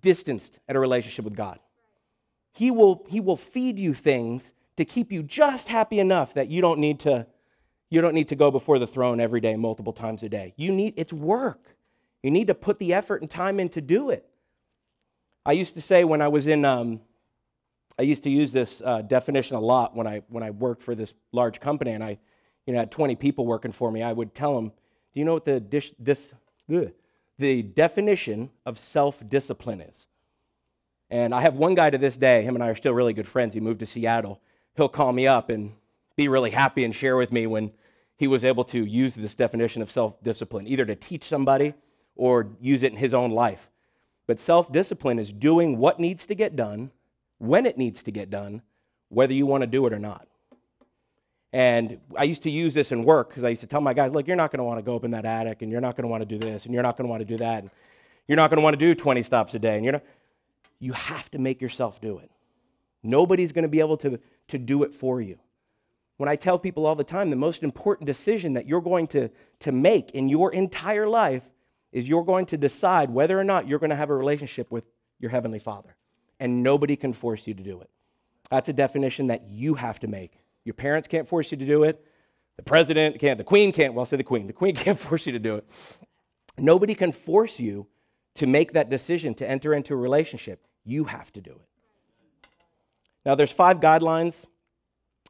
distanced 0.00 0.58
at 0.68 0.76
a 0.76 0.80
relationship 0.80 1.24
with 1.24 1.36
God. 1.36 1.58
He 2.52 2.70
will, 2.70 3.06
he 3.08 3.20
will 3.20 3.36
feed 3.36 3.78
you 3.78 3.94
things 3.94 4.52
to 4.76 4.84
keep 4.84 5.12
you 5.12 5.22
just 5.22 5.68
happy 5.68 5.98
enough 6.00 6.34
that 6.34 6.48
you 6.48 6.60
don't 6.60 6.78
need 6.78 7.00
to 7.00 7.26
you 7.90 8.00
don't 8.00 8.14
need 8.14 8.28
to 8.28 8.36
go 8.36 8.52
before 8.52 8.78
the 8.78 8.86
throne 8.86 9.20
every 9.20 9.40
day 9.40 9.56
multiple 9.56 9.92
times 9.92 10.22
a 10.22 10.28
day. 10.28 10.54
You 10.56 10.72
need 10.72 10.94
it's 10.96 11.12
work. 11.12 11.76
You 12.22 12.30
need 12.30 12.46
to 12.46 12.54
put 12.54 12.78
the 12.78 12.94
effort 12.94 13.20
and 13.20 13.30
time 13.30 13.58
in 13.58 13.68
to 13.70 13.80
do 13.80 14.10
it. 14.10 14.26
I 15.44 15.52
used 15.52 15.74
to 15.74 15.82
say 15.82 16.04
when 16.04 16.22
I 16.22 16.28
was 16.28 16.46
in 16.46 16.64
um, 16.64 17.00
I 17.98 18.02
used 18.02 18.22
to 18.22 18.30
use 18.30 18.52
this 18.52 18.80
uh, 18.84 19.02
definition 19.02 19.56
a 19.56 19.60
lot 19.60 19.96
when 19.96 20.06
I 20.06 20.22
when 20.28 20.42
I 20.42 20.50
worked 20.50 20.82
for 20.82 20.94
this 20.94 21.12
large 21.32 21.60
company 21.60 21.90
and 21.90 22.04
I 22.04 22.18
you 22.64 22.72
know 22.72 22.78
had 22.78 22.90
20 22.90 23.16
people 23.16 23.44
working 23.44 23.72
for 23.72 23.90
me. 23.90 24.02
I 24.02 24.12
would 24.12 24.34
tell 24.34 24.54
them, 24.54 24.68
"Do 24.68 25.20
you 25.20 25.24
know 25.24 25.34
what 25.34 25.44
the 25.44 25.58
dish, 25.60 25.92
this 25.98 26.32
ugh, 26.72 26.92
the 27.38 27.62
definition 27.62 28.50
of 28.64 28.78
self-discipline 28.78 29.80
is?" 29.80 30.06
And 31.10 31.34
I 31.34 31.40
have 31.40 31.54
one 31.54 31.74
guy 31.74 31.90
to 31.90 31.98
this 31.98 32.16
day, 32.16 32.42
him 32.42 32.54
and 32.54 32.62
I 32.62 32.68
are 32.68 32.76
still 32.76 32.94
really 32.94 33.12
good 33.12 33.26
friends. 33.26 33.54
He 33.54 33.60
moved 33.60 33.80
to 33.80 33.86
Seattle. 33.86 34.40
He'll 34.76 34.88
call 34.88 35.12
me 35.12 35.26
up 35.26 35.50
and 35.50 35.72
be 36.16 36.28
really 36.28 36.50
happy 36.50 36.84
and 36.84 36.94
share 36.94 37.16
with 37.16 37.32
me 37.32 37.46
when 37.46 37.72
he 38.16 38.26
was 38.26 38.44
able 38.44 38.64
to 38.64 38.84
use 38.84 39.14
this 39.14 39.34
definition 39.34 39.82
of 39.82 39.90
self 39.90 40.22
discipline, 40.22 40.68
either 40.68 40.84
to 40.84 40.94
teach 40.94 41.24
somebody 41.24 41.74
or 42.14 42.48
use 42.60 42.82
it 42.82 42.92
in 42.92 42.98
his 42.98 43.14
own 43.14 43.30
life. 43.32 43.70
But 44.26 44.38
self 44.38 44.70
discipline 44.70 45.18
is 45.18 45.32
doing 45.32 45.78
what 45.78 45.98
needs 45.98 46.26
to 46.26 46.34
get 46.34 46.54
done, 46.54 46.90
when 47.38 47.66
it 47.66 47.76
needs 47.76 48.02
to 48.04 48.12
get 48.12 48.30
done, 48.30 48.62
whether 49.08 49.32
you 49.32 49.46
want 49.46 49.62
to 49.62 49.66
do 49.66 49.86
it 49.86 49.92
or 49.92 49.98
not. 49.98 50.28
And 51.52 51.98
I 52.16 52.24
used 52.24 52.44
to 52.44 52.50
use 52.50 52.74
this 52.74 52.92
in 52.92 53.02
work 53.02 53.30
because 53.30 53.42
I 53.42 53.48
used 53.48 53.62
to 53.62 53.66
tell 53.66 53.80
my 53.80 53.92
guys, 53.92 54.12
look, 54.12 54.28
you're 54.28 54.36
not 54.36 54.52
going 54.52 54.58
to 54.58 54.64
want 54.64 54.78
to 54.78 54.84
go 54.84 54.94
up 54.94 55.04
in 55.04 55.10
that 55.10 55.24
attic, 55.24 55.62
and 55.62 55.72
you're 55.72 55.80
not 55.80 55.96
going 55.96 56.04
to 56.04 56.08
want 56.08 56.20
to 56.20 56.26
do 56.26 56.38
this, 56.38 56.66
and 56.66 56.72
you're 56.72 56.82
not 56.84 56.96
going 56.96 57.06
to 57.06 57.10
want 57.10 57.22
to 57.22 57.24
do 57.24 57.38
that, 57.38 57.62
and 57.62 57.70
you're 58.28 58.36
not 58.36 58.50
going 58.50 58.58
to 58.58 58.62
want 58.62 58.74
to 58.74 58.78
do 58.78 58.94
20 58.94 59.22
stops 59.24 59.54
a 59.54 59.58
day, 59.58 59.74
and 59.74 59.84
you're 59.84 59.94
not 59.94 60.04
you 60.80 60.92
have 60.94 61.30
to 61.30 61.38
make 61.38 61.60
yourself 61.60 62.00
do 62.00 62.18
it. 62.18 62.30
Nobody's 63.02 63.52
going 63.52 63.62
to 63.62 63.68
be 63.68 63.80
able 63.80 63.96
to, 63.98 64.18
to 64.48 64.58
do 64.58 64.82
it 64.82 64.92
for 64.92 65.20
you. 65.20 65.38
When 66.16 66.28
I 66.28 66.36
tell 66.36 66.58
people 66.58 66.84
all 66.84 66.94
the 66.94 67.04
time, 67.04 67.30
the 67.30 67.36
most 67.36 67.62
important 67.62 68.06
decision 68.06 68.54
that 68.54 68.66
you're 68.66 68.80
going 68.80 69.06
to, 69.08 69.30
to 69.60 69.72
make 69.72 70.10
in 70.10 70.28
your 70.28 70.52
entire 70.52 71.08
life 71.08 71.44
is 71.92 72.08
you're 72.08 72.24
going 72.24 72.46
to 72.46 72.56
decide 72.56 73.10
whether 73.10 73.38
or 73.38 73.44
not 73.44 73.66
you're 73.66 73.78
going 73.78 73.90
to 73.90 73.96
have 73.96 74.10
a 74.10 74.14
relationship 74.14 74.70
with 74.70 74.84
your 75.18 75.30
Heavenly 75.30 75.58
Father. 75.58 75.96
And 76.38 76.62
nobody 76.62 76.96
can 76.96 77.12
force 77.12 77.46
you 77.46 77.54
to 77.54 77.62
do 77.62 77.80
it. 77.80 77.90
That's 78.50 78.68
a 78.68 78.72
definition 78.72 79.28
that 79.28 79.48
you 79.48 79.74
have 79.74 80.00
to 80.00 80.08
make. 80.08 80.32
Your 80.64 80.74
parents 80.74 81.08
can't 81.08 81.28
force 81.28 81.52
you 81.52 81.58
to 81.58 81.66
do 81.66 81.84
it. 81.84 82.04
The 82.56 82.62
president 82.62 83.18
can't. 83.18 83.38
The 83.38 83.44
queen 83.44 83.72
can't. 83.72 83.94
Well, 83.94 84.00
I'll 84.00 84.06
say 84.06 84.16
the 84.16 84.24
queen. 84.24 84.46
The 84.46 84.52
queen 84.52 84.74
can't 84.76 84.98
force 84.98 85.26
you 85.26 85.32
to 85.32 85.38
do 85.38 85.56
it. 85.56 85.66
Nobody 86.58 86.94
can 86.94 87.12
force 87.12 87.58
you 87.58 87.86
to 88.34 88.46
make 88.46 88.72
that 88.74 88.90
decision 88.90 89.34
to 89.36 89.48
enter 89.48 89.72
into 89.72 89.94
a 89.94 89.96
relationship. 89.96 90.66
You 90.84 91.04
have 91.04 91.32
to 91.32 91.40
do 91.40 91.50
it. 91.50 92.48
Now, 93.24 93.34
there's 93.34 93.52
five 93.52 93.80
guidelines 93.80 94.46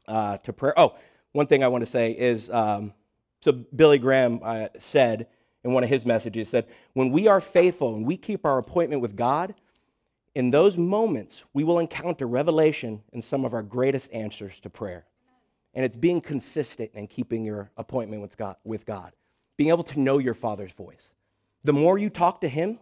uh, 0.07 0.37
to 0.37 0.53
prayer. 0.53 0.73
Oh, 0.77 0.95
one 1.33 1.47
thing 1.47 1.63
I 1.63 1.67
want 1.67 1.83
to 1.83 1.89
say 1.89 2.11
is 2.11 2.49
um, 2.49 2.93
so 3.41 3.51
Billy 3.51 3.97
Graham 3.97 4.39
uh, 4.43 4.67
said 4.79 5.27
in 5.63 5.73
one 5.73 5.83
of 5.83 5.89
his 5.89 6.05
messages 6.05 6.49
said, 6.49 6.67
when 6.93 7.11
we 7.11 7.27
are 7.27 7.41
faithful 7.41 7.95
and 7.95 8.05
we 8.05 8.17
keep 8.17 8.45
our 8.45 8.57
appointment 8.57 9.01
with 9.01 9.15
God, 9.15 9.53
in 10.33 10.49
those 10.49 10.77
moments 10.77 11.43
we 11.53 11.63
will 11.63 11.79
encounter 11.79 12.25
revelation 12.25 13.01
and 13.13 13.23
some 13.23 13.45
of 13.45 13.53
our 13.53 13.63
greatest 13.63 14.11
answers 14.13 14.59
to 14.61 14.69
prayer. 14.69 15.05
And 15.73 15.85
it's 15.85 15.95
being 15.95 16.21
consistent 16.21 16.91
and 16.93 17.09
keeping 17.09 17.43
your 17.43 17.71
appointment 17.77 18.21
with 18.21 18.37
God, 18.37 18.55
with 18.63 18.85
God, 18.85 19.13
being 19.57 19.69
able 19.69 19.83
to 19.85 19.99
know 19.99 20.17
your 20.17 20.33
Father's 20.33 20.71
voice. 20.73 21.11
The 21.63 21.73
more 21.73 21.97
you 21.97 22.09
talk 22.09 22.41
to 22.41 22.49
Him, 22.49 22.79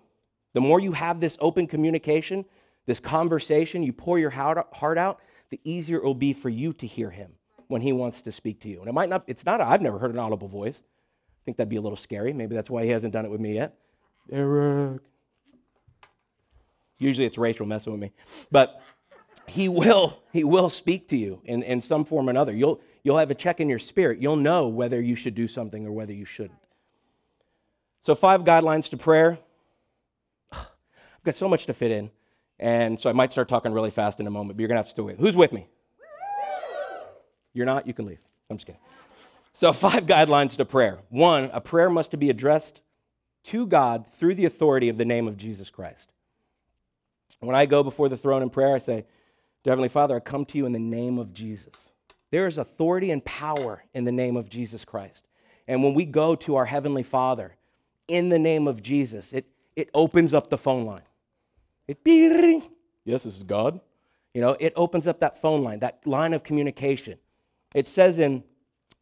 the 0.54 0.62
more 0.62 0.80
you 0.80 0.94
have 0.94 1.20
this 1.20 1.38
open 1.40 1.68
communication, 1.68 2.46
this 2.86 3.00
conversation, 3.00 3.84
you 3.84 3.94
pour 3.94 4.18
your 4.18 4.32
heart 4.32 4.98
out, 4.98 5.20
the 5.50 5.60
easier 5.64 5.98
it 5.98 6.04
will 6.04 6.14
be 6.14 6.34
for 6.34 6.50
you 6.50 6.74
to 6.74 6.88
hear 6.88 7.10
him 7.10 7.32
when 7.68 7.82
he 7.82 7.94
wants 7.94 8.22
to 8.24 8.32
speak 8.32 8.60
to 8.62 8.68
you. 8.68 8.80
And 8.80 8.90
it 8.90 8.94
might 8.94 9.10
not, 9.10 9.24
it's 9.28 9.46
not, 9.46 9.62
I've 9.62 9.82
never 9.82 10.00
heard 10.00 10.12
an 10.12 10.20
audible 10.20 10.48
voice. 10.48 10.82
I 10.82 11.42
think 11.46 11.58
that'd 11.58 11.70
be 11.70 11.76
a 11.76 11.82
little 11.82 11.96
scary. 11.96 12.34
Maybe 12.34 12.56
that's 12.56 12.70
why 12.70 12.84
he 12.84 12.90
hasn't 12.90 13.14
done 13.14 13.26
it 13.26 13.32
with 13.32 13.40
me 13.40 13.56
yet. 13.56 13.76
Eric. 14.32 15.02
Usually 16.98 17.26
it's 17.26 17.38
Rachel 17.38 17.66
messing 17.66 17.94
with 17.94 18.02
me. 18.02 18.12
But 18.52 18.82
he 19.48 19.70
will, 19.70 20.22
he 20.32 20.44
will 20.44 20.70
speak 20.70 21.08
to 21.10 21.18
you 21.18 21.42
in, 21.46 21.64
in 21.64 21.82
some 21.82 22.06
form 22.06 22.28
or 22.28 22.32
another. 22.32 22.54
You'll, 22.54 22.82
you'll 23.04 23.18
have 23.18 23.32
a 23.32 23.36
check 23.36 23.60
in 23.60 23.70
your 23.70 23.80
spirit. 23.80 24.22
You'll 24.22 24.36
know 24.36 24.68
whether 24.68 25.02
you 25.02 25.16
should 25.16 25.36
do 25.36 25.48
something 25.48 25.86
or 25.86 25.92
whether 25.92 26.14
you 26.14 26.26
shouldn't. 26.26 26.60
So, 28.02 28.16
five 28.16 28.44
guidelines 28.44 28.90
to 28.90 28.98
prayer. 28.98 29.40
I've 31.20 31.24
got 31.24 31.36
so 31.36 31.50
much 31.50 31.66
to 31.66 31.74
fit 31.74 31.92
in. 31.92 32.12
And 32.60 32.98
so 32.98 33.10
I 33.10 33.14
might 33.14 33.34
start 33.34 33.50
talking 33.50 33.74
really 33.74 33.92
fast 33.92 34.22
in 34.22 34.28
a 34.28 34.30
moment, 34.30 34.56
but 34.56 34.62
you're 34.62 34.70
going 34.70 34.76
to 34.76 34.80
have 34.80 34.86
to 34.86 34.92
stay 34.92 35.02
with. 35.02 35.20
Who's 35.20 35.36
with 35.36 35.52
me? 35.52 35.68
You're 37.54 37.66
not? 37.66 37.86
You 37.86 37.94
can 37.94 38.06
leave. 38.06 38.20
I'm 38.50 38.56
just 38.56 38.68
kidding. 38.68 38.82
So, 39.54 39.74
five 39.74 40.06
guidelines 40.06 40.56
to 40.56 40.66
prayer. 40.66 41.00
One, 41.10 41.50
a 41.52 41.60
prayer 41.60 41.90
must 41.90 42.18
be 42.18 42.30
addressed 42.30 42.82
to 43.46 43.66
God 43.66 44.08
through 44.08 44.36
the 44.36 44.46
authority 44.46 44.88
of 44.88 44.98
the 44.98 45.06
name 45.06 45.28
of 45.28 45.36
Jesus 45.36 45.70
Christ. 45.70 46.12
When 47.42 47.56
I 47.56 47.66
go 47.66 47.84
before 47.84 48.08
the 48.08 48.18
throne 48.18 48.42
in 48.42 48.50
prayer, 48.50 48.76
I 48.76 48.80
say, 48.80 49.06
Heavenly 49.66 49.90
Father, 49.90 50.16
I 50.16 50.20
come 50.20 50.46
to 50.46 50.58
you 50.58 50.66
in 50.66 50.72
the 50.72 50.80
name 50.80 51.18
of 51.20 51.34
Jesus. 51.34 51.90
There 52.32 52.48
is 52.48 52.58
authority 52.58 53.12
and 53.12 53.24
power 53.26 53.84
in 53.94 54.06
the 54.06 54.12
name 54.12 54.38
of 54.38 54.50
Jesus 54.50 54.86
Christ. 54.86 55.28
And 55.68 55.84
when 55.84 55.94
we 55.94 56.06
go 56.06 56.36
to 56.36 56.56
our 56.56 56.66
Heavenly 56.66 57.04
Father 57.04 57.56
in 58.08 58.30
the 58.30 58.40
name 58.40 58.68
of 58.68 58.82
Jesus, 58.82 59.34
it, 59.34 59.46
it 59.76 59.90
opens 59.94 60.34
up 60.34 60.50
the 60.50 60.58
phone 60.58 60.86
line. 60.86 61.02
It 61.90 61.98
yes, 63.04 63.24
this 63.24 63.38
is 63.38 63.42
God. 63.42 63.80
You 64.36 64.42
know, 64.42 64.56
it 64.60 64.74
opens 64.76 65.08
up 65.08 65.22
that 65.22 65.42
phone 65.42 65.64
line, 65.64 65.80
that 65.80 66.06
line 66.06 66.36
of 66.36 66.44
communication. 66.44 67.18
It 67.74 67.88
says 67.88 68.20
in 68.20 68.44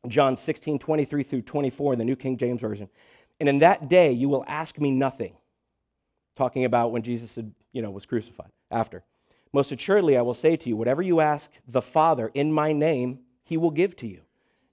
John 0.08 0.38
16, 0.38 0.80
23 0.80 1.24
through 1.24 1.42
24 1.42 1.94
in 1.94 2.00
the 2.00 2.06
New 2.06 2.16
King 2.16 2.38
James 2.38 2.62
Version, 2.62 2.88
and 3.42 3.50
in 3.50 3.60
that 3.60 3.90
day 3.90 4.14
you 4.14 4.30
will 4.30 4.46
ask 4.48 4.80
me 4.80 4.92
nothing. 4.92 5.36
Talking 6.38 6.64
about 6.64 6.94
when 6.94 7.02
Jesus 7.02 7.36
had, 7.36 7.52
you 7.74 7.82
know, 7.82 7.92
was 7.92 8.06
crucified. 8.06 8.52
After. 8.72 9.04
Most 9.52 9.74
assuredly, 9.74 10.16
I 10.16 10.22
will 10.22 10.34
say 10.34 10.56
to 10.56 10.70
you, 10.70 10.78
whatever 10.78 11.02
you 11.02 11.20
ask 11.20 11.52
the 11.68 11.82
Father 11.82 12.32
in 12.34 12.54
my 12.54 12.72
name, 12.72 13.20
he 13.44 13.58
will 13.58 13.72
give 13.72 13.98
to 13.98 14.08
you. 14.08 14.22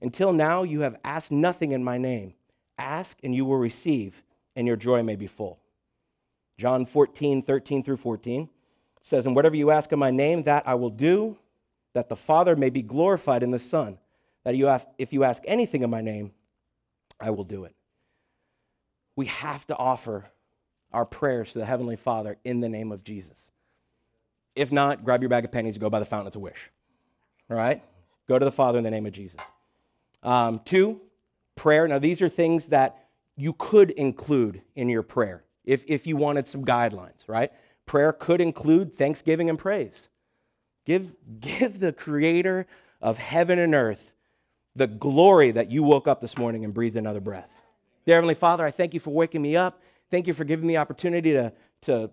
Until 0.01 0.31
now, 0.31 0.63
you 0.63 0.81
have 0.81 0.95
asked 1.03 1.31
nothing 1.31 1.73
in 1.73 1.83
my 1.83 1.97
name. 1.97 2.33
Ask, 2.77 3.17
and 3.23 3.35
you 3.35 3.43
will 3.43 3.57
receive, 3.57 4.23
and 4.55 4.67
your 4.67 4.77
joy 4.77 5.03
may 5.03 5.15
be 5.17 5.27
full. 5.27 5.59
John 6.57 6.85
14, 6.85 7.41
13 7.41 7.83
through 7.83 7.97
14 7.97 8.49
says, 9.01 9.25
And 9.25 9.35
whatever 9.35 9.55
you 9.55 9.71
ask 9.71 9.91
in 9.91 9.99
my 9.99 10.11
name, 10.11 10.43
that 10.43 10.67
I 10.67 10.75
will 10.75 10.89
do, 10.89 11.37
that 11.93 12.09
the 12.09 12.15
Father 12.15 12.55
may 12.55 12.69
be 12.69 12.81
glorified 12.81 13.43
in 13.43 13.51
the 13.51 13.59
Son. 13.59 13.97
That 14.43 14.55
you 14.55 14.67
have, 14.67 14.85
if 14.97 15.11
you 15.11 15.23
ask 15.23 15.41
anything 15.45 15.83
in 15.83 15.89
my 15.89 16.01
name, 16.01 16.31
I 17.19 17.31
will 17.31 17.43
do 17.43 17.65
it. 17.65 17.75
We 19.15 19.27
have 19.27 19.65
to 19.67 19.77
offer 19.77 20.25
our 20.91 21.05
prayers 21.05 21.53
to 21.53 21.59
the 21.59 21.65
Heavenly 21.65 21.95
Father 21.95 22.37
in 22.43 22.59
the 22.59 22.69
name 22.69 22.91
of 22.91 23.03
Jesus. 23.03 23.51
If 24.55 24.71
not, 24.71 25.03
grab 25.03 25.21
your 25.21 25.29
bag 25.29 25.45
of 25.45 25.51
pennies 25.51 25.75
and 25.75 25.81
go 25.81 25.89
by 25.89 25.99
the 25.99 26.05
fountain. 26.05 26.31
A 26.35 26.39
wish. 26.39 26.69
All 27.49 27.57
right? 27.57 27.83
Go 28.27 28.39
to 28.39 28.45
the 28.45 28.51
Father 28.51 28.77
in 28.77 28.83
the 28.83 28.91
name 28.91 29.05
of 29.05 29.13
Jesus. 29.13 29.39
Um, 30.23 30.61
two, 30.65 31.01
prayer. 31.55 31.87
Now, 31.87 31.99
these 31.99 32.21
are 32.21 32.29
things 32.29 32.67
that 32.67 33.07
you 33.35 33.53
could 33.53 33.91
include 33.91 34.61
in 34.75 34.89
your 34.89 35.03
prayer 35.03 35.44
if, 35.65 35.83
if 35.87 36.07
you 36.07 36.17
wanted 36.17 36.47
some 36.47 36.63
guidelines, 36.63 37.27
right? 37.27 37.51
Prayer 37.85 38.13
could 38.13 38.41
include 38.41 38.95
thanksgiving 38.95 39.49
and 39.49 39.59
praise. 39.59 40.09
Give, 40.85 41.11
give 41.39 41.79
the 41.79 41.93
creator 41.93 42.67
of 43.01 43.17
heaven 43.17 43.59
and 43.59 43.75
earth 43.75 44.11
the 44.75 44.87
glory 44.87 45.51
that 45.51 45.71
you 45.71 45.83
woke 45.83 46.07
up 46.07 46.19
this 46.19 46.37
morning 46.37 46.65
and 46.65 46.73
breathed 46.73 46.97
another 46.97 47.21
breath. 47.21 47.49
Dear 48.05 48.15
Heavenly 48.15 48.33
Father, 48.35 48.65
I 48.65 48.71
thank 48.71 48.93
you 48.93 48.99
for 48.99 49.11
waking 49.11 49.41
me 49.41 49.55
up. 49.55 49.81
Thank 50.11 50.27
you 50.27 50.33
for 50.33 50.43
giving 50.43 50.67
me 50.67 50.73
the 50.73 50.77
opportunity 50.77 51.31
to, 51.31 51.53
to 51.83 52.11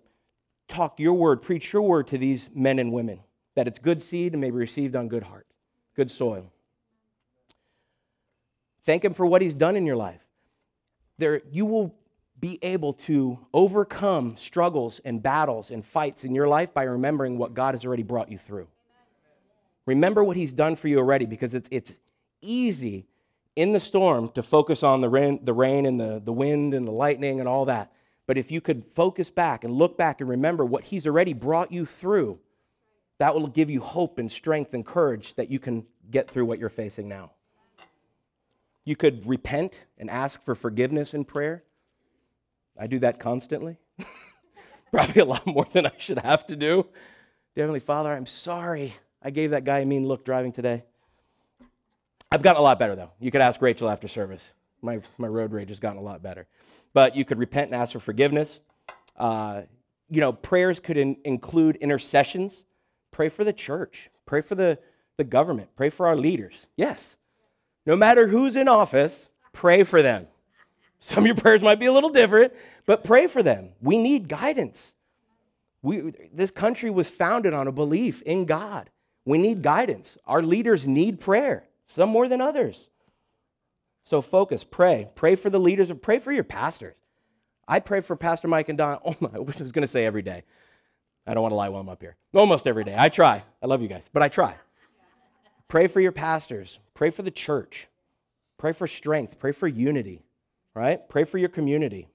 talk 0.69 0.99
your 0.99 1.13
word, 1.13 1.43
preach 1.43 1.73
your 1.73 1.83
word 1.83 2.07
to 2.09 2.19
these 2.19 2.49
men 2.55 2.79
and 2.79 2.93
women, 2.93 3.21
that 3.57 3.67
it's 3.67 3.79
good 3.79 4.03
seed 4.03 4.33
and 4.33 4.41
may 4.41 4.51
be 4.51 4.57
received 4.57 4.97
on 4.97 5.09
good 5.09 5.25
heart, 5.25 5.47
good 5.97 6.11
soil. 6.11 6.53
Thank 8.85 9.05
him 9.05 9.13
for 9.13 9.27
what 9.27 9.43
he's 9.43 9.55
done 9.55 9.77
in 9.77 9.87
your 9.87 9.97
life. 9.97 10.25
There, 11.19 11.43
you 11.51 11.67
will 11.67 11.95
be 12.43 12.59
able 12.63 12.93
to 12.93 13.39
overcome 13.55 14.37
struggles 14.37 15.01
and 15.05 15.23
battles 15.23 15.71
and 15.71 15.87
fights 15.87 16.25
in 16.25 16.35
your 16.35 16.49
life 16.49 16.75
by 16.75 16.83
remembering 16.83 17.39
what 17.39 17.55
God 17.55 17.73
has 17.73 17.87
already 17.87 18.03
brought 18.03 18.33
you 18.33 18.37
through. 18.37 18.67
Remember 19.87 20.25
what 20.25 20.37
he's 20.37 20.53
done 20.53 20.75
for 20.75 20.89
you 20.89 20.99
already 20.99 21.25
because 21.25 21.55
it's, 21.55 21.69
it's 21.71 21.93
easy 22.41 23.07
in 23.55 23.73
the 23.73 23.79
storm 23.79 24.29
to 24.31 24.43
focus 24.43 24.83
on 24.83 25.01
the 25.01 25.09
rain, 25.09 25.39
the 25.45 25.53
rain 25.53 25.87
and 25.87 26.01
the, 26.01 26.21
the 26.25 26.33
wind 26.33 26.75
and 26.75 26.85
the 26.85 26.91
lightning 26.93 27.39
and 27.39 27.49
all 27.49 27.65
that. 27.67 27.93
But 28.27 28.37
if 28.37 28.51
you 28.51 28.61
could 28.61 28.85
focus 28.93 29.31
back 29.31 29.63
and 29.63 29.73
look 29.73 29.97
back 29.97 30.21
and 30.21 30.29
remember 30.29 30.65
what 30.65 30.83
he's 30.83 31.07
already 31.07 31.35
brought 31.35 31.71
you 31.71 31.87
through, 31.87 32.41
that 33.19 33.37
will 33.37 33.47
give 33.47 33.71
you 33.71 33.81
hope 33.81 34.19
and 34.19 34.31
strength 34.31 34.75
and 34.75 34.85
courage 34.85 35.35
that 35.35 35.49
you 35.49 35.61
can 35.61 35.87
get 36.11 36.29
through 36.29 36.47
what 36.47 36.59
you're 36.59 36.69
facing 36.69 37.09
now. 37.09 37.31
You 38.85 38.97
could 38.97 39.25
repent 39.29 39.79
and 39.97 40.11
ask 40.11 40.43
for 40.43 40.57
forgiveness 40.57 41.15
in 41.15 41.25
prayer. 41.25 41.63
I 42.79 42.87
do 42.87 42.99
that 43.01 43.19
constantly. 43.19 43.79
Probably 44.93 45.23
a 45.23 45.25
lot 45.25 45.47
more 45.47 45.67
than 45.73 45.87
I 45.87 45.93
should 45.99 46.19
have 46.19 46.47
to 46.47 46.57
do. 46.57 46.87
Dear 47.55 47.65
Heavenly 47.65 47.81
Father, 47.81 48.13
I'm 48.13 48.27
sorry 48.27 48.95
I 49.23 49.31
gave 49.31 49.51
that 49.51 49.65
guy 49.65 49.81
a 49.81 49.87
mean 49.87 50.07
look 50.07 50.25
driving 50.25 50.53
today. 50.53 50.85
I've 52.31 52.43
gotten 52.43 52.61
a 52.61 52.63
lot 52.65 52.79
better, 52.79 52.97
though. 52.97 53.11
You 53.21 53.31
could 53.31 53.43
ask 53.43 53.61
Rachel 53.61 53.89
after 53.89 54.09
service. 54.09 54.55
My, 54.81 55.01
my 55.19 55.29
road 55.29 55.53
rage 55.53 55.69
has 55.69 55.79
gotten 55.81 55.99
a 55.99 56.03
lot 56.03 56.23
better. 56.23 56.47
But 56.95 57.15
you 57.15 57.25
could 57.25 57.39
repent 57.39 57.71
and 57.71 57.81
ask 57.81 57.93
for 57.93 58.01
forgiveness. 58.01 58.61
Uh, 59.17 59.63
you 60.09 60.21
know, 60.21 60.33
prayers 60.33 60.81
could 60.81 60.97
in, 60.97 61.17
include 61.25 61.77
intercessions. 61.77 62.65
Pray 63.11 63.29
for 63.29 63.45
the 63.45 63.53
church, 63.53 64.11
pray 64.25 64.41
for 64.41 64.55
the, 64.55 64.79
the 65.19 65.25
government, 65.25 65.69
pray 65.77 65.91
for 65.91 66.07
our 66.07 66.17
leaders. 66.17 66.67
Yes. 66.77 67.17
No 67.85 67.97
matter 67.97 68.29
who's 68.29 68.57
in 68.57 68.69
office, 68.69 69.29
pray 69.53 69.85
for 69.85 70.01
them. 70.01 70.27
Some 71.03 71.25
of 71.25 71.27
your 71.27 71.35
prayers 71.35 71.63
might 71.63 71.81
be 71.81 71.87
a 71.87 71.93
little 71.93 72.11
different, 72.11 72.53
but 72.87 73.03
pray 73.03 73.27
for 73.27 73.43
them. 73.43 73.71
We 73.81 73.99
need 73.99 74.29
guidance. 74.29 74.95
We, 75.83 76.13
this 76.33 76.53
country 76.53 76.91
was 76.91 77.11
founded 77.11 77.53
on 77.53 77.67
a 77.67 77.73
belief 77.73 78.23
in 78.23 78.47
God. 78.47 78.89
We 79.25 79.39
need 79.39 79.63
guidance. 79.63 80.17
Our 80.27 80.43
leaders 80.43 80.87
need 80.87 81.19
prayer, 81.19 81.65
some 81.89 82.09
more 82.09 82.29
than 82.29 82.41
others. 82.41 82.89
So 84.05 84.21
focus, 84.21 84.63
pray. 84.63 85.09
Pray 85.17 85.35
for 85.35 85.51
the 85.51 85.59
leaders, 85.59 85.91
pray 86.01 86.21
for 86.21 86.31
your 86.31 86.45
pastors. 86.45 86.95
I 87.67 87.81
pray 87.81 88.01
for 88.01 88.15
Pastor 88.15 88.47
Mike 88.47 88.69
and 88.69 88.79
Don. 88.79 88.99
Oh 89.05 89.17
my, 89.19 89.31
I 89.35 89.39
was 89.41 89.73
going 89.73 89.83
to 89.83 89.89
say 89.89 90.07
every 90.07 90.23
day. 90.23 90.45
I 91.27 91.35
don't 91.35 91.43
want 91.43 91.51
to 91.51 91.57
lie 91.57 91.69
while 91.69 91.81
I'm 91.81 91.89
up 91.89 92.01
here. 92.01 92.15
Almost 92.33 92.69
every 92.69 92.85
day. 92.85 92.95
I 92.97 93.09
try. 93.09 93.43
I 93.61 93.67
love 93.67 93.83
you 93.83 93.89
guys, 93.89 94.09
but 94.13 94.23
I 94.23 94.29
try. 94.29 94.55
Pray 95.67 95.89
for 95.89 96.01
your 96.01 96.13
pastors. 96.13 96.79
Pray 96.95 97.11
for 97.11 97.23
the 97.23 97.31
church. 97.33 97.89
Pray 98.57 98.73
for 98.73 98.87
strength. 98.87 99.41
Pray 99.41 99.51
for 99.51 99.67
unity, 99.67 100.23
right? 100.75 101.07
Pray 101.09 101.25
for 101.25 101.39
your 101.39 101.49
community. 101.49 102.09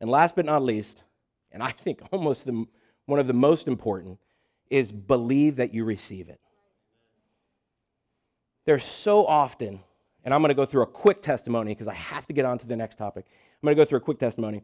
And 0.00 0.10
last 0.10 0.36
but 0.36 0.44
not 0.44 0.62
least, 0.62 1.02
and 1.50 1.62
I 1.62 1.70
think 1.70 2.00
almost 2.12 2.46
the, 2.46 2.66
one 3.06 3.20
of 3.20 3.26
the 3.26 3.32
most 3.32 3.68
important, 3.68 4.18
is 4.70 4.90
believe 4.90 5.56
that 5.56 5.74
you 5.74 5.84
receive 5.84 6.28
it. 6.28 6.40
There's 8.64 8.84
so 8.84 9.26
often, 9.26 9.80
and 10.24 10.32
I'm 10.32 10.40
going 10.40 10.50
to 10.50 10.54
go 10.54 10.64
through 10.64 10.82
a 10.82 10.86
quick 10.86 11.20
testimony 11.20 11.72
because 11.72 11.88
I 11.88 11.94
have 11.94 12.26
to 12.26 12.32
get 12.32 12.44
on 12.44 12.58
to 12.58 12.66
the 12.66 12.76
next 12.76 12.96
topic. 12.96 13.26
I'm 13.28 13.66
going 13.66 13.76
to 13.76 13.80
go 13.80 13.86
through 13.86 13.98
a 13.98 14.02
quick 14.02 14.18
testimony. 14.18 14.62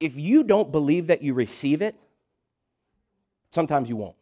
If 0.00 0.16
you 0.16 0.44
don't 0.44 0.70
believe 0.72 1.08
that 1.08 1.22
you 1.22 1.34
receive 1.34 1.82
it, 1.82 1.96
sometimes 3.52 3.88
you 3.88 3.96
won't. 3.96 4.16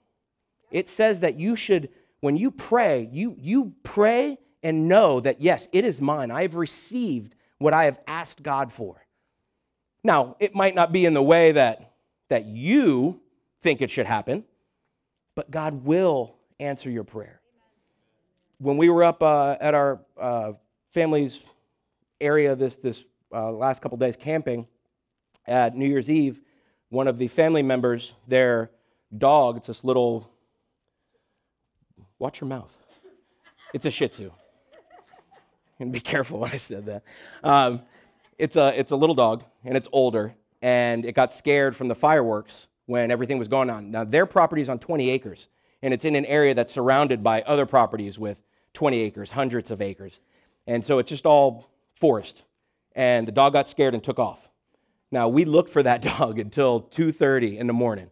It 0.71 0.89
says 0.89 1.21
that 1.21 1.37
you 1.37 1.55
should, 1.55 1.91
when 2.21 2.37
you 2.37 2.51
pray, 2.51 3.09
you, 3.13 3.37
you 3.39 3.75
pray 3.83 4.39
and 4.63 4.89
know 4.89 5.21
that, 5.21 5.41
yes, 5.41 5.69
it 5.73 5.85
is 5.85 6.01
mine. 6.01 6.31
I 6.31 6.43
have 6.43 6.55
received 6.55 7.35
what 7.59 7.75
I 7.75 7.85
have 7.85 7.99
asked 8.07 8.43
God 8.43 8.73
for. 8.73 9.05
Now, 10.03 10.37
it 10.39 10.55
might 10.55 10.75
not 10.75 10.93
be 10.93 11.07
in 11.07 11.15
the 11.15 11.23
way 11.23 11.53
that, 11.53 11.95
that 12.29 12.45
you 12.45 13.21
think 13.63 13.81
it 13.81 13.91
should 13.91 14.07
happen, 14.07 14.45
but 15.35 15.51
God 15.51 15.85
will 15.85 16.37
answer 16.61 16.91
your 16.91 17.05
prayer. 17.05 17.41
When 18.59 18.77
we 18.77 18.89
were 18.89 19.03
up 19.03 19.23
uh, 19.23 19.57
at 19.61 19.75
our 19.75 20.01
uh, 20.21 20.53
family's 20.93 21.41
area 22.21 22.55
this, 22.55 22.77
this 22.77 23.03
uh, 23.33 23.51
last 23.51 23.83
couple 23.83 23.99
days 23.99 24.17
camping 24.17 24.67
at 25.47 25.75
New 25.75 25.87
Year's 25.87 26.11
Eve, 26.11 26.41
one 26.91 27.09
of 27.09 27.19
the 27.19 27.29
family 27.29 27.63
members, 27.63 28.15
their 28.29 28.71
dog, 29.17 29.57
it's 29.57 29.67
this 29.67 29.85
little, 29.85 30.31
watch 32.19 32.41
your 32.41 32.49
mouth. 32.49 32.73
It's 33.73 33.87
a 33.87 33.91
Shih 33.91 34.09
Tzu. 34.09 34.31
And 35.81 35.93
be 35.93 36.01
careful 36.13 36.41
when 36.41 36.53
I 36.53 36.57
said 36.57 36.87
that. 36.87 37.03
Um, 37.43 37.83
it's, 38.39 38.57
a, 38.57 38.79
it's 38.79 38.93
a 38.93 38.97
little 38.97 39.15
dog, 39.15 39.45
and 39.65 39.77
it's 39.77 39.89
older, 39.93 40.35
and 40.63 41.05
it 41.05 41.13
got 41.13 41.33
scared 41.33 41.77
from 41.77 41.89
the 41.89 41.95
fireworks 41.95 42.67
when 42.87 43.11
everything 43.11 43.39
was 43.39 43.49
going 43.49 43.71
on. 43.71 43.91
Now, 43.91 44.05
their 44.05 44.27
property 44.27 44.63
is 44.63 44.69
on 44.69 44.79
20 44.79 45.11
acres, 45.11 45.49
and 45.83 45.95
it's 45.95 46.05
in 46.05 46.17
an 46.17 46.27
area 46.27 46.55
that's 46.55 46.73
surrounded 46.73 47.23
by 47.23 47.43
other 47.43 47.67
properties 47.67 48.19
with 48.19 48.39
20 48.75 48.99
acres, 49.01 49.31
hundreds 49.31 49.71
of 49.71 49.81
acres. 49.81 50.21
And 50.67 50.85
so 50.85 50.99
it's 50.99 51.09
just 51.09 51.27
all 51.27 51.71
forest. 51.95 52.43
And 52.97 53.27
the 53.27 53.33
dog 53.33 53.53
got 53.53 53.69
scared 53.69 53.95
and 53.95 54.03
took 54.03 54.19
off. 54.19 54.49
Now, 55.11 55.29
we 55.29 55.45
looked 55.45 55.71
for 55.71 55.83
that 55.83 56.03
dog 56.19 56.39
until 56.39 56.83
2:30 56.83 57.59
in 57.59 57.67
the 57.67 57.73
morning. 57.73 58.11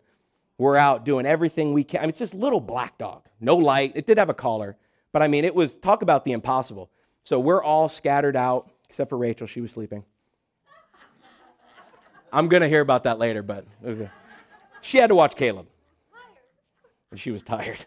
We're 0.58 0.76
out 0.76 1.04
doing 1.04 1.26
everything 1.26 1.72
we 1.72 1.82
can. 1.82 2.00
I 2.00 2.02
mean, 2.02 2.10
it's 2.10 2.20
this 2.20 2.34
little 2.34 2.60
black 2.60 2.98
dog, 2.98 3.26
no 3.40 3.56
light. 3.56 3.92
It 3.96 4.06
did 4.06 4.18
have 4.18 4.28
a 4.28 4.34
collar, 4.34 4.76
but 5.10 5.22
I 5.22 5.28
mean, 5.28 5.44
it 5.44 5.54
was 5.54 5.74
talk 5.76 6.02
about 6.02 6.24
the 6.24 6.32
impossible. 6.32 6.90
So 7.24 7.38
we're 7.38 7.62
all 7.62 7.88
scattered 7.88 8.36
out, 8.36 8.70
except 8.88 9.10
for 9.10 9.18
Rachel. 9.18 9.46
She 9.46 9.60
was 9.60 9.70
sleeping. 9.70 10.04
I'm 12.32 12.48
going 12.48 12.62
to 12.62 12.68
hear 12.68 12.80
about 12.80 13.04
that 13.04 13.18
later, 13.18 13.42
but 13.42 13.66
a, 13.84 14.10
she 14.80 14.98
had 14.98 15.08
to 15.08 15.14
watch 15.14 15.36
Caleb. 15.36 15.66
And 17.10 17.20
she 17.20 17.30
was 17.30 17.42
tired. 17.42 17.84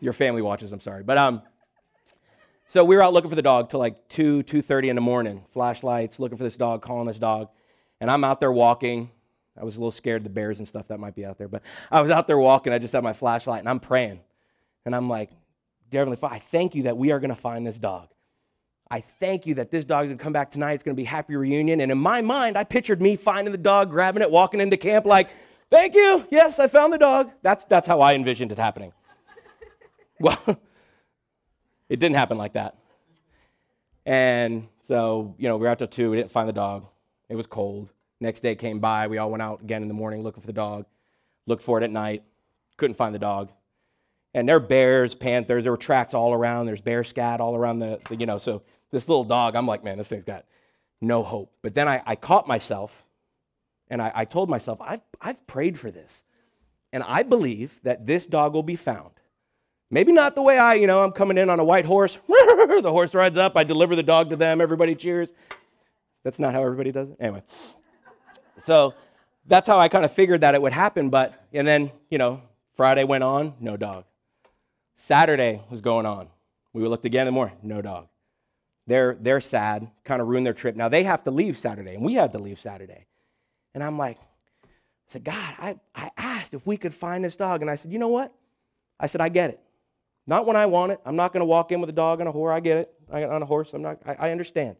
Your 0.00 0.14
family 0.14 0.42
watches, 0.42 0.72
I'm 0.72 0.80
sorry. 0.80 1.02
But 1.02 1.18
um, 1.18 1.42
so 2.66 2.82
we 2.82 2.96
were 2.96 3.02
out 3.02 3.12
looking 3.12 3.30
for 3.30 3.36
the 3.36 3.42
dog 3.42 3.70
till 3.70 3.78
like 3.78 4.08
2, 4.08 4.42
2.30 4.44 4.88
in 4.88 4.94
the 4.96 5.02
morning. 5.02 5.44
Flashlights, 5.52 6.18
looking 6.18 6.38
for 6.38 6.44
this 6.44 6.56
dog, 6.56 6.82
calling 6.82 7.06
this 7.06 7.18
dog. 7.18 7.48
And 8.00 8.10
I'm 8.10 8.24
out 8.24 8.40
there 8.40 8.52
walking. 8.52 9.10
I 9.56 9.64
was 9.64 9.76
a 9.76 9.78
little 9.78 9.92
scared 9.92 10.22
of 10.22 10.24
the 10.24 10.30
bears 10.30 10.58
and 10.58 10.66
stuff 10.66 10.88
that 10.88 10.98
might 10.98 11.14
be 11.14 11.24
out 11.24 11.38
there. 11.38 11.46
But 11.46 11.62
I 11.90 12.00
was 12.00 12.10
out 12.10 12.26
there 12.26 12.38
walking. 12.38 12.72
I 12.72 12.78
just 12.78 12.92
had 12.92 13.04
my 13.04 13.12
flashlight 13.12 13.60
and 13.60 13.68
I'm 13.68 13.80
praying. 13.80 14.20
And 14.84 14.96
I'm 14.96 15.08
like, 15.08 15.30
Dear 15.94 16.00
Heavenly 16.00 16.16
Father, 16.16 16.34
I 16.34 16.38
thank 16.40 16.74
you 16.74 16.82
that 16.82 16.96
we 16.96 17.12
are 17.12 17.20
going 17.20 17.28
to 17.28 17.36
find 17.36 17.64
this 17.64 17.78
dog. 17.78 18.08
I 18.90 19.00
thank 19.20 19.46
you 19.46 19.54
that 19.54 19.70
this 19.70 19.84
dog 19.84 20.06
is 20.06 20.08
going 20.08 20.18
to 20.18 20.24
come 20.24 20.32
back 20.32 20.50
tonight. 20.50 20.72
It's 20.72 20.82
going 20.82 20.96
to 20.96 21.00
be 21.00 21.04
happy 21.04 21.36
reunion. 21.36 21.80
And 21.80 21.92
in 21.92 21.98
my 21.98 22.20
mind, 22.20 22.58
I 22.58 22.64
pictured 22.64 23.00
me 23.00 23.14
finding 23.14 23.52
the 23.52 23.58
dog, 23.58 23.90
grabbing 23.90 24.20
it, 24.20 24.28
walking 24.28 24.60
into 24.60 24.76
camp 24.76 25.06
like, 25.06 25.28
thank 25.70 25.94
you. 25.94 26.26
Yes, 26.32 26.58
I 26.58 26.66
found 26.66 26.92
the 26.92 26.98
dog. 26.98 27.30
That's, 27.42 27.64
that's 27.66 27.86
how 27.86 28.00
I 28.00 28.14
envisioned 28.14 28.50
it 28.50 28.58
happening. 28.58 28.92
well, 30.18 30.42
it 31.88 32.00
didn't 32.00 32.16
happen 32.16 32.38
like 32.38 32.54
that. 32.54 32.76
And 34.04 34.66
so, 34.88 35.36
you 35.38 35.46
know, 35.46 35.56
we 35.58 35.62
were 35.62 35.68
out 35.68 35.78
till 35.78 35.86
two. 35.86 36.10
We 36.10 36.16
didn't 36.16 36.32
find 36.32 36.48
the 36.48 36.52
dog. 36.52 36.86
It 37.28 37.36
was 37.36 37.46
cold. 37.46 37.88
Next 38.18 38.40
day 38.40 38.56
came 38.56 38.80
by. 38.80 39.06
We 39.06 39.18
all 39.18 39.30
went 39.30 39.42
out 39.42 39.62
again 39.62 39.82
in 39.82 39.86
the 39.86 39.94
morning 39.94 40.24
looking 40.24 40.40
for 40.40 40.48
the 40.48 40.52
dog. 40.52 40.86
Looked 41.46 41.62
for 41.62 41.78
it 41.78 41.84
at 41.84 41.92
night. 41.92 42.24
Couldn't 42.78 42.96
find 42.96 43.14
the 43.14 43.20
dog. 43.20 43.52
And 44.34 44.48
there 44.48 44.56
are 44.56 44.60
bears, 44.60 45.14
panthers. 45.14 45.64
There 45.64 45.72
were 45.72 45.78
tracks 45.78 46.12
all 46.12 46.34
around. 46.34 46.66
There's 46.66 46.80
bear 46.80 47.04
scat 47.04 47.40
all 47.40 47.54
around 47.54 47.78
the, 47.78 48.00
the, 48.08 48.16
you 48.16 48.26
know. 48.26 48.38
So 48.38 48.62
this 48.90 49.08
little 49.08 49.24
dog, 49.24 49.54
I'm 49.54 49.66
like, 49.66 49.84
man, 49.84 49.96
this 49.96 50.08
thing's 50.08 50.24
got 50.24 50.44
no 51.00 51.22
hope. 51.22 51.52
But 51.62 51.74
then 51.74 51.86
I, 51.86 52.02
I 52.04 52.16
caught 52.16 52.48
myself 52.48 53.04
and 53.88 54.02
I, 54.02 54.10
I 54.14 54.24
told 54.24 54.50
myself, 54.50 54.80
I've, 54.80 55.02
I've 55.20 55.46
prayed 55.46 55.78
for 55.78 55.90
this. 55.90 56.24
And 56.92 57.02
I 57.02 57.22
believe 57.22 57.78
that 57.82 58.06
this 58.06 58.26
dog 58.26 58.54
will 58.54 58.62
be 58.62 58.76
found. 58.76 59.10
Maybe 59.90 60.12
not 60.12 60.34
the 60.34 60.42
way 60.42 60.58
I, 60.58 60.74
you 60.74 60.86
know, 60.86 61.04
I'm 61.04 61.12
coming 61.12 61.38
in 61.38 61.50
on 61.50 61.60
a 61.60 61.64
white 61.64 61.84
horse. 61.84 62.18
the 62.28 62.82
horse 62.84 63.14
rides 63.14 63.36
up. 63.36 63.56
I 63.56 63.64
deliver 63.64 63.94
the 63.94 64.02
dog 64.02 64.30
to 64.30 64.36
them. 64.36 64.60
Everybody 64.60 64.94
cheers. 64.94 65.32
That's 66.24 66.38
not 66.38 66.54
how 66.54 66.62
everybody 66.62 66.90
does 66.90 67.10
it. 67.10 67.16
Anyway. 67.20 67.42
So 68.58 68.94
that's 69.46 69.68
how 69.68 69.78
I 69.78 69.88
kind 69.88 70.04
of 70.04 70.12
figured 70.12 70.40
that 70.40 70.54
it 70.54 70.62
would 70.62 70.72
happen. 70.72 71.10
But, 71.10 71.34
and 71.52 71.66
then, 71.66 71.92
you 72.10 72.18
know, 72.18 72.42
Friday 72.76 73.04
went 73.04 73.22
on, 73.22 73.54
no 73.60 73.76
dog. 73.76 74.04
Saturday 74.96 75.62
was 75.70 75.80
going 75.80 76.06
on. 76.06 76.28
We 76.72 76.86
looked 76.86 77.04
again 77.04 77.22
in 77.22 77.26
the 77.26 77.32
morning, 77.32 77.56
no 77.62 77.82
dog. 77.82 78.08
They're, 78.86 79.16
they're 79.20 79.40
sad, 79.40 79.90
kind 80.04 80.20
of 80.20 80.28
ruined 80.28 80.46
their 80.46 80.52
trip. 80.52 80.76
Now 80.76 80.88
they 80.88 81.04
have 81.04 81.24
to 81.24 81.30
leave 81.30 81.56
Saturday, 81.56 81.94
and 81.94 82.04
we 82.04 82.14
had 82.14 82.32
to 82.32 82.38
leave 82.38 82.60
Saturday. 82.60 83.06
And 83.74 83.82
I'm 83.82 83.98
like, 83.98 84.18
I 84.18 84.68
said, 85.08 85.24
God, 85.24 85.54
I, 85.58 85.78
I 85.94 86.10
asked 86.16 86.54
if 86.54 86.66
we 86.66 86.76
could 86.76 86.94
find 86.94 87.24
this 87.24 87.36
dog. 87.36 87.60
And 87.60 87.70
I 87.70 87.76
said, 87.76 87.92
you 87.92 87.98
know 87.98 88.08
what? 88.08 88.32
I 88.98 89.06
said, 89.06 89.20
I 89.20 89.28
get 89.28 89.50
it. 89.50 89.60
Not 90.26 90.46
when 90.46 90.56
I 90.56 90.66
want 90.66 90.92
it. 90.92 91.00
I'm 91.04 91.16
not 91.16 91.32
going 91.32 91.40
to 91.40 91.46
walk 91.46 91.72
in 91.72 91.80
with 91.80 91.90
a 91.90 91.94
dog 91.94 92.20
on 92.20 92.26
a 92.26 92.32
horse. 92.32 92.54
I 92.54 92.60
get 92.60 92.78
it. 92.78 92.94
I, 93.12 93.24
on 93.24 93.42
a 93.42 93.46
horse. 93.46 93.74
I'm 93.74 93.82
not, 93.82 93.98
I, 94.06 94.14
I 94.14 94.30
understand. 94.30 94.76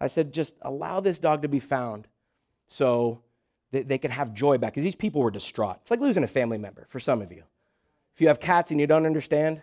I 0.00 0.06
said, 0.06 0.32
just 0.32 0.54
allow 0.62 1.00
this 1.00 1.18
dog 1.18 1.42
to 1.42 1.48
be 1.48 1.60
found 1.60 2.06
so 2.66 3.20
that 3.72 3.88
they 3.88 3.98
can 3.98 4.10
have 4.10 4.34
joy 4.34 4.58
back. 4.58 4.72
Because 4.74 4.84
these 4.84 4.94
people 4.94 5.22
were 5.22 5.30
distraught. 5.30 5.78
It's 5.82 5.90
like 5.90 6.00
losing 6.00 6.22
a 6.22 6.28
family 6.28 6.58
member 6.58 6.86
for 6.90 7.00
some 7.00 7.22
of 7.22 7.32
you. 7.32 7.42
If 8.14 8.20
you 8.20 8.28
have 8.28 8.40
cats 8.40 8.70
and 8.70 8.80
you 8.80 8.86
don't 8.86 9.06
understand, 9.06 9.60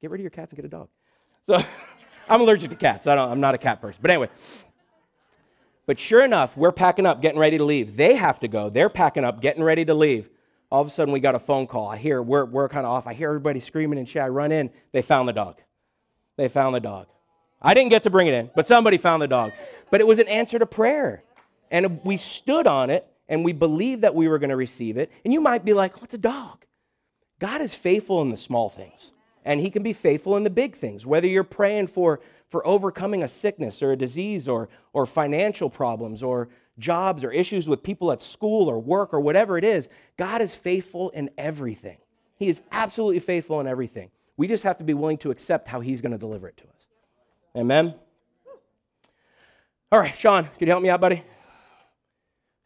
get 0.00 0.10
rid 0.10 0.20
of 0.20 0.22
your 0.22 0.30
cats 0.30 0.52
and 0.52 0.56
get 0.56 0.64
a 0.64 0.68
dog. 0.68 0.88
So 1.46 1.62
I'm 2.28 2.40
allergic 2.40 2.70
to 2.70 2.76
cats. 2.76 3.06
I 3.06 3.14
don't, 3.14 3.30
I'm 3.30 3.40
not 3.40 3.54
a 3.54 3.58
cat 3.58 3.80
person. 3.80 3.98
But 4.02 4.10
anyway. 4.10 4.28
But 5.86 5.98
sure 5.98 6.24
enough, 6.24 6.56
we're 6.56 6.70
packing 6.72 7.06
up, 7.06 7.20
getting 7.20 7.38
ready 7.38 7.58
to 7.58 7.64
leave. 7.64 7.96
They 7.96 8.14
have 8.14 8.38
to 8.40 8.48
go. 8.48 8.70
They're 8.70 8.90
packing 8.90 9.24
up, 9.24 9.40
getting 9.40 9.62
ready 9.62 9.84
to 9.86 9.94
leave. 9.94 10.28
All 10.70 10.80
of 10.80 10.86
a 10.86 10.90
sudden, 10.90 11.12
we 11.12 11.18
got 11.18 11.34
a 11.34 11.40
phone 11.40 11.66
call. 11.66 11.88
I 11.88 11.96
hear, 11.96 12.22
we're, 12.22 12.44
we're 12.44 12.68
kind 12.68 12.86
of 12.86 12.92
off. 12.92 13.08
I 13.08 13.14
hear 13.14 13.28
everybody 13.28 13.58
screaming 13.58 13.98
and 13.98 14.08
shit. 14.08 14.22
I 14.22 14.28
run 14.28 14.52
in. 14.52 14.70
They 14.92 15.02
found 15.02 15.28
the 15.28 15.32
dog. 15.32 15.60
They 16.36 16.48
found 16.48 16.76
the 16.76 16.80
dog. 16.80 17.08
I 17.60 17.74
didn't 17.74 17.90
get 17.90 18.04
to 18.04 18.10
bring 18.10 18.28
it 18.28 18.34
in, 18.34 18.50
but 18.54 18.68
somebody 18.68 18.98
found 18.98 19.20
the 19.20 19.28
dog. 19.28 19.52
But 19.90 20.00
it 20.00 20.06
was 20.06 20.18
an 20.18 20.28
answer 20.28 20.58
to 20.58 20.66
prayer. 20.66 21.24
And 21.70 22.00
we 22.04 22.16
stood 22.16 22.66
on 22.66 22.90
it 22.90 23.06
and 23.28 23.44
we 23.44 23.52
believed 23.52 24.02
that 24.02 24.14
we 24.14 24.28
were 24.28 24.38
going 24.38 24.50
to 24.50 24.56
receive 24.56 24.96
it. 24.96 25.10
And 25.24 25.32
you 25.32 25.40
might 25.40 25.64
be 25.64 25.72
like, 25.72 26.00
what's 26.00 26.14
a 26.14 26.18
dog? 26.18 26.64
God 27.40 27.62
is 27.62 27.74
faithful 27.74 28.22
in 28.22 28.28
the 28.28 28.36
small 28.36 28.68
things, 28.68 29.10
and 29.44 29.58
He 29.58 29.70
can 29.70 29.82
be 29.82 29.94
faithful 29.94 30.36
in 30.36 30.44
the 30.44 30.50
big 30.50 30.76
things. 30.76 31.04
Whether 31.04 31.26
you're 31.26 31.42
praying 31.42 31.88
for, 31.88 32.20
for 32.50 32.64
overcoming 32.66 33.24
a 33.24 33.28
sickness 33.28 33.82
or 33.82 33.92
a 33.92 33.96
disease 33.96 34.46
or, 34.46 34.68
or 34.92 35.06
financial 35.06 35.70
problems 35.70 36.22
or 36.22 36.48
jobs 36.78 37.24
or 37.24 37.32
issues 37.32 37.68
with 37.68 37.82
people 37.82 38.12
at 38.12 38.22
school 38.22 38.68
or 38.68 38.78
work 38.78 39.12
or 39.12 39.20
whatever 39.20 39.58
it 39.58 39.64
is, 39.64 39.88
God 40.16 40.42
is 40.42 40.54
faithful 40.54 41.10
in 41.10 41.30
everything. 41.36 41.98
He 42.36 42.48
is 42.48 42.60
absolutely 42.70 43.20
faithful 43.20 43.60
in 43.60 43.66
everything. 43.66 44.10
We 44.36 44.46
just 44.46 44.62
have 44.62 44.76
to 44.78 44.84
be 44.84 44.94
willing 44.94 45.18
to 45.18 45.30
accept 45.30 45.66
how 45.66 45.80
He's 45.80 46.02
going 46.02 46.12
to 46.12 46.18
deliver 46.18 46.46
it 46.46 46.58
to 46.58 46.64
us. 46.64 46.86
Amen? 47.56 47.94
All 49.90 49.98
right, 49.98 50.14
Sean, 50.16 50.44
can 50.44 50.66
you 50.66 50.72
help 50.72 50.82
me 50.82 50.90
out, 50.90 51.00
buddy? 51.00 51.24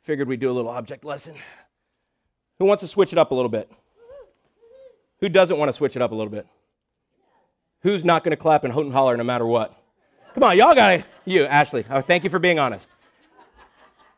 Figured 0.03 0.29
we'd 0.29 0.41
do 0.41 0.51
a 0.51 0.53
little 0.53 0.71
object 0.71 1.05
lesson. 1.05 1.35
Who 2.59 2.67
wants 2.67 2.83
to 2.83 2.89
switch 2.89 3.13
it 3.13 3.19
up 3.19 3.31
a 3.31 3.35
little 3.35 3.49
bit? 3.49 3.71
Who 5.25 5.31
doesn't 5.31 5.57
want 5.57 5.71
to 5.71 5.73
switch 5.73 5.97
it 5.97 6.03
up 6.03 6.13
a 6.13 6.15
little 6.15 6.31
bit? 6.31 6.47
Who's 7.81 8.05
not 8.05 8.25
going 8.25 8.33
to 8.33 8.37
clap 8.37 8.63
and 8.63 8.71
hoot 8.71 8.85
and 8.85 8.93
holler 8.93 9.17
no 9.17 9.25
matter 9.25 9.47
what? 9.47 9.75
Come 10.35 10.43
on, 10.43 10.59
y'all 10.59 10.75
got 10.75 10.93
it. 10.93 11.07
You, 11.25 11.47
Ashley. 11.47 11.83
Oh, 11.89 12.03
thank 12.03 12.25
you 12.25 12.29
for 12.29 12.39
being 12.39 12.59
honest. 12.59 12.91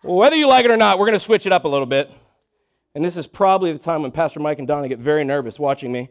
Whether 0.03 0.35
you 0.35 0.49
like 0.49 0.65
it 0.65 0.71
or 0.73 0.77
not, 0.77 0.99
we're 0.99 1.07
going 1.07 1.13
to 1.13 1.25
switch 1.25 1.47
it 1.47 1.53
up 1.53 1.65
a 1.65 1.69
little 1.69 1.87
bit. 1.87 2.11
And 2.97 3.05
this 3.05 3.17
is 3.17 3.29
probably 3.29 3.73
the 3.73 3.79
time 3.79 4.03
when 4.03 4.11
Pastor 4.11 4.41
Mike 4.41 4.59
and 4.59 4.67
Donna 4.67 4.89
get 4.89 4.99
very 4.99 5.23
nervous 5.23 5.61
watching 5.61 5.93
me 5.93 6.09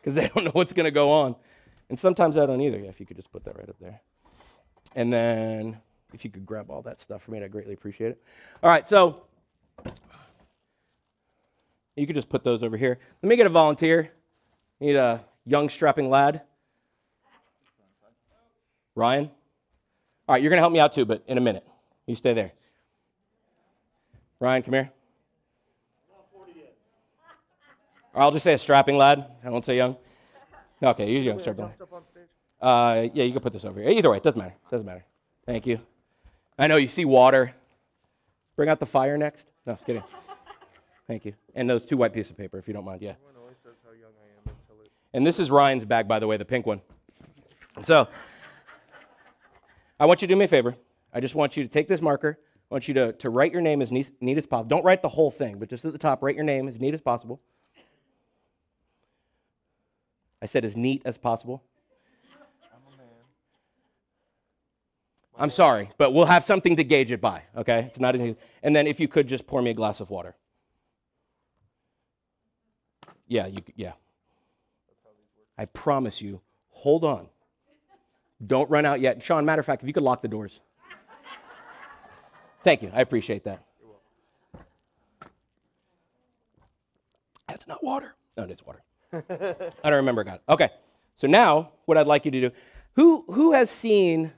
because 0.00 0.14
they 0.14 0.28
don't 0.28 0.44
know 0.44 0.52
what's 0.54 0.72
going 0.72 0.84
to 0.84 0.90
go 0.90 1.10
on. 1.10 1.36
And 1.90 1.98
sometimes 1.98 2.38
I 2.38 2.46
don't 2.46 2.62
either. 2.62 2.78
Yeah, 2.78 2.88
if 2.88 3.00
you 3.00 3.04
could 3.04 3.18
just 3.18 3.30
put 3.30 3.44
that 3.44 3.54
right 3.54 3.68
up 3.68 3.76
there. 3.82 4.00
And 4.94 5.12
then 5.12 5.76
if 6.14 6.24
you 6.24 6.30
could 6.30 6.46
grab 6.46 6.70
all 6.70 6.80
that 6.80 7.02
stuff 7.02 7.22
for 7.22 7.32
me, 7.32 7.44
I'd 7.44 7.52
greatly 7.52 7.74
appreciate 7.74 8.12
it. 8.12 8.22
All 8.62 8.70
right, 8.70 8.88
so 8.88 9.24
you 11.96 12.06
could 12.06 12.16
just 12.16 12.28
put 12.28 12.44
those 12.44 12.62
over 12.62 12.76
here. 12.76 12.98
Let 13.22 13.28
me 13.28 13.36
get 13.36 13.46
a 13.46 13.50
volunteer. 13.50 14.10
Need 14.80 14.96
a 14.96 15.24
young, 15.44 15.68
strapping 15.68 16.10
lad. 16.10 16.42
Ryan? 18.94 19.30
All 20.28 20.34
right, 20.34 20.42
you're 20.42 20.50
going 20.50 20.58
to 20.58 20.62
help 20.62 20.72
me 20.72 20.80
out 20.80 20.92
too, 20.92 21.04
but 21.04 21.22
in 21.26 21.38
a 21.38 21.40
minute. 21.40 21.66
You 22.06 22.14
stay 22.14 22.34
there. 22.34 22.52
Ryan, 24.40 24.62
come 24.62 24.74
here. 24.74 24.92
Or 28.14 28.22
I'll 28.22 28.32
just 28.32 28.44
say 28.44 28.54
a 28.54 28.58
strapping 28.58 28.96
lad. 28.96 29.24
I 29.44 29.50
won't 29.50 29.64
say 29.64 29.76
young. 29.76 29.96
Okay, 30.82 31.10
you're 31.10 31.22
young, 31.22 31.38
strapping 31.38 31.64
lad. 31.64 31.74
Uh, 32.60 33.08
yeah, 33.14 33.24
you 33.24 33.32
can 33.32 33.40
put 33.40 33.52
this 33.52 33.64
over 33.64 33.80
here. 33.80 33.90
Either 33.90 34.10
way, 34.10 34.18
it 34.18 34.22
doesn't 34.22 34.38
matter. 34.38 34.54
Doesn't 34.70 34.86
matter. 34.86 35.04
Thank 35.46 35.66
you. 35.66 35.80
I 36.58 36.66
know 36.66 36.76
you 36.76 36.88
see 36.88 37.04
water. 37.04 37.54
Bring 38.56 38.68
out 38.68 38.80
the 38.80 38.86
fire 38.86 39.16
next. 39.16 39.48
No, 39.66 39.74
just 39.74 39.86
kidding. 39.86 40.02
Thank 41.12 41.26
you. 41.26 41.34
And 41.54 41.68
those 41.68 41.84
two 41.84 41.98
white 41.98 42.14
pieces 42.14 42.30
of 42.30 42.38
paper, 42.38 42.56
if 42.56 42.66
you 42.66 42.72
don't 42.72 42.86
mind. 42.86 43.02
Yeah. 43.02 43.16
And 45.12 45.26
this 45.26 45.38
is 45.38 45.50
Ryan's 45.50 45.84
bag, 45.84 46.08
by 46.08 46.18
the 46.18 46.26
way, 46.26 46.38
the 46.38 46.44
pink 46.46 46.64
one. 46.64 46.80
So 47.82 48.08
I 50.00 50.06
want 50.06 50.22
you 50.22 50.28
to 50.28 50.32
do 50.32 50.38
me 50.38 50.46
a 50.46 50.48
favor. 50.48 50.74
I 51.12 51.20
just 51.20 51.34
want 51.34 51.54
you 51.54 51.64
to 51.64 51.68
take 51.68 51.86
this 51.86 52.00
marker. 52.00 52.38
I 52.70 52.74
want 52.74 52.88
you 52.88 52.94
to, 52.94 53.12
to 53.12 53.28
write 53.28 53.52
your 53.52 53.60
name 53.60 53.82
as 53.82 53.92
neat, 53.92 54.10
neat 54.22 54.38
as 54.38 54.46
possible. 54.46 54.70
Don't 54.70 54.86
write 54.86 55.02
the 55.02 55.10
whole 55.10 55.30
thing, 55.30 55.58
but 55.58 55.68
just 55.68 55.84
at 55.84 55.92
the 55.92 55.98
top, 55.98 56.22
write 56.22 56.34
your 56.34 56.44
name 56.44 56.66
as 56.66 56.80
neat 56.80 56.94
as 56.94 57.02
possible. 57.02 57.42
I 60.40 60.46
said 60.46 60.64
as 60.64 60.78
neat 60.78 61.02
as 61.04 61.18
possible. 61.18 61.62
I'm 62.72 62.80
a 62.90 62.96
man. 62.96 63.06
I'm 65.36 65.50
sorry, 65.50 65.90
but 65.98 66.14
we'll 66.14 66.24
have 66.24 66.42
something 66.42 66.74
to 66.76 66.84
gauge 66.84 67.10
it 67.10 67.20
by, 67.20 67.42
okay? 67.54 67.80
It's 67.80 68.00
not 68.00 68.14
anything. 68.14 68.36
And 68.62 68.74
then 68.74 68.86
if 68.86 68.98
you 68.98 69.08
could 69.08 69.26
just 69.26 69.46
pour 69.46 69.60
me 69.60 69.72
a 69.72 69.74
glass 69.74 70.00
of 70.00 70.08
water. 70.08 70.36
Yeah, 73.32 73.46
you 73.46 73.62
yeah. 73.76 73.92
I 75.56 75.64
promise 75.64 76.20
you, 76.20 76.42
hold 76.68 77.02
on. 77.02 77.28
Don't 78.46 78.68
run 78.68 78.84
out 78.84 79.00
yet. 79.00 79.22
Sean, 79.22 79.46
matter 79.46 79.60
of 79.60 79.64
fact, 79.64 79.82
if 79.82 79.86
you 79.86 79.94
could 79.94 80.02
lock 80.02 80.20
the 80.20 80.28
doors. 80.28 80.60
Thank 82.62 82.82
you. 82.82 82.90
I 82.92 83.00
appreciate 83.00 83.44
that. 83.44 83.64
That's 87.48 87.66
not 87.66 87.82
water. 87.82 88.14
No, 88.36 88.42
it's 88.42 88.64
water. 88.66 88.82
I 89.14 89.88
don't 89.88 89.94
remember, 89.94 90.24
God. 90.24 90.40
Okay. 90.48 90.68
So 91.16 91.26
now, 91.26 91.72
what 91.86 91.96
I'd 91.96 92.06
like 92.06 92.26
you 92.26 92.30
to 92.32 92.40
do 92.40 92.50
who, 92.96 93.24
who 93.28 93.52
has 93.52 93.70
seen 93.70 94.32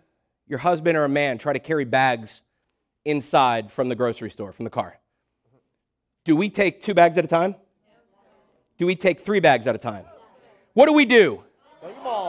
your 0.46 0.61
husband 0.61 0.96
or 0.96 1.04
a 1.04 1.09
man 1.09 1.38
try 1.38 1.52
to 1.52 1.59
carry 1.59 1.85
bags 1.85 2.42
inside 3.04 3.72
from 3.72 3.88
the 3.88 3.96
grocery 3.96 4.30
store, 4.30 4.52
from 4.52 4.64
the 4.64 4.70
car? 4.70 4.98
Do 6.24 6.37
we 6.37 6.48
take 6.48 6.80
two 6.80 6.94
bags 6.94 7.18
at 7.18 7.24
a 7.24 7.28
time? 7.28 7.57
Do 8.78 8.87
we 8.87 8.96
take 8.96 9.20
three 9.20 9.40
bags 9.40 9.66
at 9.66 9.74
a 9.74 9.78
time? 9.78 10.04
What 10.72 10.87
do 10.87 10.92
we 10.92 11.04
do? 11.04 11.42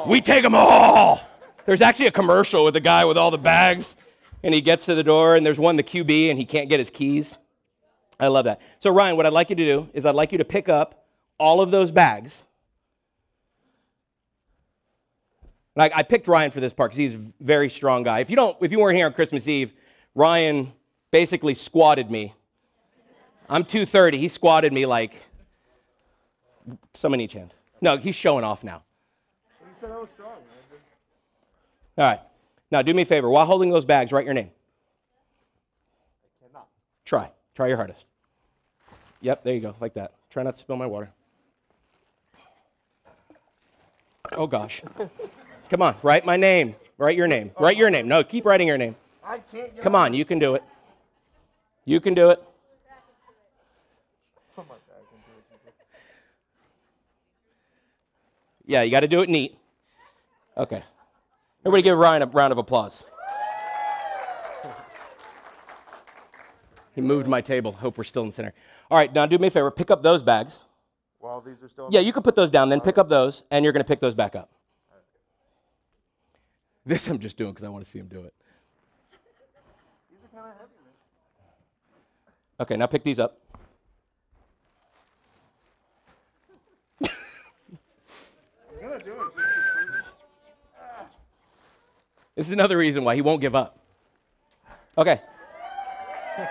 We 0.05 0.21
take 0.21 0.43
them 0.43 0.53
all. 0.55 1.19
There's 1.65 1.81
actually 1.81 2.07
a 2.07 2.11
commercial 2.11 2.63
with 2.63 2.75
a 2.75 2.79
guy 2.79 3.05
with 3.05 3.17
all 3.17 3.31
the 3.31 3.37
bags, 3.37 3.95
and 4.43 4.53
he 4.53 4.61
gets 4.61 4.85
to 4.85 4.93
the 4.95 5.03
door, 5.03 5.35
and 5.35 5.45
there's 5.45 5.57
one, 5.57 5.75
the 5.75 5.83
QB, 5.83 6.29
and 6.29 6.37
he 6.37 6.45
can't 6.45 6.69
get 6.69 6.79
his 6.79 6.91
keys. 6.91 7.37
I 8.19 8.27
love 8.27 8.45
that. 8.45 8.61
So, 8.79 8.91
Ryan, 8.91 9.17
what 9.17 9.25
I'd 9.25 9.33
like 9.33 9.49
you 9.49 9.55
to 9.55 9.65
do 9.65 9.89
is 9.93 10.05
I'd 10.05 10.15
like 10.15 10.31
you 10.31 10.37
to 10.37 10.45
pick 10.45 10.69
up 10.69 11.05
all 11.39 11.61
of 11.61 11.71
those 11.71 11.91
bags. 11.91 12.43
Like 15.75 15.91
I 15.93 16.03
picked 16.03 16.27
Ryan 16.27 16.51
for 16.51 16.61
this 16.61 16.71
part 16.71 16.91
because 16.91 16.97
he's 16.97 17.15
a 17.15 17.21
very 17.41 17.69
strong 17.69 18.03
guy. 18.03 18.19
If 18.19 18.29
you 18.29 18.35
don't, 18.37 18.55
if 18.61 18.71
you 18.71 18.79
weren't 18.79 18.95
here 18.95 19.07
on 19.07 19.13
Christmas 19.13 19.47
Eve, 19.47 19.73
Ryan 20.13 20.71
basically 21.11 21.53
squatted 21.53 22.09
me. 22.09 22.33
I'm 23.49 23.65
230. 23.65 24.17
He 24.17 24.27
squatted 24.29 24.71
me 24.71 24.85
like 24.85 25.21
someone 26.93 27.21
each 27.21 27.33
hand. 27.33 27.53
No, 27.81 27.97
he's 27.97 28.15
showing 28.15 28.43
off 28.43 28.63
now. 28.63 28.83
You 29.61 29.67
said 29.81 29.91
I 29.91 29.97
was 29.97 30.09
strong. 30.13 30.31
All 31.97 32.05
right. 32.05 32.19
Now 32.71 32.81
do 32.81 32.93
me 32.93 33.03
a 33.03 33.05
favor. 33.05 33.29
While 33.29 33.45
holding 33.45 33.69
those 33.69 33.85
bags, 33.85 34.11
write 34.11 34.25
your 34.25 34.33
name. 34.33 34.51
I 36.43 36.47
cannot. 36.47 36.67
Try. 37.05 37.29
Try 37.55 37.67
your 37.67 37.77
hardest. 37.77 38.05
Yep, 39.21 39.43
there 39.43 39.53
you 39.53 39.61
go, 39.61 39.75
like 39.79 39.93
that. 39.93 40.11
Try 40.29 40.43
not 40.43 40.55
to 40.55 40.61
spill 40.61 40.75
my 40.75 40.85
water. 40.85 41.09
Oh 44.33 44.47
gosh. 44.47 44.81
Come 45.69 45.81
on, 45.81 45.95
write 46.03 46.25
my 46.25 46.35
name. 46.37 46.75
Write 46.97 47.17
your 47.17 47.27
name. 47.27 47.51
Write 47.59 47.77
your 47.77 47.89
name. 47.89 48.07
No, 48.07 48.23
keep 48.23 48.45
writing 48.45 48.67
your 48.67 48.77
name. 48.77 48.95
I 49.23 49.39
can't 49.39 49.81
Come 49.81 49.95
on, 49.95 50.13
you 50.13 50.25
can 50.25 50.39
do 50.39 50.55
it. 50.55 50.63
You 51.85 51.99
can 51.99 52.13
do 52.13 52.29
it. 52.29 52.43
Oh 54.57 54.63
my 54.63 54.63
God, 54.63 54.77
I 54.89 55.03
can 55.09 55.19
do 55.25 55.67
it. 55.67 55.73
Yeah, 58.65 58.81
you 58.81 58.91
got 58.91 59.01
to 59.01 59.07
do 59.07 59.21
it 59.21 59.29
neat. 59.29 59.57
Okay. 60.57 60.83
Everybody 61.61 61.83
give 61.83 61.97
Ryan 61.97 62.23
a 62.23 62.25
round 62.25 62.51
of 62.51 62.57
applause. 62.57 63.03
He 66.93 67.01
moved 67.01 67.27
my 67.27 67.41
table. 67.41 67.73
Hope 67.73 67.97
we're 67.97 68.05
still 68.05 68.23
in 68.23 68.31
center. 68.31 68.53
All 68.89 68.97
right, 68.97 69.11
now 69.13 69.25
do 69.25 69.37
me 69.37 69.47
a 69.47 69.51
favor. 69.51 69.69
Pick 69.69 69.91
up 69.91 70.01
those 70.01 70.23
bags. 70.23 70.59
While 71.19 71.41
these 71.41 71.61
are 71.61 71.67
still. 71.67 71.89
Yeah, 71.91 71.99
you 71.99 72.13
can 72.13 72.23
put 72.23 72.35
those 72.35 72.49
down, 72.49 72.69
then 72.69 72.79
pick 72.79 72.97
up 72.97 73.09
those, 73.09 73.43
and 73.51 73.63
you're 73.63 73.73
going 73.73 73.83
to 73.83 73.87
pick 73.87 73.99
those 73.99 74.15
back 74.15 74.35
up. 74.35 74.49
This 76.85 77.07
I'm 77.07 77.19
just 77.19 77.35
doing 77.35 77.51
because 77.51 77.65
I 77.65 77.69
want 77.69 77.83
to 77.83 77.89
see 77.89 77.99
him 77.99 78.07
do 78.07 78.21
it. 78.21 78.33
These 80.09 80.19
are 80.23 80.27
kind 80.39 80.51
of 80.51 80.57
heavy, 80.59 80.71
man. 80.85 82.61
Okay, 82.61 82.77
now 82.77 82.85
pick 82.85 83.03
these 83.03 83.19
up. 83.19 83.39
I'm 87.01 87.09
gonna 88.81 89.03
do 89.03 89.13
it 89.13 89.17
just 89.17 89.35
to 89.35 89.61
prove 89.73 89.95
it. 89.95 90.05
This 92.35 92.47
is 92.47 92.51
another 92.53 92.77
reason 92.77 93.03
why 93.03 93.15
he 93.15 93.21
won't 93.21 93.41
give 93.41 93.55
up. 93.55 93.79
Okay, 94.97 95.19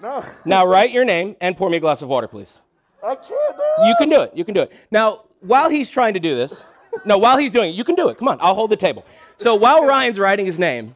No, 0.00 0.24
now 0.44 0.66
write 0.66 0.90
your 0.90 1.04
name 1.04 1.34
and 1.40 1.56
pour 1.56 1.70
me 1.70 1.76
a 1.76 1.80
glass 1.80 2.02
of 2.02 2.08
water, 2.08 2.28
please. 2.28 2.58
I 3.02 3.14
can't 3.14 3.28
do 3.28 3.62
it. 3.78 3.88
You 3.88 3.94
can 3.98 4.08
do 4.10 4.20
it. 4.22 4.32
You 4.34 4.44
can 4.44 4.54
do 4.54 4.60
it. 4.62 4.72
Now, 4.90 5.22
while 5.40 5.68
he's 5.70 5.88
trying 5.90 6.14
to 6.14 6.20
do 6.20 6.34
this, 6.36 6.60
no, 7.04 7.16
while 7.18 7.36
he's 7.38 7.50
doing 7.50 7.70
it, 7.70 7.74
you 7.74 7.84
can 7.84 7.94
do 7.94 8.08
it. 8.08 8.18
Come 8.18 8.28
on, 8.28 8.38
I'll 8.40 8.54
hold 8.54 8.70
the 8.70 8.76
table. 8.76 9.04
So 9.38 9.54
while 9.54 9.84
Ryan's 9.84 10.18
writing 10.18 10.46
his 10.46 10.58
name 10.58 10.94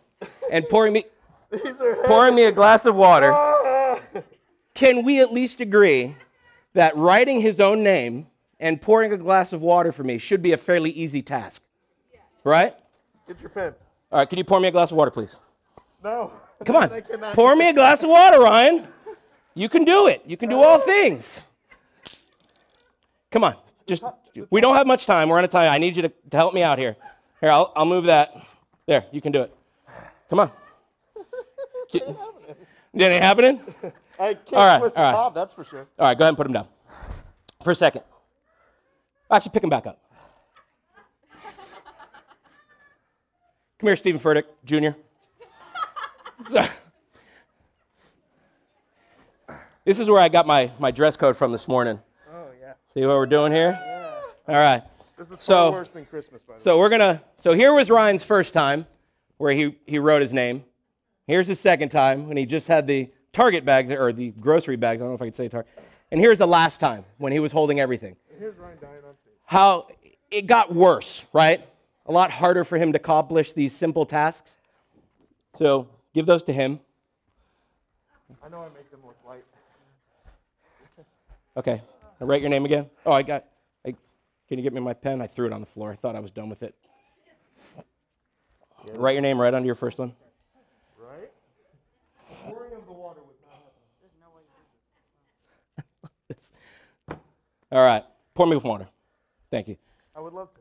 and 0.50 0.68
pouring 0.68 0.92
me 0.92 1.04
These 1.50 1.64
are 1.64 1.94
heavy. 1.96 2.06
pouring 2.08 2.34
me 2.34 2.44
a 2.44 2.52
glass 2.52 2.86
of 2.86 2.94
water, 2.96 3.32
Ah. 3.32 3.98
can 4.74 5.04
we 5.04 5.20
at 5.20 5.32
least 5.32 5.60
agree 5.60 6.16
that 6.74 6.96
writing 6.96 7.40
his 7.40 7.60
own 7.60 7.82
name 7.82 8.26
and 8.60 8.80
pouring 8.80 9.12
a 9.12 9.16
glass 9.16 9.52
of 9.52 9.60
water 9.62 9.90
for 9.92 10.04
me 10.04 10.18
should 10.18 10.42
be 10.42 10.52
a 10.52 10.56
fairly 10.56 10.90
easy 10.90 11.22
task? 11.22 11.62
Right? 12.44 12.74
Get 13.28 13.40
your 13.40 13.50
pen. 13.50 13.74
All 14.10 14.20
right, 14.20 14.28
can 14.28 14.38
you 14.38 14.44
pour 14.44 14.58
me 14.58 14.68
a 14.68 14.70
glass 14.70 14.90
of 14.90 14.96
water, 14.96 15.10
please? 15.10 15.36
No. 16.02 16.32
Come 16.64 16.76
on. 16.76 16.88
Pour 17.34 17.54
me 17.54 17.68
a 17.68 17.72
glass 17.72 18.02
of 18.02 18.08
water, 18.08 18.40
Ryan. 18.40 18.88
You 19.54 19.68
can 19.68 19.84
do 19.84 20.08
it. 20.08 20.22
You 20.26 20.36
can 20.36 20.48
do 20.48 20.60
all 20.60 20.80
things. 20.80 21.40
Come 23.30 23.44
on. 23.44 23.56
Just 23.86 24.02
we 24.50 24.60
don't 24.60 24.74
have 24.74 24.86
much 24.86 25.06
time. 25.06 25.28
We're 25.28 25.38
on 25.38 25.44
a 25.44 25.48
time. 25.48 25.70
I 25.70 25.78
need 25.78 25.94
you 25.94 26.02
to, 26.02 26.08
to 26.08 26.36
help 26.36 26.54
me 26.54 26.62
out 26.62 26.78
here. 26.78 26.96
Here, 27.40 27.50
I'll, 27.50 27.72
I'll 27.76 27.86
move 27.86 28.04
that. 28.06 28.34
There, 28.86 29.04
you 29.12 29.20
can 29.20 29.32
do 29.32 29.42
it. 29.42 29.54
Come 30.30 30.40
on. 30.40 30.50
Did 31.92 32.02
it 32.94 33.22
happening? 33.22 33.60
I 34.18 34.34
can't 34.34 34.52
All 34.52 34.66
right, 34.66 34.78
twist 34.78 34.94
the 34.94 35.00
all 35.00 35.06
right. 35.06 35.16
top, 35.16 35.34
that's 35.34 35.52
for 35.52 35.64
sure. 35.64 35.86
All 35.98 36.06
right, 36.06 36.18
go 36.18 36.24
ahead 36.24 36.30
and 36.30 36.36
put 36.36 36.46
him 36.46 36.52
down 36.52 36.66
for 37.62 37.70
a 37.70 37.74
second. 37.74 38.02
Actually, 39.30 39.52
pick 39.52 39.62
him 39.62 39.70
back 39.70 39.86
up. 39.86 40.00
Come 43.78 43.86
here, 43.88 43.96
Steven 43.96 44.20
Furtick, 44.20 44.44
Jr. 44.64 44.98
So, 46.48 46.64
this 49.84 49.98
is 49.98 50.08
where 50.08 50.20
I 50.20 50.28
got 50.28 50.46
my, 50.46 50.70
my 50.78 50.92
dress 50.92 51.16
code 51.16 51.36
from 51.36 51.50
this 51.50 51.66
morning. 51.66 51.98
Oh, 52.32 52.46
yeah. 52.60 52.74
See 52.94 53.00
what 53.04 53.16
we're 53.16 53.26
doing 53.26 53.50
here? 53.50 53.70
Yeah. 53.70 54.54
All 54.54 54.60
right. 54.60 54.82
This 55.18 55.28
is 55.30 55.44
So- 55.44 55.70
far 55.70 55.80
worse 55.80 55.88
than 55.88 56.06
Christmas, 56.06 56.42
by 56.42 56.54
the 56.54 56.58
way. 56.58 56.62
So 56.62 56.78
we're 56.78 56.88
gonna. 56.90 57.22
So 57.38 57.52
here 57.54 57.72
was 57.72 57.90
Ryan's 57.90 58.22
first 58.22 58.54
time, 58.54 58.86
where 59.38 59.52
he 59.52 59.76
he 59.84 59.98
wrote 59.98 60.22
his 60.22 60.32
name. 60.32 60.64
Here's 61.26 61.48
his 61.48 61.58
second 61.58 61.88
time 61.88 62.28
when 62.28 62.36
he 62.36 62.46
just 62.46 62.68
had 62.68 62.86
the 62.86 63.10
Target 63.32 63.64
bags 63.64 63.90
or 63.90 64.12
the 64.12 64.30
grocery 64.40 64.76
bags. 64.76 65.00
I 65.00 65.04
don't 65.04 65.10
know 65.10 65.16
if 65.16 65.22
I 65.22 65.26
could 65.26 65.36
say 65.36 65.48
Target. 65.48 65.70
And 66.12 66.20
here's 66.20 66.38
the 66.38 66.46
last 66.46 66.78
time 66.78 67.04
when 67.18 67.32
he 67.32 67.40
was 67.40 67.50
holding 67.50 67.80
everything. 67.80 68.14
Here's 68.38 68.56
Ryan 68.56 68.78
dying 68.80 68.94
on 69.06 69.14
stage. 69.16 69.34
How 69.44 69.88
it 70.30 70.46
got 70.46 70.72
worse, 70.72 71.24
right? 71.32 71.68
A 72.08 72.12
lot 72.12 72.30
harder 72.30 72.64
for 72.64 72.78
him 72.78 72.92
to 72.92 72.98
accomplish 72.98 73.52
these 73.52 73.76
simple 73.76 74.06
tasks. 74.06 74.56
So 75.56 75.88
give 76.14 76.24
those 76.24 76.42
to 76.44 76.52
him. 76.52 76.80
I 78.42 78.48
know 78.48 78.60
I 78.60 78.68
make 78.74 78.90
them 78.90 79.00
look 79.04 79.16
light. 79.26 79.44
Okay. 81.56 81.82
Now 82.20 82.26
write 82.26 82.40
your 82.40 82.50
name 82.50 82.64
again. 82.64 82.86
Oh, 83.04 83.12
I 83.12 83.22
got. 83.22 83.44
I, 83.84 83.90
can 84.48 84.58
you 84.58 84.62
get 84.62 84.72
me 84.72 84.80
my 84.80 84.94
pen? 84.94 85.20
I 85.20 85.26
threw 85.26 85.46
it 85.46 85.52
on 85.52 85.60
the 85.60 85.66
floor. 85.66 85.90
I 85.90 85.96
thought 85.96 86.14
I 86.14 86.20
was 86.20 86.30
done 86.30 86.48
with 86.48 86.62
it. 86.62 86.74
Write 88.94 89.12
your 89.12 89.22
name 89.22 89.40
right 89.40 89.52
under 89.52 89.66
your 89.66 89.74
first 89.74 89.98
one. 89.98 90.12
Right? 90.96 91.30
Pouring 92.44 92.74
of 92.74 92.86
the 92.86 92.92
water 92.92 93.20
was 93.26 93.36
not 93.42 93.60
happening. 97.08 97.18
All 97.72 97.82
right. 97.82 98.04
Pour 98.34 98.46
me 98.46 98.54
with 98.54 98.64
water. 98.64 98.86
Thank 99.50 99.68
you. 99.68 99.76
I 100.16 100.20
would 100.20 100.32
love 100.32 100.48
to. 100.54 100.60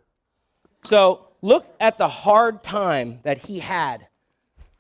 So 0.90 1.27
look 1.42 1.66
at 1.80 1.98
the 1.98 2.08
hard 2.08 2.64
time 2.64 3.20
that 3.24 3.38
he 3.38 3.60
had 3.60 4.08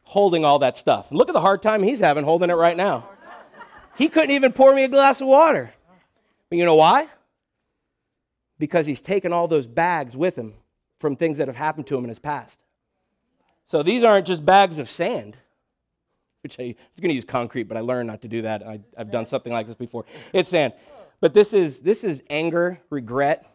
holding 0.03 0.45
all 0.45 0.59
that 0.59 0.77
stuff. 0.77 1.07
Look 1.11 1.29
at 1.29 1.33
the 1.33 1.41
hard 1.41 1.61
time 1.61 1.83
he's 1.83 1.99
having 1.99 2.23
holding 2.23 2.49
it 2.49 2.53
right 2.53 2.77
now. 2.77 3.09
He 3.97 4.09
couldn't 4.09 4.31
even 4.31 4.53
pour 4.53 4.73
me 4.73 4.83
a 4.83 4.87
glass 4.87 5.21
of 5.21 5.27
water. 5.27 5.73
But 6.49 6.57
you 6.57 6.65
know 6.65 6.75
why? 6.75 7.07
Because 8.59 8.85
he's 8.85 9.01
taken 9.01 9.33
all 9.33 9.47
those 9.47 9.67
bags 9.67 10.15
with 10.15 10.35
him 10.35 10.53
from 10.99 11.15
things 11.15 11.37
that 11.39 11.47
have 11.47 11.57
happened 11.57 11.87
to 11.87 11.97
him 11.97 12.03
in 12.05 12.09
his 12.09 12.19
past. 12.19 12.57
So 13.65 13.83
these 13.83 14.03
aren't 14.03 14.25
just 14.25 14.45
bags 14.45 14.77
of 14.77 14.89
sand, 14.89 15.35
which 16.41 16.57
I 16.59 16.75
was 16.93 16.99
going 17.01 17.09
to 17.09 17.15
use 17.15 17.25
concrete, 17.25 17.63
but 17.63 17.75
I 17.75 17.81
learned 17.81 18.07
not 18.07 18.21
to 18.21 18.27
do 18.27 18.43
that. 18.43 18.65
I, 18.65 18.79
I've 18.97 19.11
done 19.11 19.25
something 19.25 19.51
like 19.51 19.67
this 19.67 19.75
before. 19.75 20.05
It's 20.31 20.49
sand. 20.49 20.73
But 21.19 21.33
this 21.33 21.51
is, 21.51 21.81
this 21.81 22.03
is 22.03 22.23
anger, 22.29 22.79
regret, 22.89 23.45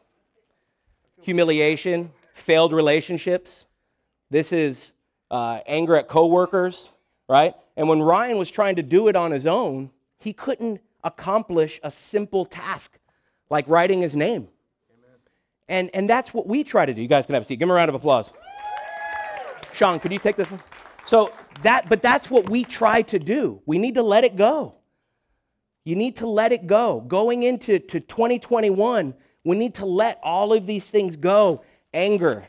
humiliation, 1.23 2.11
failed 2.33 2.73
relationships. 2.73 3.67
This 4.31 4.53
is 4.53 4.93
uh, 5.31 5.61
anger 5.67 5.97
at 5.97 6.09
coworkers, 6.09 6.89
right? 7.29 7.55
And 7.77 7.89
when 7.89 8.03
Ryan 8.03 8.39
was 8.39 8.51
trying 8.51 8.77
to 8.77 8.83
do 8.83 9.09
it 9.09 9.17
on 9.17 9.31
his 9.31 9.47
own, 9.47 9.91
he 10.19 10.33
couldn't 10.33 10.81
accomplish 11.05 11.81
a 11.83 11.91
simple 11.91 12.45
task 12.45 12.99
like 13.51 13.67
writing 13.69 14.01
his 14.01 14.15
name. 14.15 14.49
And, 15.69 15.91
and 15.95 16.09
that's 16.09 16.35
what 16.35 16.47
we 16.47 16.65
try 16.65 16.85
to 16.85 16.93
do. 16.93 17.01
You 17.01 17.09
guys 17.09 17.27
can 17.27 17.35
have 17.35 17.43
a 17.43 17.47
seat. 17.47 17.57
Give 17.57 17.67
him 17.67 17.71
a 17.71 17.75
round 17.75 17.89
of 17.89 17.95
applause. 17.95 18.31
Sean, 19.73 19.99
could 20.01 20.13
you 20.13 20.19
take 20.19 20.37
this 20.37 20.51
one? 20.51 20.61
So 21.07 21.33
that, 21.63 21.89
but 21.89 22.03
that's 22.03 22.31
what 22.31 22.49
we 22.49 22.65
try 22.65 23.03
to 23.03 23.19
do. 23.19 23.61
We 23.65 23.79
need 23.79 23.95
to 23.95 24.03
let 24.03 24.25
it 24.25 24.37
go. 24.37 24.75
You 25.85 25.97
need 25.97 26.17
to 26.17 26.27
let 26.27 26.53
it 26.53 26.67
go. 26.67 27.01
Going 27.01 27.43
into 27.43 27.79
to 27.79 28.01
2021, 28.01 29.15
we 29.45 29.59
need 29.59 29.75
to 29.77 29.87
let 29.87 30.21
all 30.23 30.53
of 30.53 30.67
these 30.67 30.91
things 30.91 31.17
go 31.17 31.63
anger, 31.95 32.45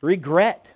regret, 0.00 0.66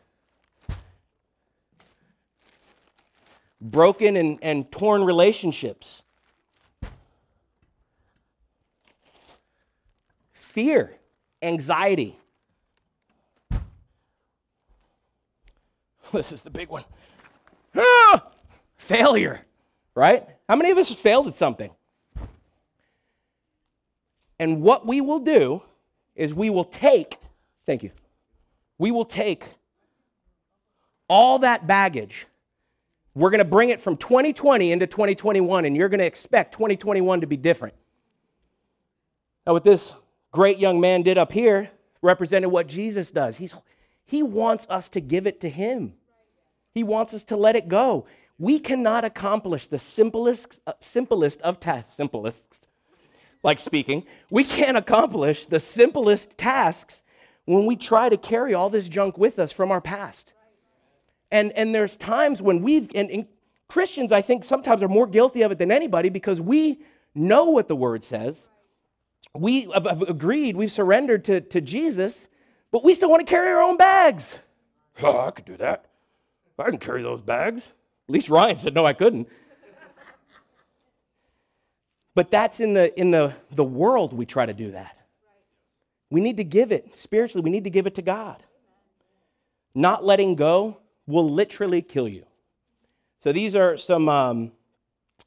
broken 3.60 4.16
and, 4.16 4.38
and 4.42 4.70
torn 4.70 5.04
relationships, 5.04 6.02
fear, 10.32 10.94
anxiety. 11.42 12.18
This 16.12 16.30
is 16.30 16.42
the 16.42 16.50
big 16.50 16.68
one. 16.68 16.84
Ah! 17.74 18.28
Failure, 18.76 19.40
right? 19.96 20.24
How 20.48 20.54
many 20.54 20.70
of 20.70 20.78
us 20.78 20.88
have 20.88 20.98
failed 20.98 21.26
at 21.26 21.34
something? 21.34 21.72
And 24.38 24.62
what 24.62 24.86
we 24.86 25.00
will 25.00 25.18
do 25.18 25.62
is 26.14 26.32
we 26.32 26.50
will 26.50 26.64
take, 26.64 27.18
thank 27.66 27.82
you, 27.82 27.90
we 28.78 28.90
will 28.90 29.04
take 29.04 29.44
all 31.08 31.40
that 31.40 31.66
baggage. 31.66 32.26
We're 33.14 33.30
going 33.30 33.38
to 33.38 33.44
bring 33.44 33.68
it 33.68 33.80
from 33.80 33.96
2020 33.96 34.72
into 34.72 34.86
2021, 34.86 35.64
and 35.64 35.76
you're 35.76 35.88
going 35.88 36.00
to 36.00 36.06
expect 36.06 36.52
2021 36.52 37.20
to 37.20 37.26
be 37.26 37.36
different. 37.36 37.74
Now, 39.46 39.52
what 39.52 39.64
this 39.64 39.92
great 40.32 40.58
young 40.58 40.80
man 40.80 41.02
did 41.02 41.16
up 41.16 41.30
here 41.30 41.70
represented 42.02 42.50
what 42.50 42.66
Jesus 42.66 43.10
does. 43.10 43.36
He's, 43.36 43.54
he 44.04 44.22
wants 44.22 44.66
us 44.68 44.88
to 44.90 45.00
give 45.00 45.26
it 45.26 45.40
to 45.40 45.48
him. 45.48 45.94
He 46.72 46.82
wants 46.82 47.14
us 47.14 47.22
to 47.24 47.36
let 47.36 47.54
it 47.54 47.68
go. 47.68 48.06
We 48.38 48.58
cannot 48.58 49.04
accomplish 49.04 49.68
the 49.68 49.78
simplest, 49.78 50.60
uh, 50.66 50.72
simplest 50.80 51.40
of 51.42 51.60
tasks, 51.60 51.94
simplest, 51.94 52.42
like 53.44 53.60
speaking. 53.60 54.04
We 54.30 54.42
can't 54.42 54.76
accomplish 54.76 55.46
the 55.46 55.60
simplest 55.60 56.36
tasks 56.36 57.02
when 57.44 57.66
we 57.66 57.76
try 57.76 58.08
to 58.08 58.16
carry 58.16 58.54
all 58.54 58.70
this 58.70 58.88
junk 58.88 59.18
with 59.18 59.38
us 59.38 59.52
from 59.52 59.70
our 59.70 59.80
past. 59.80 60.32
And, 61.30 61.52
and 61.52 61.74
there's 61.74 61.96
times 61.96 62.40
when 62.40 62.62
we've, 62.62 62.90
and, 62.94 63.10
and 63.10 63.26
Christians, 63.68 64.12
I 64.12 64.22
think, 64.22 64.44
sometimes 64.44 64.82
are 64.82 64.88
more 64.88 65.06
guilty 65.06 65.42
of 65.42 65.52
it 65.52 65.58
than 65.58 65.70
anybody 65.70 66.08
because 66.08 66.40
we 66.40 66.80
know 67.14 67.44
what 67.50 67.68
the 67.68 67.76
word 67.76 68.02
says. 68.02 68.48
We 69.34 69.68
have, 69.74 69.84
have 69.84 70.02
agreed, 70.02 70.56
we've 70.56 70.72
surrendered 70.72 71.24
to, 71.26 71.40
to 71.40 71.60
Jesus, 71.60 72.28
but 72.70 72.82
we 72.82 72.94
still 72.94 73.10
want 73.10 73.26
to 73.26 73.30
carry 73.30 73.50
our 73.50 73.62
own 73.62 73.76
bags. 73.76 74.38
Oh, 75.02 75.20
I 75.26 75.30
could 75.32 75.44
do 75.44 75.56
that. 75.58 75.86
I 76.58 76.70
can 76.70 76.78
carry 76.78 77.02
those 77.02 77.20
bags. 77.20 77.62
At 78.08 78.12
least 78.12 78.28
Ryan 78.28 78.56
said, 78.56 78.74
no, 78.74 78.86
I 78.86 78.92
couldn't. 78.92 79.28
But 82.14 82.30
that's 82.30 82.60
in 82.60 82.74
the 82.74 82.98
in 82.98 83.10
the, 83.10 83.34
the 83.50 83.64
world 83.64 84.12
we 84.12 84.26
try 84.26 84.46
to 84.46 84.54
do 84.54 84.72
that. 84.72 84.96
We 86.10 86.20
need 86.20 86.36
to 86.36 86.44
give 86.44 86.70
it 86.70 86.96
spiritually, 86.96 87.42
we 87.42 87.50
need 87.50 87.64
to 87.64 87.70
give 87.70 87.86
it 87.86 87.96
to 87.96 88.02
God. 88.02 88.42
Not 89.74 90.04
letting 90.04 90.36
go 90.36 90.78
will 91.06 91.28
literally 91.28 91.82
kill 91.82 92.08
you. 92.08 92.24
So 93.20 93.32
these 93.32 93.54
are 93.54 93.76
some 93.76 94.08
um, 94.08 94.52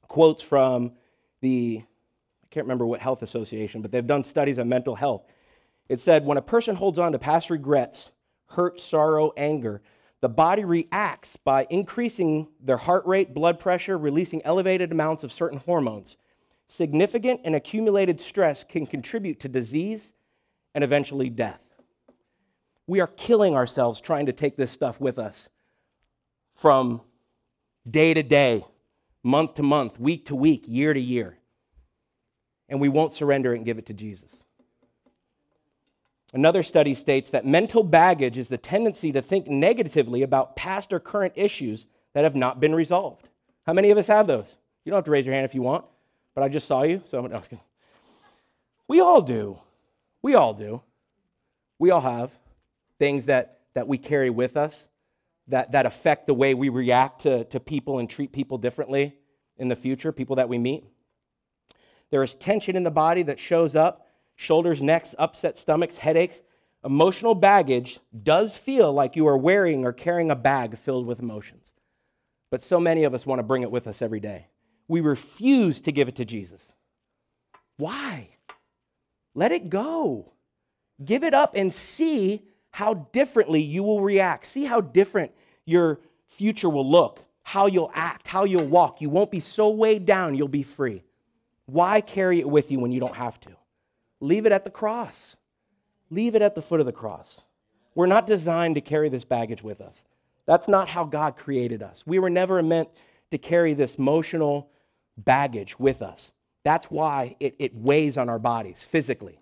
quotes 0.07 0.41
from 0.41 0.93
the 1.41 1.83
I 2.43 2.47
can't 2.49 2.65
remember 2.65 2.85
what 2.85 3.01
health 3.01 3.23
association, 3.23 3.81
but 3.81 3.91
they've 3.91 4.07
done 4.07 4.23
studies 4.23 4.57
on 4.57 4.69
mental 4.69 4.95
health. 4.95 5.23
It 5.89 5.99
said 5.99 6.25
when 6.25 6.37
a 6.37 6.41
person 6.41 6.75
holds 6.75 6.97
on 6.97 7.11
to 7.11 7.19
past 7.19 7.49
regrets, 7.49 8.11
hurt, 8.47 8.79
sorrow, 8.79 9.33
anger, 9.35 9.81
the 10.21 10.29
body 10.29 10.63
reacts 10.63 11.35
by 11.37 11.67
increasing 11.69 12.47
their 12.61 12.77
heart 12.77 13.05
rate, 13.05 13.33
blood 13.33 13.59
pressure, 13.59 13.97
releasing 13.97 14.43
elevated 14.45 14.91
amounts 14.91 15.23
of 15.23 15.31
certain 15.31 15.59
hormones. 15.59 16.17
Significant 16.69 17.41
and 17.43 17.55
accumulated 17.55 18.19
stress 18.19 18.63
can 18.63 18.85
contribute 18.85 19.39
to 19.39 19.47
disease 19.47 20.13
and 20.75 20.83
eventually 20.83 21.29
death. 21.29 21.61
We 22.87 22.99
are 22.99 23.07
killing 23.07 23.55
ourselves 23.55 24.01
trying 24.01 24.25
to 24.27 24.33
take 24.33 24.57
this 24.57 24.71
stuff 24.71 24.99
with 24.99 25.17
us 25.17 25.49
from 26.55 27.01
day 27.89 28.13
to 28.13 28.23
day, 28.23 28.65
month 29.23 29.55
to 29.55 29.63
month, 29.63 29.99
week 29.99 30.25
to 30.25 30.35
week, 30.35 30.63
year 30.67 30.93
to 30.93 30.99
year. 30.99 31.37
And 32.69 32.81
we 32.81 32.89
won't 32.89 33.13
surrender 33.13 33.53
and 33.53 33.63
give 33.63 33.77
it 33.77 33.85
to 33.87 33.93
Jesus. 33.93 34.43
Another 36.33 36.63
study 36.63 36.93
states 36.93 37.29
that 37.29 37.45
mental 37.45 37.83
baggage 37.83 38.37
is 38.37 38.49
the 38.49 38.57
tendency 38.57 39.13
to 39.13 39.21
think 39.21 39.47
negatively 39.47 40.21
about 40.21 40.57
past 40.57 40.91
or 40.91 40.99
current 40.99 41.33
issues 41.37 41.87
that 42.13 42.25
have 42.25 42.35
not 42.35 42.59
been 42.59 42.75
resolved. 42.75 43.29
How 43.65 43.71
many 43.73 43.91
of 43.91 43.97
us 43.97 44.07
have 44.07 44.27
those? 44.27 44.47
You 44.83 44.91
don't 44.91 44.97
have 44.97 45.05
to 45.05 45.11
raise 45.11 45.25
your 45.25 45.35
hand 45.35 45.45
if 45.45 45.55
you 45.55 45.61
want, 45.61 45.85
but 46.37 46.43
I 46.43 46.49
just 46.49 46.67
saw 46.67 46.83
you, 46.83 47.01
so 47.09 47.17
I'm 47.17 47.31
no, 47.31 47.37
just 47.39 47.49
kidding. 47.49 47.65
We 48.87 48.99
all 48.99 49.23
do. 49.23 49.57
We 50.21 50.35
all 50.35 50.53
do. 50.53 50.83
We 51.79 51.89
all 51.89 52.01
have 52.01 52.29
things 52.99 53.25
that, 53.25 53.61
that 53.73 53.87
we 53.87 53.97
carry 53.97 54.29
with 54.29 54.55
us 54.55 54.83
that, 55.47 55.71
that 55.71 55.87
affect 55.87 56.27
the 56.27 56.35
way 56.35 56.53
we 56.53 56.69
react 56.69 57.23
to, 57.23 57.45
to 57.45 57.59
people 57.59 57.97
and 57.97 58.07
treat 58.07 58.31
people 58.31 58.59
differently. 58.59 59.17
in 59.57 59.67
the 59.67 59.75
future, 59.75 60.11
people 60.11 60.35
that 60.35 60.47
we 60.47 60.59
meet. 60.59 60.85
There 62.11 62.21
is 62.21 62.35
tension 62.35 62.75
in 62.75 62.83
the 62.83 62.91
body 62.91 63.23
that 63.23 63.39
shows 63.39 63.75
up 63.75 64.07
shoulders, 64.35 64.79
necks, 64.79 65.15
upset 65.17 65.57
stomachs, 65.57 65.97
headaches. 65.97 66.43
Emotional 66.85 67.33
baggage 67.33 67.99
does 68.21 68.53
feel 68.53 68.93
like 68.93 69.15
you 69.15 69.27
are 69.27 69.39
wearing 69.39 69.85
or 69.85 69.91
carrying 69.91 70.29
a 70.29 70.35
bag 70.35 70.77
filled 70.77 71.07
with 71.07 71.19
emotions. 71.19 71.65
But 72.51 72.61
so 72.61 72.79
many 72.79 73.05
of 73.05 73.15
us 73.15 73.25
want 73.25 73.39
to 73.39 73.43
bring 73.43 73.63
it 73.63 73.71
with 73.71 73.87
us 73.87 74.03
every 74.03 74.19
day. 74.19 74.45
We 74.87 75.01
refuse 75.01 75.81
to 75.81 75.91
give 75.91 76.07
it 76.07 76.15
to 76.17 76.25
Jesus. 76.25 76.61
Why? 77.77 78.29
Let 79.35 79.51
it 79.51 79.69
go. 79.69 80.31
Give 81.03 81.23
it 81.23 81.33
up 81.33 81.55
and 81.55 81.73
see 81.73 82.43
how 82.71 82.93
differently 83.11 83.61
you 83.61 83.83
will 83.83 84.01
react. 84.01 84.45
See 84.45 84.65
how 84.65 84.81
different 84.81 85.31
your 85.65 85.99
future 86.27 86.69
will 86.69 86.89
look, 86.89 87.23
how 87.43 87.65
you'll 87.67 87.91
act, 87.93 88.27
how 88.27 88.45
you'll 88.45 88.67
walk. 88.67 89.01
You 89.01 89.09
won't 89.09 89.31
be 89.31 89.39
so 89.39 89.69
weighed 89.69 90.05
down, 90.05 90.35
you'll 90.35 90.47
be 90.47 90.63
free. 90.63 91.03
Why 91.65 92.01
carry 92.01 92.39
it 92.39 92.49
with 92.49 92.71
you 92.71 92.79
when 92.79 92.91
you 92.91 92.99
don't 92.99 93.15
have 93.15 93.39
to? 93.41 93.51
Leave 94.19 94.45
it 94.45 94.51
at 94.51 94.63
the 94.63 94.69
cross. 94.69 95.35
Leave 96.09 96.35
it 96.35 96.41
at 96.41 96.55
the 96.55 96.61
foot 96.61 96.79
of 96.79 96.85
the 96.85 96.91
cross. 96.91 97.41
We're 97.93 98.07
not 98.07 98.27
designed 98.27 98.75
to 98.75 98.81
carry 98.81 99.09
this 99.09 99.25
baggage 99.25 99.63
with 99.63 99.81
us. 99.81 100.05
That's 100.45 100.67
not 100.67 100.87
how 100.87 101.03
God 101.03 101.35
created 101.35 101.83
us. 101.83 102.03
We 102.05 102.19
were 102.19 102.29
never 102.29 102.61
meant 102.63 102.89
to 103.31 103.37
carry 103.37 103.73
this 103.73 103.95
emotional 103.95 104.69
baggage 105.17 105.79
with 105.79 106.01
us. 106.01 106.31
That's 106.63 106.87
why 106.87 107.35
it, 107.39 107.55
it 107.59 107.75
weighs 107.75 108.17
on 108.17 108.29
our 108.29 108.39
bodies 108.39 108.83
physically. 108.83 109.39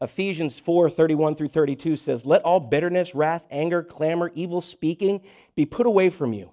Ephesians 0.00 0.58
4 0.58 0.88
31 0.88 1.34
through 1.34 1.48
32 1.48 1.96
says, 1.96 2.24
Let 2.24 2.42
all 2.42 2.60
bitterness, 2.60 3.14
wrath, 3.14 3.44
anger, 3.50 3.82
clamor, 3.82 4.30
evil 4.34 4.60
speaking 4.60 5.20
be 5.54 5.66
put 5.66 5.86
away 5.86 6.08
from 6.10 6.32
you 6.32 6.52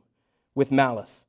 with 0.55 0.71
malice. 0.71 1.23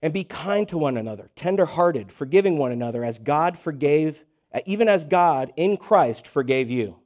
And 0.00 0.12
be 0.12 0.22
kind 0.22 0.68
to 0.68 0.76
one 0.76 0.98
another, 0.98 1.30
tenderhearted, 1.34 2.12
forgiving 2.12 2.58
one 2.58 2.72
another, 2.72 3.02
as 3.02 3.18
God 3.18 3.58
forgave, 3.58 4.22
uh, 4.52 4.60
even 4.66 4.86
as 4.86 5.04
God 5.06 5.52
in 5.56 5.78
Christ 5.78 6.26
forgave 6.26 6.70
you. 6.70 6.96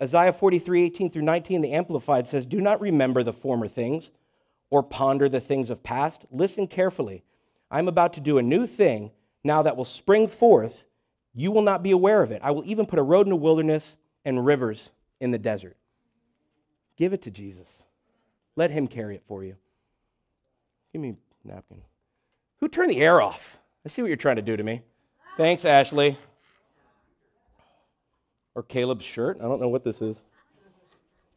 Isaiah 0.00 0.32
43 0.32 0.84
18 0.84 1.10
through 1.10 1.22
19, 1.22 1.62
the 1.62 1.72
Amplified 1.72 2.28
says, 2.28 2.46
Do 2.46 2.60
not 2.60 2.80
remember 2.80 3.22
the 3.22 3.32
former 3.32 3.68
things 3.68 4.10
or 4.74 4.82
ponder 4.82 5.28
the 5.28 5.38
things 5.38 5.70
of 5.70 5.84
past. 5.84 6.24
Listen 6.32 6.66
carefully. 6.66 7.22
I'm 7.70 7.86
about 7.86 8.12
to 8.14 8.20
do 8.20 8.38
a 8.38 8.42
new 8.42 8.66
thing 8.66 9.12
now 9.44 9.62
that 9.62 9.76
will 9.76 9.84
spring 9.84 10.26
forth 10.26 10.82
you 11.32 11.52
will 11.52 11.62
not 11.62 11.84
be 11.84 11.92
aware 11.92 12.24
of 12.24 12.32
it. 12.32 12.40
I 12.42 12.50
will 12.50 12.64
even 12.64 12.84
put 12.84 12.98
a 12.98 13.02
road 13.02 13.24
in 13.24 13.30
the 13.30 13.36
wilderness 13.36 13.94
and 14.24 14.44
rivers 14.44 14.90
in 15.20 15.30
the 15.30 15.38
desert. 15.38 15.76
Give 16.96 17.12
it 17.12 17.22
to 17.22 17.30
Jesus. 17.30 17.84
Let 18.56 18.72
him 18.72 18.88
carry 18.88 19.14
it 19.14 19.22
for 19.28 19.44
you. 19.44 19.54
Give 20.92 21.00
me 21.00 21.10
a 21.44 21.48
napkin. 21.48 21.80
Who 22.58 22.66
turned 22.66 22.90
the 22.90 23.00
air 23.00 23.22
off? 23.22 23.58
I 23.86 23.90
see 23.90 24.02
what 24.02 24.08
you're 24.08 24.16
trying 24.16 24.36
to 24.36 24.42
do 24.42 24.56
to 24.56 24.62
me. 24.64 24.82
Thanks, 25.36 25.64
Ashley. 25.64 26.18
Or 28.56 28.64
Caleb's 28.64 29.04
shirt. 29.04 29.38
I 29.40 29.44
don't 29.44 29.60
know 29.60 29.68
what 29.68 29.84
this 29.84 30.00
is. 30.00 30.16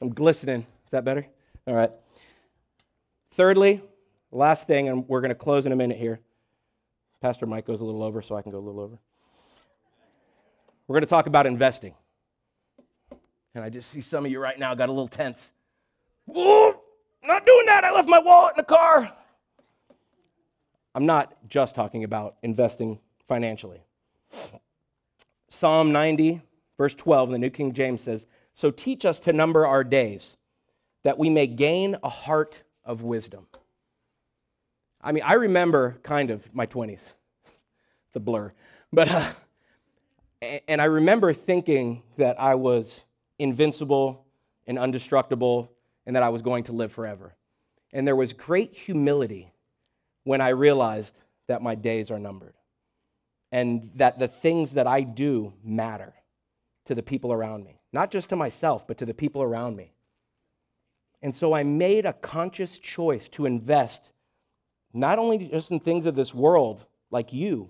I'm 0.02 0.10
glistening. 0.10 0.66
Is 0.86 0.92
that 0.92 1.06
better? 1.06 1.28
All 1.68 1.76
right. 1.76 1.92
Thirdly, 3.38 3.84
last 4.32 4.66
thing, 4.66 4.90
and 4.90 5.08
we're 5.08 5.22
going 5.22 5.30
to 5.30 5.36
close 5.36 5.68
in 5.68 5.72
a 5.72 5.76
minute 5.76 5.98
here. 5.98 6.20
Pastor 7.22 7.46
Mike 7.46 7.68
goes 7.68 7.82
a 7.82 7.84
little 7.84 8.02
over, 8.02 8.24
so 8.24 8.36
I 8.36 8.42
can 8.42 8.52
go 8.52 8.58
a 8.58 8.60
little 8.60 8.82
over. 8.82 8.98
We're 10.88 10.96
going 10.96 11.04
to 11.04 11.10
talk 11.10 11.28
about 11.28 11.46
investing. 11.46 11.94
And 13.54 13.64
I 13.64 13.70
just 13.70 13.92
see 13.92 14.02
some 14.02 14.26
of 14.26 14.32
you 14.32 14.40
right 14.40 14.58
now 14.58 14.74
got 14.74 14.90
a 14.90 14.92
little 14.92 15.08
tense. 15.08 15.52
Whoa, 16.26 16.82
not 17.24 17.46
doing 17.46 17.68
that. 17.68 17.84
I 17.84 17.92
left 17.92 18.10
my 18.10 18.18
wallet 18.18 18.56
in 18.58 18.58
the 18.58 18.66
car. 18.66 19.14
I'm 20.96 21.06
not 21.06 21.38
just 21.48 21.76
talking 21.76 22.04
about 22.04 22.38
investing 22.42 22.98
financially. 23.28 23.84
Psalm 25.50 25.92
90, 25.92 26.42
verse 26.76 26.96
12, 26.96 27.32
the 27.32 27.38
New 27.38 27.52
King 27.52 27.72
James 27.72 28.02
says, 28.02 28.26
So 28.56 28.72
teach 28.72 29.06
us 29.06 29.20
to 29.22 29.34
number 29.34 29.68
our 29.68 29.84
days, 29.84 30.38
that 31.04 31.20
we 31.20 31.30
may 31.30 31.46
gain 31.46 31.98
a 32.02 32.10
heart 32.10 32.64
of 32.88 33.04
wisdom. 33.04 33.46
I 35.00 35.12
mean, 35.12 35.24
I 35.24 35.34
remember 35.34 35.98
kind 36.02 36.32
of 36.32 36.54
my 36.54 36.66
20s. 36.66 37.02
It's 38.08 38.16
a 38.16 38.22
blur. 38.22 38.54
But 38.94 39.12
uh, 39.12 39.32
and 40.42 40.82
I 40.82 40.86
remember 40.86 41.34
thinking 41.34 42.04
that 42.16 42.40
I 42.40 42.56
was 42.56 43.02
invincible 43.38 44.26
and 44.66 44.78
indestructible 44.78 45.72
and 46.06 46.16
that 46.16 46.24
I 46.24 46.30
was 46.30 46.42
going 46.42 46.64
to 46.66 46.72
live 46.72 46.92
forever. 46.92 47.36
And 47.92 48.08
there 48.08 48.16
was 48.16 48.34
great 48.34 48.74
humility 48.74 49.52
when 50.24 50.42
I 50.42 50.50
realized 50.50 51.16
that 51.48 51.62
my 51.62 51.76
days 51.76 52.12
are 52.12 52.20
numbered 52.20 52.54
and 53.52 53.92
that 53.96 54.20
the 54.20 54.28
things 54.28 54.72
that 54.72 54.88
I 54.88 55.02
do 55.02 55.54
matter 55.64 56.14
to 56.86 56.96
the 56.96 57.04
people 57.04 57.32
around 57.34 57.64
me, 57.64 57.80
not 57.92 58.12
just 58.12 58.30
to 58.30 58.36
myself, 58.36 58.88
but 58.88 58.98
to 59.00 59.06
the 59.06 59.14
people 59.14 59.42
around 59.42 59.76
me. 59.76 59.94
And 61.22 61.36
so 61.36 61.54
I 61.54 61.64
made 61.64 62.06
a 62.06 62.14
conscious 62.14 62.78
choice 62.78 63.28
to 63.30 63.46
invest 63.46 64.12
not 64.94 65.20
only 65.20 65.38
just 65.38 65.72
in 65.72 65.80
things 65.80 66.06
of 66.06 66.16
this 66.16 66.34
world 66.34 66.86
like 67.12 67.34
you, 67.34 67.70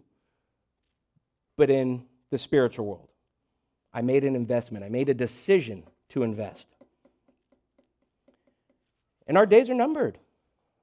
but 1.55 1.69
in 1.69 2.03
the 2.29 2.37
spiritual 2.37 2.85
world. 2.85 3.09
I 3.93 4.01
made 4.01 4.23
an 4.23 4.35
investment, 4.35 4.85
I 4.85 4.89
made 4.89 5.09
a 5.09 5.13
decision 5.13 5.83
to 6.09 6.23
invest. 6.23 6.67
And 9.27 9.37
our 9.37 9.45
days 9.45 9.69
are 9.69 9.73
numbered. 9.73 10.17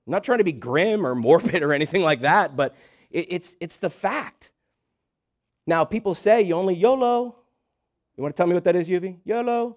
I'm 0.06 0.10
not 0.10 0.24
trying 0.24 0.38
to 0.38 0.44
be 0.44 0.52
grim 0.52 1.06
or 1.06 1.14
morbid 1.14 1.62
or 1.62 1.72
anything 1.72 2.02
like 2.02 2.22
that, 2.22 2.56
but 2.56 2.74
it's, 3.10 3.56
it's 3.60 3.76
the 3.76 3.90
fact. 3.90 4.50
Now, 5.66 5.84
people 5.84 6.14
say 6.14 6.42
you 6.42 6.54
only 6.54 6.74
YOLO. 6.74 7.36
You 8.16 8.22
want 8.22 8.34
to 8.34 8.36
tell 8.36 8.46
me 8.46 8.54
what 8.54 8.64
that 8.64 8.76
is, 8.76 8.88
UV? 8.88 9.16
YOLO? 9.24 9.76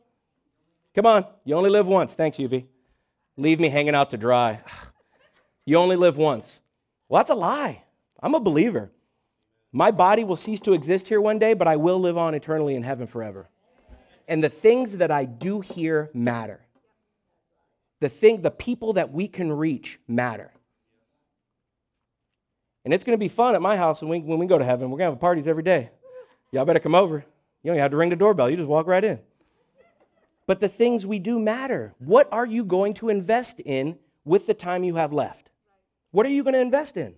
Come 0.95 1.05
on, 1.05 1.25
you 1.45 1.55
only 1.55 1.69
live 1.69 1.87
once. 1.87 2.13
Thanks, 2.13 2.37
UV. 2.37 2.65
Leave 3.37 3.59
me 3.59 3.69
hanging 3.69 3.95
out 3.95 4.09
to 4.11 4.17
dry. 4.17 4.61
You 5.69 5.75
only 5.75 5.97
live 5.97 6.15
once. 6.15 6.61
Well, 7.09 7.19
that's 7.19 7.29
a 7.29 7.35
lie. 7.35 7.83
I'm 8.23 8.35
a 8.35 8.39
believer. 8.39 8.89
My 9.73 9.91
body 9.91 10.23
will 10.23 10.37
cease 10.37 10.61
to 10.61 10.71
exist 10.71 11.09
here 11.09 11.19
one 11.19 11.39
day, 11.39 11.53
but 11.55 11.67
I 11.67 11.75
will 11.75 11.99
live 11.99 12.17
on 12.17 12.35
eternally 12.35 12.75
in 12.75 12.83
heaven 12.83 13.05
forever. 13.05 13.49
And 14.29 14.41
the 14.41 14.47
things 14.47 14.95
that 14.95 15.11
I 15.11 15.25
do 15.25 15.59
here 15.59 16.09
matter. 16.13 16.61
The 17.99 18.07
thing, 18.07 18.41
the 18.41 18.49
people 18.49 18.93
that 18.93 19.11
we 19.11 19.27
can 19.27 19.51
reach 19.51 19.99
matter. 20.07 20.53
And 22.85 22.93
it's 22.93 23.03
going 23.03 23.17
to 23.17 23.19
be 23.19 23.27
fun 23.27 23.53
at 23.53 23.61
my 23.61 23.75
house 23.75 24.01
when 24.01 24.09
we, 24.09 24.19
when 24.21 24.39
we 24.39 24.45
go 24.45 24.57
to 24.57 24.63
heaven. 24.63 24.89
We're 24.89 24.99
going 24.99 25.09
to 25.09 25.15
have 25.15 25.19
parties 25.19 25.49
every 25.49 25.63
day. 25.63 25.89
Y'all 26.53 26.63
better 26.63 26.79
come 26.79 26.95
over. 26.95 27.17
You 27.17 27.23
don't 27.65 27.75
even 27.75 27.81
have 27.81 27.91
to 27.91 27.97
ring 27.97 28.09
the 28.09 28.15
doorbell. 28.15 28.49
You 28.49 28.55
just 28.55 28.69
walk 28.69 28.87
right 28.87 29.03
in. 29.03 29.19
But 30.47 30.61
the 30.61 30.69
things 30.69 31.05
we 31.05 31.19
do 31.19 31.39
matter. 31.39 31.93
What 31.99 32.27
are 32.31 32.45
you 32.45 32.63
going 32.63 32.93
to 32.95 33.09
invest 33.09 33.59
in 33.59 33.97
with 34.25 34.47
the 34.47 34.53
time 34.53 34.83
you 34.83 34.95
have 34.95 35.13
left? 35.13 35.49
What 36.11 36.25
are 36.25 36.29
you 36.29 36.43
going 36.43 36.53
to 36.53 36.61
invest 36.61 36.97
in? 36.97 37.15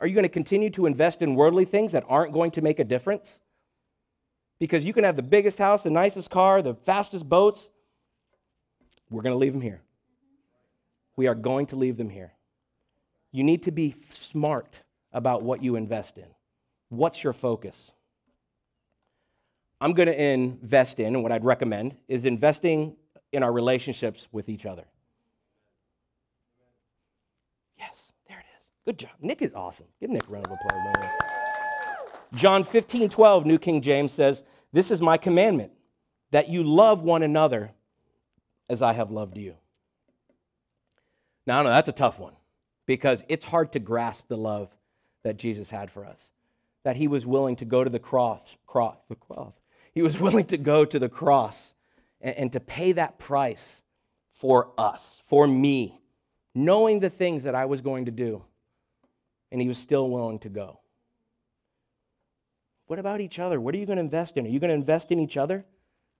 Are 0.00 0.06
you 0.06 0.14
going 0.14 0.24
to 0.24 0.28
continue 0.28 0.68
to 0.70 0.86
invest 0.86 1.22
in 1.22 1.34
worldly 1.34 1.64
things 1.64 1.92
that 1.92 2.04
aren't 2.08 2.32
going 2.32 2.50
to 2.52 2.60
make 2.60 2.78
a 2.78 2.84
difference? 2.84 3.38
Because 4.58 4.84
you 4.84 4.92
can 4.92 5.04
have 5.04 5.16
the 5.16 5.22
biggest 5.22 5.58
house, 5.58 5.82
the 5.82 5.90
nicest 5.90 6.30
car, 6.30 6.60
the 6.60 6.74
fastest 6.74 7.28
boats. 7.28 7.68
We're 9.10 9.22
going 9.22 9.34
to 9.34 9.38
leave 9.38 9.52
them 9.52 9.62
here. 9.62 9.80
We 11.16 11.26
are 11.26 11.34
going 11.34 11.66
to 11.66 11.76
leave 11.76 11.96
them 11.96 12.10
here. 12.10 12.32
You 13.32 13.44
need 13.44 13.62
to 13.64 13.70
be 13.70 13.96
smart 14.10 14.80
about 15.12 15.42
what 15.42 15.62
you 15.62 15.76
invest 15.76 16.18
in. 16.18 16.26
What's 16.90 17.24
your 17.24 17.32
focus? 17.32 17.92
I'm 19.82 19.94
going 19.94 20.06
to 20.06 20.22
invest 20.22 21.00
in, 21.00 21.06
and 21.06 21.24
what 21.24 21.32
I'd 21.32 21.44
recommend 21.44 21.96
is 22.06 22.24
investing 22.24 22.94
in 23.32 23.42
our 23.42 23.50
relationships 23.50 24.28
with 24.30 24.48
each 24.48 24.64
other. 24.64 24.84
Yes, 27.76 28.12
there 28.28 28.38
it 28.38 28.42
is. 28.42 28.62
Good 28.84 28.98
job. 28.98 29.10
Nick 29.20 29.42
is 29.42 29.50
awesome. 29.56 29.86
Give 29.98 30.08
Nick 30.08 30.28
a 30.28 30.30
round 30.30 30.46
of 30.46 30.52
applause. 30.52 31.10
John 32.36 32.62
15, 32.62 33.10
12, 33.10 33.44
New 33.44 33.58
King 33.58 33.82
James 33.82 34.12
says, 34.12 34.44
This 34.72 34.92
is 34.92 35.02
my 35.02 35.16
commandment, 35.16 35.72
that 36.30 36.48
you 36.48 36.62
love 36.62 37.02
one 37.02 37.24
another 37.24 37.72
as 38.70 38.82
I 38.82 38.92
have 38.92 39.10
loved 39.10 39.36
you. 39.36 39.56
Now, 41.44 41.58
I 41.58 41.62
know 41.64 41.70
that's 41.70 41.88
a 41.88 41.92
tough 41.92 42.20
one 42.20 42.34
because 42.86 43.24
it's 43.28 43.44
hard 43.44 43.72
to 43.72 43.80
grasp 43.80 44.28
the 44.28 44.36
love 44.36 44.68
that 45.24 45.38
Jesus 45.38 45.70
had 45.70 45.90
for 45.90 46.06
us. 46.06 46.28
That 46.84 46.94
he 46.94 47.08
was 47.08 47.26
willing 47.26 47.56
to 47.56 47.64
go 47.64 47.82
to 47.82 47.90
the 47.90 47.98
cross, 47.98 48.42
cross 48.64 48.96
the 49.08 49.16
cross. 49.16 49.54
He 49.92 50.02
was 50.02 50.18
willing 50.20 50.46
to 50.46 50.58
go 50.58 50.84
to 50.84 50.98
the 50.98 51.08
cross 51.08 51.74
and, 52.20 52.36
and 52.36 52.52
to 52.52 52.60
pay 52.60 52.92
that 52.92 53.18
price 53.18 53.82
for 54.32 54.70
us, 54.76 55.22
for 55.26 55.46
me, 55.46 56.00
knowing 56.54 57.00
the 57.00 57.10
things 57.10 57.44
that 57.44 57.54
I 57.54 57.66
was 57.66 57.80
going 57.80 58.06
to 58.06 58.10
do 58.10 58.42
and 59.52 59.60
he 59.60 59.68
was 59.68 59.78
still 59.78 60.08
willing 60.08 60.38
to 60.40 60.48
go. 60.48 60.80
What 62.86 62.98
about 62.98 63.20
each 63.20 63.38
other? 63.38 63.60
What 63.60 63.74
are 63.74 63.78
you 63.78 63.86
going 63.86 63.96
to 63.96 64.02
invest 64.02 64.36
in? 64.36 64.46
Are 64.46 64.48
you 64.48 64.58
going 64.58 64.70
to 64.70 64.74
invest 64.74 65.12
in 65.12 65.20
each 65.20 65.36
other? 65.36 65.64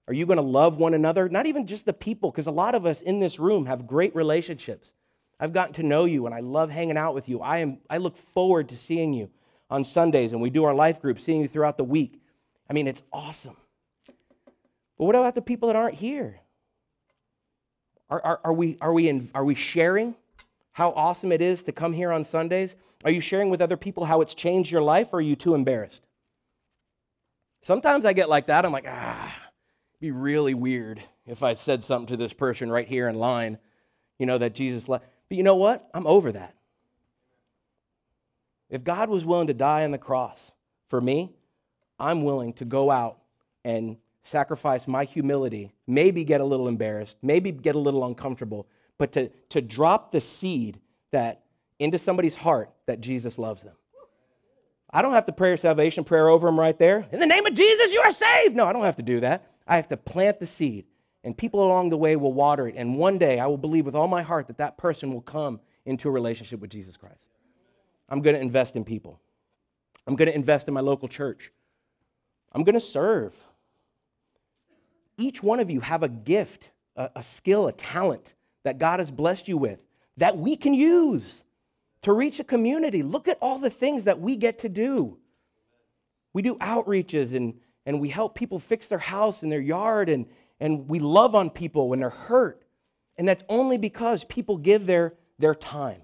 Are 0.06 0.14
you 0.14 0.26
going 0.26 0.36
to 0.36 0.42
love 0.42 0.76
one 0.76 0.94
another? 0.94 1.28
Not 1.28 1.46
even 1.46 1.66
just 1.66 1.86
the 1.86 1.92
people, 1.92 2.30
because 2.30 2.46
a 2.46 2.52
lot 2.52 2.74
of 2.74 2.86
us 2.86 3.00
in 3.00 3.18
this 3.18 3.38
room 3.38 3.66
have 3.66 3.86
great 3.86 4.14
relationships. 4.14 4.92
I've 5.40 5.52
gotten 5.52 5.74
to 5.74 5.82
know 5.82 6.04
you 6.04 6.26
and 6.26 6.34
I 6.34 6.40
love 6.40 6.70
hanging 6.70 6.96
out 6.96 7.14
with 7.14 7.28
you. 7.28 7.40
I, 7.40 7.58
am, 7.58 7.78
I 7.88 7.96
look 7.96 8.16
forward 8.16 8.68
to 8.68 8.76
seeing 8.76 9.12
you 9.12 9.30
on 9.70 9.84
Sundays 9.84 10.32
and 10.32 10.40
we 10.40 10.50
do 10.50 10.64
our 10.64 10.74
life 10.74 11.00
group, 11.00 11.18
seeing 11.18 11.40
you 11.40 11.48
throughout 11.48 11.78
the 11.78 11.84
week. 11.84 12.20
I 12.68 12.74
mean, 12.74 12.86
it's 12.86 13.02
awesome. 13.12 13.56
But 15.02 15.06
what 15.06 15.16
about 15.16 15.34
the 15.34 15.42
people 15.42 15.66
that 15.66 15.74
aren't 15.74 15.96
here? 15.96 16.38
Are, 18.08 18.24
are, 18.24 18.40
are, 18.44 18.52
we, 18.52 18.78
are, 18.80 18.92
we 18.92 19.08
in, 19.08 19.30
are 19.34 19.44
we 19.44 19.56
sharing 19.56 20.14
how 20.70 20.92
awesome 20.92 21.32
it 21.32 21.42
is 21.42 21.64
to 21.64 21.72
come 21.72 21.92
here 21.92 22.12
on 22.12 22.22
Sundays? 22.22 22.76
Are 23.04 23.10
you 23.10 23.20
sharing 23.20 23.50
with 23.50 23.60
other 23.60 23.76
people 23.76 24.04
how 24.04 24.20
it's 24.20 24.32
changed 24.32 24.70
your 24.70 24.80
life, 24.80 25.08
or 25.12 25.16
are 25.16 25.20
you 25.20 25.34
too 25.34 25.56
embarrassed? 25.56 26.02
Sometimes 27.62 28.04
I 28.04 28.12
get 28.12 28.28
like 28.28 28.46
that. 28.46 28.64
I'm 28.64 28.70
like, 28.70 28.86
ah, 28.86 29.34
be 29.98 30.12
really 30.12 30.54
weird 30.54 31.02
if 31.26 31.42
I 31.42 31.54
said 31.54 31.82
something 31.82 32.16
to 32.16 32.16
this 32.16 32.32
person 32.32 32.70
right 32.70 32.86
here 32.86 33.08
in 33.08 33.16
line, 33.16 33.58
you 34.20 34.26
know, 34.26 34.38
that 34.38 34.54
Jesus 34.54 34.88
left. 34.88 35.04
But 35.28 35.36
you 35.36 35.42
know 35.42 35.56
what? 35.56 35.90
I'm 35.92 36.06
over 36.06 36.30
that. 36.30 36.54
If 38.70 38.84
God 38.84 39.10
was 39.10 39.24
willing 39.24 39.48
to 39.48 39.52
die 39.52 39.82
on 39.82 39.90
the 39.90 39.98
cross 39.98 40.52
for 40.86 41.00
me, 41.00 41.32
I'm 41.98 42.22
willing 42.22 42.52
to 42.52 42.64
go 42.64 42.88
out 42.88 43.18
and 43.64 43.96
sacrifice 44.22 44.86
my 44.86 45.04
humility, 45.04 45.72
maybe 45.86 46.24
get 46.24 46.40
a 46.40 46.44
little 46.44 46.68
embarrassed, 46.68 47.16
maybe 47.22 47.50
get 47.50 47.74
a 47.74 47.78
little 47.78 48.04
uncomfortable, 48.04 48.66
but 48.98 49.12
to, 49.12 49.30
to 49.50 49.60
drop 49.60 50.12
the 50.12 50.20
seed 50.20 50.78
that 51.10 51.42
into 51.78 51.98
somebody's 51.98 52.36
heart 52.36 52.70
that 52.86 53.00
Jesus 53.00 53.38
loves 53.38 53.62
them. 53.62 53.74
I 54.90 55.02
don't 55.02 55.12
have 55.12 55.26
to 55.26 55.32
pray 55.32 55.54
a 55.54 55.56
salvation 55.56 56.04
prayer 56.04 56.28
over 56.28 56.46
them 56.46 56.60
right 56.60 56.78
there. 56.78 57.06
In 57.10 57.18
the 57.18 57.26
name 57.26 57.46
of 57.46 57.54
Jesus, 57.54 57.92
you 57.92 58.00
are 58.00 58.12
saved. 58.12 58.54
No, 58.54 58.66
I 58.66 58.72
don't 58.72 58.84
have 58.84 58.96
to 58.96 59.02
do 59.02 59.20
that. 59.20 59.46
I 59.66 59.76
have 59.76 59.88
to 59.88 59.96
plant 59.96 60.38
the 60.38 60.46
seed, 60.46 60.84
and 61.24 61.36
people 61.36 61.64
along 61.64 61.90
the 61.90 61.96
way 61.96 62.14
will 62.16 62.32
water 62.32 62.68
it. 62.68 62.74
And 62.76 62.96
one 62.96 63.18
day 63.18 63.40
I 63.40 63.46
will 63.46 63.56
believe 63.56 63.86
with 63.86 63.94
all 63.94 64.08
my 64.08 64.22
heart 64.22 64.48
that 64.48 64.58
that 64.58 64.76
person 64.76 65.12
will 65.12 65.22
come 65.22 65.60
into 65.86 66.08
a 66.08 66.12
relationship 66.12 66.60
with 66.60 66.70
Jesus 66.70 66.96
Christ. 66.96 67.24
I'm 68.08 68.20
going 68.20 68.36
to 68.36 68.42
invest 68.42 68.76
in 68.76 68.84
people. 68.84 69.18
I'm 70.06 70.14
going 70.14 70.28
to 70.28 70.34
invest 70.34 70.68
in 70.68 70.74
my 70.74 70.80
local 70.80 71.08
church. 71.08 71.50
I'm 72.52 72.64
going 72.64 72.74
to 72.74 72.80
serve. 72.80 73.34
Each 75.22 75.40
one 75.40 75.60
of 75.60 75.70
you 75.70 75.78
have 75.80 76.02
a 76.02 76.08
gift, 76.08 76.72
a, 76.96 77.10
a 77.16 77.22
skill, 77.22 77.68
a 77.68 77.72
talent 77.72 78.34
that 78.64 78.78
God 78.78 78.98
has 78.98 79.12
blessed 79.12 79.46
you 79.46 79.56
with 79.56 79.80
that 80.16 80.36
we 80.36 80.56
can 80.56 80.74
use 80.74 81.44
to 82.02 82.12
reach 82.12 82.40
a 82.40 82.44
community. 82.44 83.04
Look 83.04 83.28
at 83.28 83.38
all 83.40 83.58
the 83.60 83.70
things 83.70 84.04
that 84.04 84.20
we 84.20 84.34
get 84.34 84.58
to 84.60 84.68
do. 84.68 85.18
We 86.32 86.42
do 86.42 86.56
outreaches 86.56 87.34
and, 87.34 87.54
and 87.86 88.00
we 88.00 88.08
help 88.08 88.34
people 88.34 88.58
fix 88.58 88.88
their 88.88 88.98
house 88.98 89.44
and 89.44 89.52
their 89.52 89.60
yard, 89.60 90.08
and, 90.08 90.26
and 90.58 90.88
we 90.88 90.98
love 90.98 91.36
on 91.36 91.50
people 91.50 91.88
when 91.88 92.00
they're 92.00 92.10
hurt. 92.10 92.64
And 93.16 93.28
that's 93.28 93.44
only 93.48 93.78
because 93.78 94.24
people 94.24 94.56
give 94.56 94.86
their, 94.86 95.14
their 95.38 95.54
time. 95.54 96.02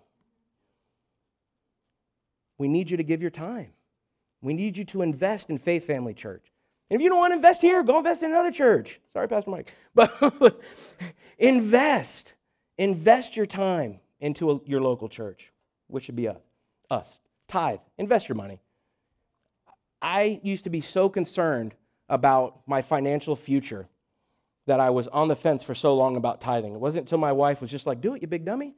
We 2.56 2.68
need 2.68 2.88
you 2.88 2.98
to 2.98 3.02
give 3.02 3.20
your 3.20 3.32
time. 3.32 3.72
We 4.42 4.54
need 4.54 4.76
you 4.76 4.84
to 4.84 5.02
invest 5.02 5.50
in 5.50 5.58
Faith 5.58 5.88
Family 5.88 6.14
Church. 6.14 6.44
And 6.90 6.98
if 6.98 7.02
you 7.02 7.10
don't 7.10 7.18
want 7.18 7.32
to 7.32 7.36
invest 7.36 7.60
here, 7.60 7.82
go 7.82 7.98
invest 7.98 8.22
in 8.22 8.30
another 8.30 8.50
church. 8.50 9.00
Sorry, 9.12 9.28
Pastor 9.28 9.50
Mike. 9.50 9.72
But 9.94 10.60
invest. 11.38 12.32
Invest 12.78 13.36
your 13.36 13.46
time 13.46 14.00
into 14.20 14.50
a, 14.50 14.60
your 14.64 14.80
local 14.80 15.08
church, 15.08 15.52
which 15.88 16.04
should 16.04 16.16
be 16.16 16.28
us. 16.28 16.38
us. 16.90 17.18
Tithe. 17.48 17.80
Invest 17.98 18.28
your 18.28 18.36
money. 18.36 18.60
I 20.00 20.40
used 20.42 20.64
to 20.64 20.70
be 20.70 20.80
so 20.80 21.08
concerned 21.08 21.74
about 22.08 22.60
my 22.66 22.82
financial 22.82 23.36
future 23.36 23.88
that 24.66 24.80
I 24.80 24.90
was 24.90 25.08
on 25.08 25.28
the 25.28 25.36
fence 25.36 25.62
for 25.62 25.74
so 25.74 25.94
long 25.94 26.16
about 26.16 26.40
tithing. 26.40 26.74
It 26.74 26.80
wasn't 26.80 27.06
until 27.06 27.18
my 27.18 27.32
wife 27.32 27.60
was 27.60 27.70
just 27.70 27.86
like, 27.86 28.00
Do 28.00 28.14
it, 28.14 28.22
you 28.22 28.28
big 28.28 28.44
dummy. 28.44 28.74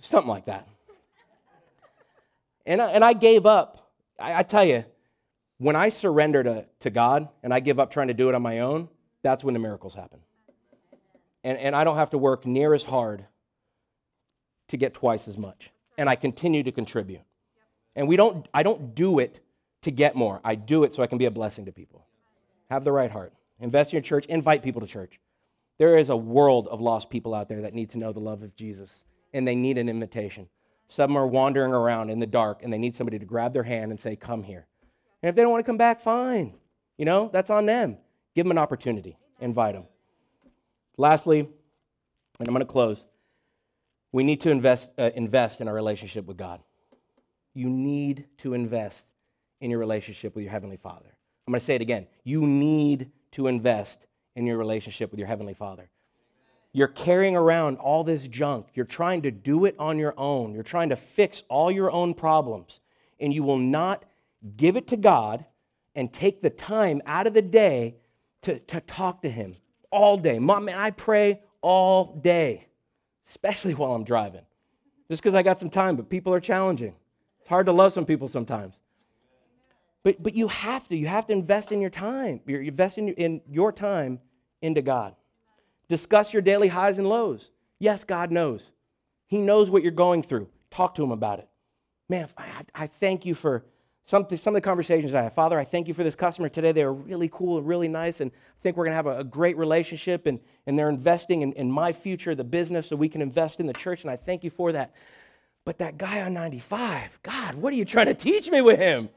Something 0.00 0.30
like 0.30 0.46
that. 0.46 0.68
And 2.64 2.82
I, 2.82 2.90
and 2.90 3.04
I 3.04 3.12
gave 3.12 3.46
up. 3.46 3.92
I, 4.18 4.40
I 4.40 4.42
tell 4.42 4.64
you, 4.64 4.84
when 5.58 5.76
I 5.76 5.88
surrender 5.88 6.42
to, 6.42 6.66
to 6.80 6.90
God 6.90 7.28
and 7.42 7.52
I 7.52 7.60
give 7.60 7.78
up 7.78 7.90
trying 7.90 8.08
to 8.08 8.14
do 8.14 8.28
it 8.28 8.34
on 8.34 8.42
my 8.42 8.60
own, 8.60 8.88
that's 9.22 9.42
when 9.42 9.54
the 9.54 9.60
miracles 9.60 9.94
happen. 9.94 10.20
And, 11.44 11.58
and 11.58 11.74
I 11.74 11.84
don't 11.84 11.96
have 11.96 12.10
to 12.10 12.18
work 12.18 12.44
near 12.44 12.74
as 12.74 12.82
hard 12.82 13.24
to 14.68 14.76
get 14.76 14.94
twice 14.94 15.28
as 15.28 15.38
much. 15.38 15.70
And 15.96 16.08
I 16.08 16.16
continue 16.16 16.62
to 16.62 16.72
contribute. 16.72 17.22
And 17.94 18.08
we 18.08 18.16
don't, 18.16 18.46
I 18.52 18.62
don't 18.62 18.94
do 18.94 19.18
it 19.18 19.40
to 19.82 19.90
get 19.90 20.14
more. 20.14 20.40
I 20.44 20.54
do 20.54 20.84
it 20.84 20.92
so 20.92 21.02
I 21.02 21.06
can 21.06 21.18
be 21.18 21.26
a 21.26 21.30
blessing 21.30 21.64
to 21.66 21.72
people. 21.72 22.04
Have 22.68 22.84
the 22.84 22.92
right 22.92 23.10
heart. 23.10 23.32
Invest 23.60 23.92
in 23.92 23.96
your 23.96 24.02
church, 24.02 24.26
invite 24.26 24.62
people 24.62 24.80
to 24.80 24.86
church. 24.86 25.18
There 25.78 25.96
is 25.96 26.10
a 26.10 26.16
world 26.16 26.68
of 26.68 26.80
lost 26.80 27.10
people 27.10 27.34
out 27.34 27.48
there 27.48 27.62
that 27.62 27.74
need 27.74 27.90
to 27.90 27.98
know 27.98 28.12
the 28.12 28.20
love 28.20 28.42
of 28.42 28.54
Jesus, 28.56 29.04
and 29.32 29.46
they 29.46 29.54
need 29.54 29.78
an 29.78 29.88
invitation. 29.88 30.48
Some 30.88 31.16
are 31.16 31.26
wandering 31.26 31.72
around 31.72 32.10
in 32.10 32.18
the 32.18 32.26
dark, 32.26 32.62
and 32.62 32.72
they 32.72 32.78
need 32.78 32.96
somebody 32.96 33.18
to 33.18 33.24
grab 33.24 33.52
their 33.52 33.62
hand 33.62 33.90
and 33.90 34.00
say, 34.00 34.16
Come 34.16 34.42
here. 34.42 34.66
And 35.26 35.30
if 35.30 35.34
they 35.34 35.42
don't 35.42 35.50
want 35.50 35.64
to 35.64 35.68
come 35.68 35.76
back, 35.76 36.00
fine. 36.00 36.54
You 36.98 37.04
know, 37.04 37.30
that's 37.32 37.50
on 37.50 37.66
them. 37.66 37.98
Give 38.36 38.44
them 38.44 38.52
an 38.52 38.58
opportunity, 38.58 39.18
invite 39.40 39.74
them. 39.74 39.82
Lastly, 40.98 41.40
and 41.40 42.48
I'm 42.48 42.54
going 42.54 42.60
to 42.60 42.64
close, 42.64 43.04
we 44.12 44.22
need 44.22 44.40
to 44.42 44.50
invest, 44.50 44.88
uh, 44.96 45.10
invest 45.16 45.60
in 45.60 45.66
our 45.66 45.74
relationship 45.74 46.26
with 46.26 46.36
God. 46.36 46.60
You 47.54 47.68
need 47.68 48.26
to 48.38 48.54
invest 48.54 49.04
in 49.60 49.68
your 49.68 49.80
relationship 49.80 50.36
with 50.36 50.44
your 50.44 50.52
Heavenly 50.52 50.76
Father. 50.76 51.08
I'm 51.48 51.50
going 51.50 51.58
to 51.58 51.66
say 51.66 51.74
it 51.74 51.82
again. 51.82 52.06
You 52.22 52.42
need 52.42 53.10
to 53.32 53.48
invest 53.48 54.06
in 54.36 54.46
your 54.46 54.58
relationship 54.58 55.10
with 55.10 55.18
your 55.18 55.26
Heavenly 55.26 55.54
Father. 55.54 55.90
You're 56.72 56.86
carrying 56.86 57.34
around 57.34 57.78
all 57.78 58.04
this 58.04 58.28
junk. 58.28 58.68
You're 58.74 58.86
trying 58.86 59.22
to 59.22 59.32
do 59.32 59.64
it 59.64 59.74
on 59.80 59.98
your 59.98 60.14
own. 60.16 60.54
You're 60.54 60.62
trying 60.62 60.90
to 60.90 60.96
fix 60.96 61.42
all 61.48 61.72
your 61.72 61.90
own 61.90 62.14
problems. 62.14 62.78
And 63.18 63.34
you 63.34 63.42
will 63.42 63.58
not 63.58 64.04
give 64.56 64.76
it 64.76 64.88
to 64.88 64.96
God 64.96 65.44
and 65.94 66.12
take 66.12 66.42
the 66.42 66.50
time 66.50 67.00
out 67.06 67.26
of 67.26 67.34
the 67.34 67.42
day 67.42 67.96
to, 68.42 68.58
to 68.60 68.80
talk 68.80 69.22
to 69.22 69.30
Him 69.30 69.56
all 69.90 70.16
day. 70.16 70.38
Mom, 70.38 70.66
man, 70.66 70.76
I 70.76 70.90
pray 70.90 71.40
all 71.62 72.20
day, 72.22 72.66
especially 73.26 73.74
while 73.74 73.92
I'm 73.92 74.04
driving, 74.04 74.42
just 75.10 75.22
because 75.22 75.34
I 75.34 75.42
got 75.42 75.58
some 75.58 75.70
time, 75.70 75.96
but 75.96 76.08
people 76.08 76.32
are 76.34 76.40
challenging. 76.40 76.94
It's 77.40 77.48
hard 77.48 77.66
to 77.66 77.72
love 77.72 77.92
some 77.92 78.04
people 78.04 78.28
sometimes. 78.28 78.74
But, 80.02 80.22
but 80.22 80.34
you 80.34 80.46
have 80.48 80.86
to. 80.88 80.96
You 80.96 81.08
have 81.08 81.26
to 81.26 81.32
invest 81.32 81.72
in 81.72 81.80
your 81.80 81.90
time. 81.90 82.40
You're 82.46 82.62
investing 82.62 83.08
in 83.08 83.40
your 83.48 83.72
time 83.72 84.20
into 84.62 84.82
God. 84.82 85.16
Discuss 85.88 86.32
your 86.32 86.42
daily 86.42 86.68
highs 86.68 86.98
and 86.98 87.08
lows. 87.08 87.50
Yes, 87.78 88.04
God 88.04 88.30
knows. 88.30 88.70
He 89.26 89.38
knows 89.38 89.70
what 89.70 89.82
you're 89.82 89.90
going 89.92 90.22
through. 90.22 90.48
Talk 90.70 90.94
to 90.96 91.02
Him 91.02 91.10
about 91.10 91.40
it. 91.40 91.48
Man, 92.08 92.28
I, 92.38 92.64
I 92.74 92.86
thank 92.86 93.26
you 93.26 93.34
for 93.34 93.64
some, 94.06 94.24
some 94.36 94.54
of 94.54 94.54
the 94.54 94.60
conversations 94.60 95.14
I 95.14 95.22
have. 95.22 95.32
Father, 95.32 95.58
I 95.58 95.64
thank 95.64 95.88
you 95.88 95.94
for 95.94 96.04
this 96.04 96.14
customer 96.14 96.48
today. 96.48 96.70
They 96.70 96.82
are 96.82 96.92
really 96.92 97.28
cool 97.28 97.58
and 97.58 97.66
really 97.66 97.88
nice, 97.88 98.20
and 98.20 98.30
I 98.30 98.62
think 98.62 98.76
we're 98.76 98.84
going 98.84 98.92
to 98.92 98.96
have 98.96 99.06
a, 99.06 99.18
a, 99.18 99.24
great 99.24 99.56
relationship, 99.56 100.26
and, 100.26 100.38
and 100.66 100.78
they're 100.78 100.88
investing 100.88 101.42
in, 101.42 101.52
in 101.54 101.70
my 101.70 101.92
future, 101.92 102.34
the 102.36 102.44
business, 102.44 102.88
so 102.88 102.96
we 102.96 103.08
can 103.08 103.20
invest 103.20 103.58
in 103.58 103.66
the 103.66 103.72
church, 103.72 104.02
and 104.02 104.10
I 104.10 104.16
thank 104.16 104.44
you 104.44 104.50
for 104.50 104.70
that. 104.72 104.94
But 105.64 105.78
that 105.78 105.98
guy 105.98 106.22
on 106.22 106.34
95, 106.34 107.18
God, 107.24 107.56
what 107.56 107.72
are 107.72 107.76
you 107.76 107.84
trying 107.84 108.06
to 108.06 108.14
teach 108.14 108.48
me 108.48 108.60
with 108.60 108.78
him? 108.78 109.08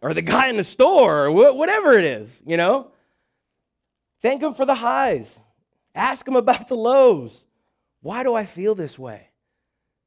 Or 0.00 0.12
the 0.12 0.22
guy 0.22 0.48
in 0.48 0.56
the 0.56 0.64
store, 0.64 1.26
or 1.26 1.30
wh- 1.30 1.56
whatever 1.56 1.92
it 1.96 2.04
is, 2.04 2.42
you 2.44 2.56
know? 2.56 2.88
Thank 4.20 4.42
him 4.42 4.54
for 4.54 4.66
the 4.66 4.74
highs. 4.74 5.38
Ask 5.94 6.26
him 6.26 6.34
about 6.34 6.66
the 6.66 6.74
lows. 6.74 7.44
Why 8.00 8.24
do 8.24 8.34
I 8.34 8.44
feel 8.44 8.74
this 8.74 8.98
way? 8.98 9.28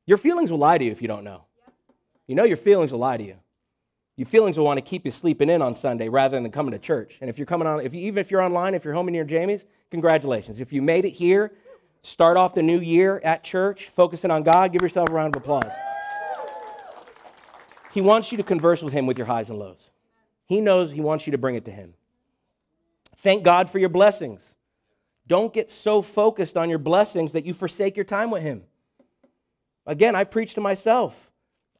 Your 0.05 0.17
feelings 0.17 0.51
will 0.51 0.57
lie 0.57 0.77
to 0.77 0.83
you 0.83 0.91
if 0.91 1.01
you 1.01 1.07
don't 1.07 1.23
know. 1.23 1.45
You 2.27 2.35
know 2.35 2.43
your 2.43 2.57
feelings 2.57 2.91
will 2.91 2.99
lie 2.99 3.15
to 3.15 3.23
you. 3.23 3.37
Your 4.17 4.25
feelings 4.25 4.57
will 4.57 4.65
want 4.65 4.77
to 4.77 4.81
keep 4.81 5.05
you 5.05 5.11
sleeping 5.11 5.49
in 5.49 5.61
on 5.61 5.75
Sunday 5.75 6.07
rather 6.07 6.39
than 6.39 6.49
coming 6.51 6.71
to 6.71 6.79
church. 6.79 7.17
And 7.19 7.29
if 7.29 7.37
you're 7.37 7.45
coming 7.45 7.67
on, 7.67 7.81
if 7.81 7.93
you, 7.93 8.01
even 8.01 8.19
if 8.19 8.31
you're 8.31 8.41
online, 8.41 8.73
if 8.73 8.85
you're 8.85 8.93
home 8.93 9.07
near 9.07 9.25
Jamie's, 9.25 9.65
congratulations. 9.91 10.61
If 10.61 10.71
you 10.71 10.81
made 10.81 11.03
it 11.03 11.11
here, 11.11 11.51
start 12.01 12.37
off 12.37 12.53
the 12.53 12.61
new 12.61 12.79
year 12.79 13.19
at 13.25 13.43
church, 13.43 13.91
focusing 13.95 14.31
on 14.31 14.43
God, 14.43 14.71
give 14.71 14.81
yourself 14.81 15.09
a 15.09 15.11
round 15.11 15.35
of 15.35 15.41
applause. 15.41 15.71
He 17.91 18.01
wants 18.01 18.31
you 18.31 18.37
to 18.37 18.43
converse 18.43 18.81
with 18.81 18.93
Him 18.93 19.05
with 19.05 19.17
your 19.17 19.27
highs 19.27 19.49
and 19.49 19.59
lows. 19.59 19.89
He 20.45 20.61
knows 20.61 20.91
He 20.91 21.01
wants 21.01 21.27
you 21.27 21.31
to 21.31 21.37
bring 21.37 21.55
it 21.55 21.65
to 21.65 21.71
Him. 21.71 21.93
Thank 23.17 23.43
God 23.43 23.69
for 23.69 23.79
your 23.79 23.89
blessings. 23.89 24.41
Don't 25.27 25.53
get 25.53 25.71
so 25.71 26.01
focused 26.01 26.55
on 26.55 26.69
your 26.69 26.77
blessings 26.77 27.31
that 27.31 27.45
you 27.45 27.53
forsake 27.53 27.97
your 27.97 28.05
time 28.05 28.31
with 28.31 28.43
Him. 28.43 28.63
Again, 29.85 30.15
I 30.15 30.23
preach 30.23 30.53
to 30.53 30.61
myself. 30.61 31.24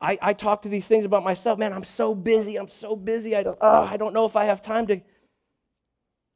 I, 0.06 0.20
I 0.22 0.34
talk 0.34 0.62
to 0.62 0.70
these 0.70 0.86
things 0.86 1.04
about 1.04 1.24
myself. 1.24 1.58
Man, 1.58 1.74
I'm 1.74 1.84
so 1.84 2.14
busy. 2.14 2.58
I'm 2.58 2.70
so 2.70 2.96
busy. 2.96 3.36
I 3.36 3.42
don't, 3.42 3.58
oh, 3.60 3.82
I 3.82 3.98
don't 3.98 4.14
know 4.14 4.26
if 4.26 4.36
I 4.36 4.46
have 4.46 4.62
time 4.62 4.86
to. 4.88 5.02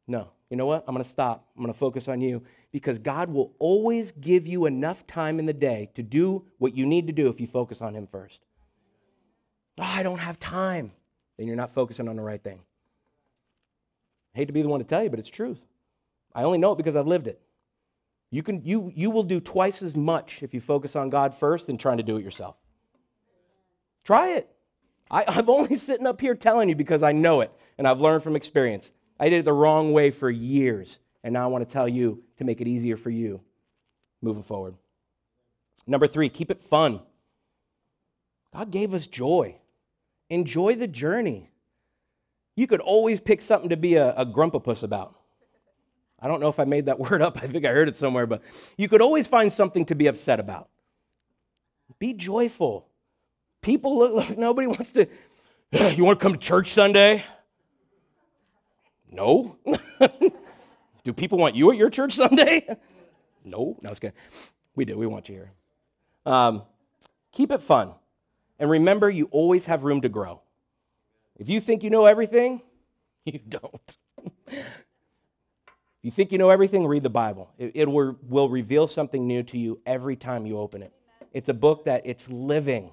No, 0.07 0.31
you 0.49 0.57
know 0.57 0.65
what? 0.65 0.83
I'm 0.87 0.95
going 0.95 1.05
to 1.05 1.09
stop. 1.09 1.47
I'm 1.55 1.61
going 1.61 1.71
to 1.71 1.77
focus 1.77 2.07
on 2.07 2.19
you 2.19 2.41
because 2.71 2.97
God 2.97 3.29
will 3.29 3.53
always 3.59 4.11
give 4.13 4.47
you 4.47 4.65
enough 4.65 5.05
time 5.05 5.37
in 5.37 5.45
the 5.45 5.53
day 5.53 5.91
to 5.93 6.01
do 6.01 6.45
what 6.57 6.75
you 6.75 6.87
need 6.87 7.05
to 7.07 7.13
do 7.13 7.27
if 7.27 7.39
you 7.39 7.45
focus 7.45 7.79
on 7.79 7.93
Him 7.93 8.07
first. 8.07 8.39
Oh, 9.77 9.83
I 9.83 10.01
don't 10.01 10.17
have 10.17 10.39
time. 10.39 10.91
Then 11.37 11.45
you're 11.45 11.55
not 11.55 11.71
focusing 11.71 12.07
on 12.07 12.15
the 12.15 12.23
right 12.23 12.43
thing. 12.43 12.61
I 14.33 14.39
hate 14.39 14.45
to 14.45 14.53
be 14.53 14.63
the 14.63 14.67
one 14.67 14.79
to 14.79 14.85
tell 14.85 15.03
you, 15.03 15.11
but 15.11 15.19
it's 15.19 15.29
truth. 15.29 15.59
I 16.33 16.41
only 16.41 16.57
know 16.57 16.71
it 16.71 16.77
because 16.77 16.95
I've 16.95 17.05
lived 17.05 17.27
it. 17.27 17.39
You, 18.31 18.41
can, 18.41 18.63
you, 18.65 18.91
you 18.95 19.11
will 19.11 19.23
do 19.23 19.39
twice 19.39 19.83
as 19.83 19.95
much 19.95 20.41
if 20.41 20.55
you 20.55 20.59
focus 20.59 20.95
on 20.95 21.11
God 21.11 21.35
first 21.35 21.67
than 21.67 21.77
trying 21.77 21.97
to 21.97 22.03
do 22.03 22.17
it 22.17 22.23
yourself. 22.23 22.55
Try 24.09 24.29
it. 24.29 24.49
I, 25.11 25.23
I'm 25.27 25.47
only 25.51 25.75
sitting 25.75 26.07
up 26.07 26.19
here 26.19 26.33
telling 26.33 26.67
you 26.67 26.75
because 26.75 27.03
I 27.03 27.11
know 27.11 27.41
it 27.41 27.51
and 27.77 27.87
I've 27.87 27.99
learned 27.99 28.23
from 28.23 28.35
experience. 28.35 28.91
I 29.19 29.29
did 29.29 29.41
it 29.41 29.45
the 29.45 29.53
wrong 29.53 29.93
way 29.93 30.09
for 30.09 30.31
years, 30.31 30.97
and 31.23 31.31
now 31.31 31.43
I 31.43 31.47
want 31.47 31.67
to 31.67 31.71
tell 31.71 31.87
you 31.87 32.23
to 32.39 32.43
make 32.43 32.59
it 32.59 32.67
easier 32.67 32.97
for 32.97 33.11
you 33.11 33.39
moving 34.19 34.41
forward. 34.41 34.73
Number 35.85 36.07
three, 36.07 36.27
keep 36.27 36.49
it 36.49 36.63
fun. 36.63 37.01
God 38.51 38.71
gave 38.71 38.95
us 38.95 39.05
joy. 39.05 39.57
Enjoy 40.31 40.73
the 40.73 40.87
journey. 40.87 41.51
You 42.55 42.65
could 42.65 42.81
always 42.81 43.19
pick 43.19 43.43
something 43.43 43.69
to 43.69 43.77
be 43.77 43.93
a, 43.93 44.15
a 44.15 44.25
grumpapus 44.25 44.81
about. 44.81 45.19
I 46.19 46.27
don't 46.27 46.39
know 46.39 46.49
if 46.49 46.59
I 46.59 46.63
made 46.65 46.87
that 46.87 46.99
word 47.11 47.21
up. 47.21 47.37
I 47.37 47.45
think 47.45 47.63
I 47.63 47.69
heard 47.69 47.89
it 47.89 47.95
somewhere, 47.95 48.25
but 48.25 48.41
you 48.75 48.89
could 48.89 49.03
always 49.03 49.27
find 49.27 49.53
something 49.53 49.85
to 49.85 49.93
be 49.93 50.07
upset 50.07 50.39
about. 50.39 50.67
Be 51.99 52.13
joyful. 52.13 52.88
People 53.61 53.97
look 53.97 54.13
like 54.13 54.37
nobody 54.37 54.67
wants 54.67 54.91
to. 54.91 55.07
You 55.71 56.03
want 56.03 56.19
to 56.19 56.23
come 56.23 56.33
to 56.33 56.39
church 56.39 56.73
Sunday? 56.73 57.23
No. 59.11 59.57
do 61.03 61.13
people 61.13 61.37
want 61.37 61.55
you 61.55 61.71
at 61.71 61.77
your 61.77 61.89
church 61.89 62.13
Sunday? 62.13 62.65
no. 63.43 63.77
No, 63.81 63.89
it's 63.89 63.99
good. 63.99 64.13
We 64.75 64.85
do. 64.85 64.97
We 64.97 65.07
want 65.07 65.29
you 65.29 65.35
here. 65.35 65.51
Um, 66.25 66.63
keep 67.31 67.51
it 67.51 67.61
fun. 67.61 67.93
And 68.59 68.69
remember, 68.69 69.09
you 69.09 69.27
always 69.31 69.65
have 69.65 69.83
room 69.83 70.01
to 70.01 70.09
grow. 70.09 70.41
If 71.37 71.49
you 71.49 71.61
think 71.61 71.83
you 71.83 71.89
know 71.89 72.05
everything, 72.05 72.61
you 73.25 73.39
don't. 73.39 73.97
if 74.47 74.65
you 76.01 76.11
think 76.11 76.31
you 76.31 76.37
know 76.37 76.49
everything, 76.49 76.85
read 76.85 77.03
the 77.03 77.09
Bible. 77.09 77.51
It, 77.57 77.71
it 77.75 77.89
will, 77.89 78.17
will 78.27 78.49
reveal 78.49 78.87
something 78.87 79.25
new 79.27 79.43
to 79.43 79.57
you 79.57 79.79
every 79.85 80.15
time 80.15 80.45
you 80.45 80.57
open 80.57 80.83
it. 80.83 80.93
It's 81.31 81.49
a 81.49 81.53
book 81.53 81.85
that 81.85 82.01
it's 82.05 82.27
living. 82.29 82.91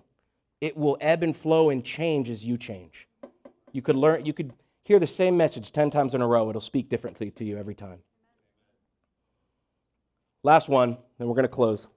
It 0.60 0.76
will 0.76 0.96
ebb 1.00 1.22
and 1.22 1.36
flow 1.36 1.70
and 1.70 1.84
change 1.84 2.30
as 2.30 2.44
you 2.44 2.56
change. 2.56 3.06
You 3.72 3.82
could 3.82 3.96
learn, 3.96 4.24
you 4.24 4.32
could 4.32 4.52
hear 4.84 4.98
the 4.98 5.06
same 5.06 5.36
message 5.36 5.72
10 5.72 5.90
times 5.90 6.14
in 6.14 6.22
a 6.22 6.26
row. 6.26 6.48
It'll 6.48 6.60
speak 6.60 6.88
differently 6.88 7.30
to 7.32 7.44
you 7.44 7.58
every 7.58 7.74
time. 7.74 7.98
Last 10.42 10.68
one, 10.68 10.96
then 11.18 11.26
we're 11.26 11.34
going 11.34 11.42
to 11.42 11.48
close. 11.48 11.88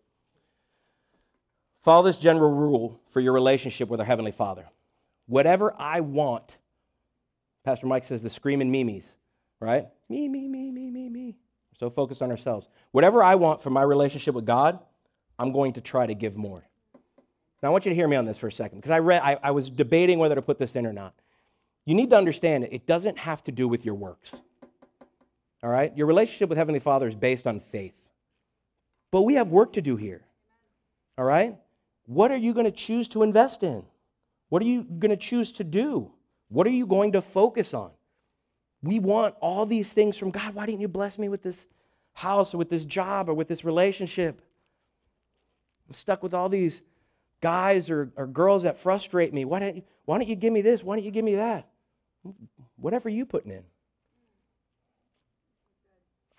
Follow 1.84 2.04
this 2.04 2.18
general 2.18 2.52
rule 2.52 3.00
for 3.12 3.20
your 3.20 3.34
relationship 3.34 3.90
with 3.90 4.00
our 4.00 4.06
Heavenly 4.06 4.32
Father. 4.32 4.66
Whatever 5.28 5.74
I 5.78 6.00
want, 6.02 6.58
Pastor 7.64 7.86
Mike 7.86 8.04
says 8.04 8.24
the 8.24 8.30
screaming 8.30 8.72
memes, 8.72 9.14
right? 9.60 9.88
Me, 10.10 10.28
me, 10.28 10.48
me, 10.48 10.72
me, 10.72 10.90
me, 10.90 11.10
me. 11.10 11.38
We're 11.72 11.88
so 11.88 11.90
focused 11.92 12.22
on 12.22 12.32
ourselves. 12.32 12.68
Whatever 12.92 13.22
I 13.24 13.36
want 13.36 13.62
for 13.62 13.70
my 13.70 13.84
relationship 13.84 14.34
with 14.34 14.46
God, 14.46 14.80
I'm 15.38 15.52
going 15.52 15.74
to 15.74 15.82
try 15.82 16.08
to 16.08 16.16
give 16.16 16.36
more. 16.36 16.64
Now, 17.62 17.70
I 17.70 17.72
want 17.72 17.86
you 17.86 17.90
to 17.90 17.96
hear 17.96 18.08
me 18.08 18.16
on 18.16 18.26
this 18.26 18.38
for 18.38 18.48
a 18.48 18.52
second 18.52 18.78
because 18.78 18.92
I, 18.92 19.00
read, 19.00 19.22
I, 19.24 19.38
I 19.44 19.52
was 19.52 19.70
debating 19.70 20.20
whether 20.20 20.36
to 20.36 20.42
put 20.42 20.60
this 20.60 20.76
in 20.76 20.86
or 20.86 20.94
not. 20.94 21.14
You 21.86 21.96
need 21.96 22.10
to 22.12 22.16
understand 22.16 22.68
it 22.72 22.86
doesn't 22.86 23.18
have 23.18 23.44
to 23.44 23.52
do 23.52 23.68
with 23.68 23.86
your 23.86 23.96
works. 23.96 24.32
All 25.62 25.70
right? 25.70 25.96
Your 25.98 26.08
relationship 26.08 26.48
with 26.50 26.58
Heavenly 26.58 26.80
Father 26.80 27.08
is 27.08 27.16
based 27.16 27.48
on 27.48 27.60
faith. 27.60 27.96
But 29.12 29.24
we 29.24 29.34
have 29.36 29.50
work 29.50 29.74
to 29.74 29.82
do 29.82 29.96
here. 29.96 30.22
All 31.18 31.26
right? 31.26 31.58
What 32.06 32.32
are 32.32 32.38
you 32.38 32.54
going 32.54 32.66
to 32.66 32.72
choose 32.72 33.08
to 33.10 33.24
invest 33.24 33.64
in? 33.64 33.86
What 34.50 34.62
are 34.62 34.66
you 34.66 34.84
going 34.84 35.12
to 35.12 35.18
choose 35.18 35.52
to 35.54 35.64
do? 35.64 36.12
What 36.48 36.66
are 36.66 36.72
you 36.72 36.88
going 36.88 37.12
to 37.12 37.22
focus 37.22 37.74
on? 37.74 37.92
We 38.82 39.00
want 39.00 39.36
all 39.42 39.66
these 39.66 39.92
things 39.92 40.18
from 40.18 40.32
God. 40.32 40.56
Why 40.56 40.66
didn't 40.66 40.82
you 40.82 40.88
bless 40.88 41.20
me 41.20 41.28
with 41.28 41.44
this 41.44 41.68
house 42.14 42.54
or 42.54 42.58
with 42.58 42.70
this 42.70 42.86
job 42.86 43.30
or 43.30 43.34
with 43.34 43.48
this 43.48 43.66
relationship? 43.66 44.42
I'm 45.88 45.94
stuck 45.94 46.24
with 46.24 46.34
all 46.34 46.50
these 46.50 46.82
guys 47.42 47.90
or, 47.90 48.12
or 48.16 48.28
girls 48.28 48.64
that 48.64 48.78
frustrate 48.78 49.34
me. 49.34 49.46
Why 49.46 49.60
don't, 49.60 49.76
you, 49.78 49.84
why 50.06 50.18
don't 50.18 50.28
you 50.28 50.36
give 50.36 50.54
me 50.54 50.62
this? 50.62 50.84
Why 50.84 50.96
don't 50.96 51.06
you 51.06 51.12
give 51.12 51.26
me 51.26 51.36
that? 51.36 51.70
Whatever 52.76 53.10
you 53.10 53.26
putting 53.26 53.52
in. 53.52 53.64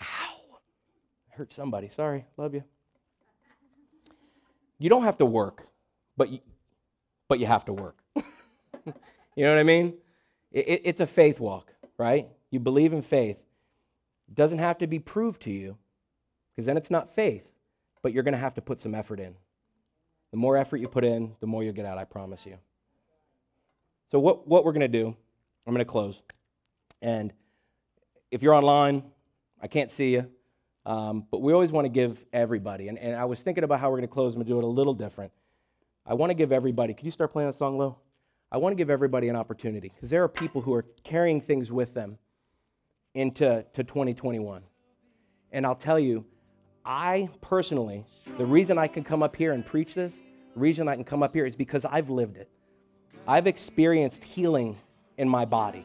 Ow. 0.02 0.58
hurt 1.30 1.52
somebody. 1.52 1.88
Sorry. 1.88 2.26
Love 2.36 2.54
you. 2.54 2.64
You 4.78 4.88
don't 4.88 5.04
have 5.04 5.18
to 5.18 5.26
work, 5.26 5.66
but 6.16 6.30
you, 6.30 6.40
but 7.28 7.38
you 7.38 7.46
have 7.46 7.66
to 7.66 7.72
work. 7.72 7.98
you 8.16 8.24
know 9.44 9.52
what 9.52 9.58
I 9.58 9.62
mean? 9.62 9.94
It, 10.52 10.68
it, 10.68 10.82
it's 10.84 11.00
a 11.02 11.06
faith 11.06 11.38
walk, 11.38 11.72
right? 11.98 12.28
You 12.50 12.60
believe 12.60 12.94
in 12.94 13.02
faith. 13.02 13.36
It 14.28 14.34
doesn't 14.34 14.58
have 14.58 14.78
to 14.78 14.86
be 14.86 14.98
proved 14.98 15.42
to 15.42 15.50
you, 15.50 15.76
because 16.54 16.64
then 16.64 16.78
it's 16.78 16.90
not 16.90 17.14
faith, 17.14 17.46
but 18.02 18.14
you're 18.14 18.22
going 18.22 18.32
to 18.32 18.38
have 18.38 18.54
to 18.54 18.62
put 18.62 18.80
some 18.80 18.94
effort 18.94 19.20
in. 19.20 19.34
The 20.30 20.36
more 20.36 20.56
effort 20.56 20.78
you 20.78 20.88
put 20.88 21.04
in, 21.04 21.34
the 21.40 21.46
more 21.46 21.62
you'll 21.62 21.72
get 21.72 21.86
out, 21.86 21.98
I 21.98 22.04
promise 22.04 22.46
you. 22.46 22.56
So, 24.10 24.18
what, 24.18 24.46
what 24.46 24.64
we're 24.64 24.72
going 24.72 24.80
to 24.80 24.88
do, 24.88 25.14
I'm 25.66 25.74
going 25.74 25.78
to 25.78 25.90
close. 25.90 26.20
And 27.02 27.32
if 28.30 28.42
you're 28.42 28.54
online, 28.54 29.02
I 29.60 29.66
can't 29.66 29.90
see 29.90 30.12
you. 30.12 30.30
Um, 30.86 31.26
but 31.30 31.42
we 31.42 31.52
always 31.52 31.70
want 31.70 31.84
to 31.84 31.90
give 31.90 32.24
everybody, 32.32 32.88
and, 32.88 32.98
and 32.98 33.14
I 33.14 33.26
was 33.26 33.40
thinking 33.40 33.64
about 33.64 33.80
how 33.80 33.90
we're 33.90 33.98
going 33.98 34.08
to 34.08 34.12
close, 34.12 34.34
to 34.34 34.42
do 34.44 34.58
it 34.58 34.64
a 34.64 34.66
little 34.66 34.94
different. 34.94 35.30
I 36.06 36.14
want 36.14 36.30
to 36.30 36.34
give 36.34 36.52
everybody, 36.52 36.94
can 36.94 37.04
you 37.04 37.12
start 37.12 37.32
playing 37.32 37.50
that 37.50 37.56
song, 37.56 37.76
Lou? 37.76 37.94
I 38.50 38.56
want 38.56 38.72
to 38.72 38.76
give 38.76 38.90
everybody 38.90 39.28
an 39.28 39.36
opportunity 39.36 39.92
because 39.94 40.10
there 40.10 40.24
are 40.24 40.28
people 40.28 40.62
who 40.62 40.72
are 40.74 40.84
carrying 41.04 41.40
things 41.40 41.70
with 41.70 41.94
them 41.94 42.18
into 43.14 43.64
to 43.74 43.84
2021. 43.84 44.62
And 45.52 45.66
I'll 45.66 45.74
tell 45.74 45.98
you, 45.98 46.24
I 46.84 47.28
personally, 47.40 48.04
the 48.38 48.46
reason 48.46 48.78
I 48.78 48.88
can 48.88 49.04
come 49.04 49.22
up 49.22 49.36
here 49.36 49.52
and 49.52 49.64
preach 49.64 49.94
this, 49.94 50.12
the 50.54 50.60
reason 50.60 50.88
I 50.88 50.94
can 50.94 51.04
come 51.04 51.22
up 51.22 51.34
here 51.34 51.46
is 51.46 51.54
because 51.56 51.84
I've 51.84 52.10
lived 52.10 52.36
it. 52.36 52.48
I've 53.28 53.46
experienced 53.46 54.24
healing 54.24 54.76
in 55.18 55.28
my 55.28 55.44
body 55.44 55.84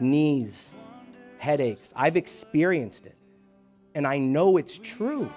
knees, 0.00 0.70
headaches. 1.38 1.92
I've 1.94 2.16
experienced 2.16 3.06
it 3.06 3.16
and 3.94 4.06
I 4.06 4.18
know 4.18 4.56
it's 4.56 4.78
true. 4.78 5.30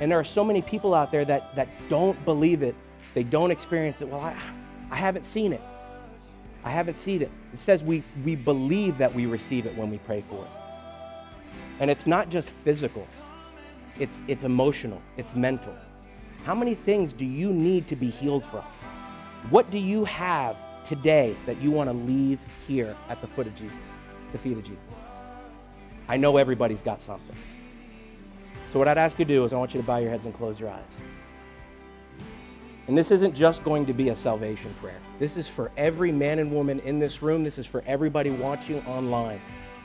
And 0.00 0.10
there 0.10 0.18
are 0.18 0.24
so 0.24 0.44
many 0.44 0.62
people 0.62 0.94
out 0.94 1.10
there 1.10 1.24
that, 1.24 1.54
that 1.56 1.68
don't 1.88 2.22
believe 2.24 2.62
it, 2.62 2.74
they 3.14 3.22
don't 3.22 3.50
experience 3.50 4.00
it. 4.00 4.08
Well, 4.08 4.20
I, 4.20 4.36
I 4.90 4.96
haven't 4.96 5.24
seen 5.24 5.52
it. 5.52 5.60
I 6.64 6.70
haven't 6.70 6.96
seen 6.96 7.22
it. 7.22 7.30
It 7.52 7.58
says 7.58 7.82
we, 7.82 8.02
we 8.24 8.34
believe 8.34 8.98
that 8.98 9.14
we 9.14 9.26
receive 9.26 9.66
it 9.66 9.76
when 9.76 9.90
we 9.90 9.98
pray 9.98 10.22
for 10.28 10.44
it. 10.44 10.50
And 11.80 11.90
it's 11.90 12.06
not 12.06 12.28
just 12.28 12.50
physical, 12.50 13.06
it's, 13.98 14.22
it's 14.28 14.44
emotional, 14.44 15.00
it's 15.16 15.34
mental. 15.34 15.74
How 16.44 16.54
many 16.54 16.74
things 16.74 17.12
do 17.12 17.24
you 17.24 17.52
need 17.52 17.88
to 17.88 17.96
be 17.96 18.08
healed 18.08 18.44
from? 18.44 18.64
What 19.50 19.70
do 19.70 19.78
you 19.78 20.04
have 20.04 20.56
today 20.84 21.36
that 21.46 21.60
you 21.60 21.70
want 21.70 21.88
to 21.90 21.94
leave 21.94 22.38
here 22.66 22.96
at 23.08 23.20
the 23.20 23.26
foot 23.26 23.46
of 23.46 23.54
Jesus, 23.54 23.76
the 24.32 24.38
feet 24.38 24.56
of 24.56 24.64
Jesus? 24.64 24.78
I 26.08 26.16
know 26.16 26.36
everybody's 26.36 26.82
got 26.82 27.02
something. 27.02 27.36
So, 28.72 28.78
what 28.78 28.88
I'd 28.88 28.98
ask 28.98 29.18
you 29.18 29.24
to 29.24 29.34
do 29.34 29.44
is 29.44 29.52
I 29.52 29.56
want 29.56 29.74
you 29.74 29.80
to 29.80 29.86
bow 29.86 29.98
your 29.98 30.10
heads 30.10 30.26
and 30.26 30.34
close 30.34 30.60
your 30.60 30.70
eyes. 30.70 30.82
And 32.88 32.98
this 32.98 33.10
isn't 33.10 33.34
just 33.34 33.62
going 33.62 33.86
to 33.86 33.92
be 33.92 34.08
a 34.08 34.16
salvation 34.16 34.74
prayer. 34.80 34.98
This 35.18 35.36
is 35.36 35.46
for 35.46 35.70
every 35.76 36.10
man 36.10 36.38
and 36.38 36.52
woman 36.52 36.80
in 36.80 36.98
this 36.98 37.22
room. 37.22 37.44
This 37.44 37.58
is 37.58 37.66
for 37.66 37.84
everybody 37.86 38.30
watching 38.30 38.84
online. 38.86 39.40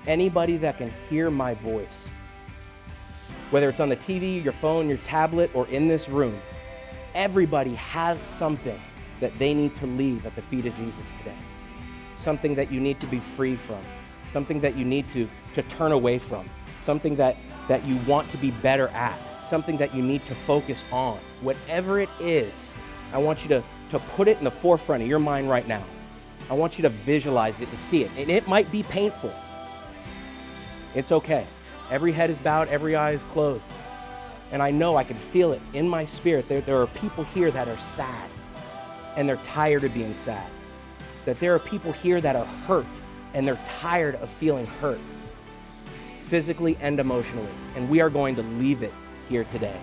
Anybody 0.08 0.58
that 0.58 0.78
can 0.78 0.92
hear 1.10 1.30
my 1.30 1.54
voice. 1.56 1.88
Whether 3.52 3.70
it's 3.70 3.80
on 3.80 3.90
the 3.90 3.98
TV, 3.98 4.44
your 4.44 4.54
phone, 4.54 4.90
your 4.90 4.98
tablet, 5.00 5.52
or 5.56 5.68
in 5.68 5.88
this 5.88 6.10
room, 6.10 6.40
everybody 7.14 7.76
has 7.76 8.20
something 8.20 8.80
that 9.20 9.38
they 9.40 9.54
need 9.54 9.76
to 9.78 9.86
leave 9.86 10.26
at 10.26 10.36
the 10.36 10.42
feet 10.44 10.66
of 10.66 10.76
Jesus 10.78 11.08
today. 11.20 11.36
Something 12.18 12.56
that 12.56 12.72
you 12.72 12.80
need 12.80 13.00
to 13.00 13.08
be 13.08 13.20
free 13.20 13.56
from. 13.56 13.80
Something 14.28 14.60
that 14.62 14.76
you 14.76 14.84
need 14.84 15.08
to, 15.10 15.30
to 15.54 15.62
turn 15.64 15.92
away 15.92 16.20
from. 16.20 16.50
Something 16.82 17.16
that 17.16 17.38
that 17.68 17.84
you 17.86 17.98
want 18.08 18.30
to 18.32 18.38
be 18.38 18.52
better 18.52 18.90
at, 18.90 19.18
something 19.44 19.78
that 19.78 19.94
you 19.94 20.02
need 20.02 20.26
to 20.26 20.36
focus 20.36 20.84
on. 20.92 21.20
Whatever 21.42 22.00
it 22.00 22.10
is, 22.20 22.52
I 23.14 23.18
want 23.18 23.44
you 23.44 23.50
to, 23.50 23.64
to 23.92 24.00
put 24.00 24.28
it 24.28 24.38
in 24.38 24.44
the 24.44 24.52
forefront 24.52 25.04
of 25.04 25.10
your 25.10 25.20
mind 25.20 25.50
right 25.50 25.68
now. 25.68 25.84
I 26.50 26.54
want 26.54 26.78
you 26.78 26.84
to 26.84 26.90
visualize 26.90 27.60
it, 27.60 27.72
to 27.72 27.78
see 27.78 28.04
it. 28.04 28.12
And 28.18 28.30
it 28.30 28.48
might 28.48 28.72
be 28.72 28.84
painful. 28.84 29.34
It's 30.94 31.12
okay. 31.12 31.48
Every 31.92 32.12
head 32.12 32.30
is 32.30 32.38
bowed, 32.40 32.68
every 32.70 32.96
eye 32.96 33.12
is 33.12 33.24
closed. 33.32 33.64
And 34.52 34.62
I 34.62 34.72
know 34.72 34.96
I 34.96 35.04
can 35.04 35.18
feel 35.18 35.52
it 35.52 35.62
in 35.74 35.88
my 35.88 36.06
spirit. 36.06 36.48
There, 36.48 36.62
there 36.62 36.82
are 36.82 36.88
people 36.88 37.24
here 37.26 37.52
that 37.52 37.68
are 37.68 37.78
sad 37.78 38.30
and 39.16 39.28
they're 39.28 39.38
tired 39.38 39.84
of 39.84 39.94
being 39.94 40.14
sad. 40.14 40.48
That 41.26 41.40
there 41.40 41.56
are 41.56 41.60
people 41.60 41.92
here 41.92 42.22
that 42.22 42.36
are 42.36 42.46
hurt 42.46 42.86
and 43.34 43.48
they're 43.48 43.60
tired 43.80 44.16
of 44.16 44.30
feeling 44.30 44.66
hurt 44.66 45.00
physically 46.28 46.78
and 46.82 47.00
emotionally. 47.00 47.52
And 47.76 47.90
we 47.90 48.02
are 48.02 48.10
going 48.10 48.36
to 48.36 48.42
leave 48.44 48.84
it 48.84 48.94
here 49.30 49.44
today. 49.46 49.78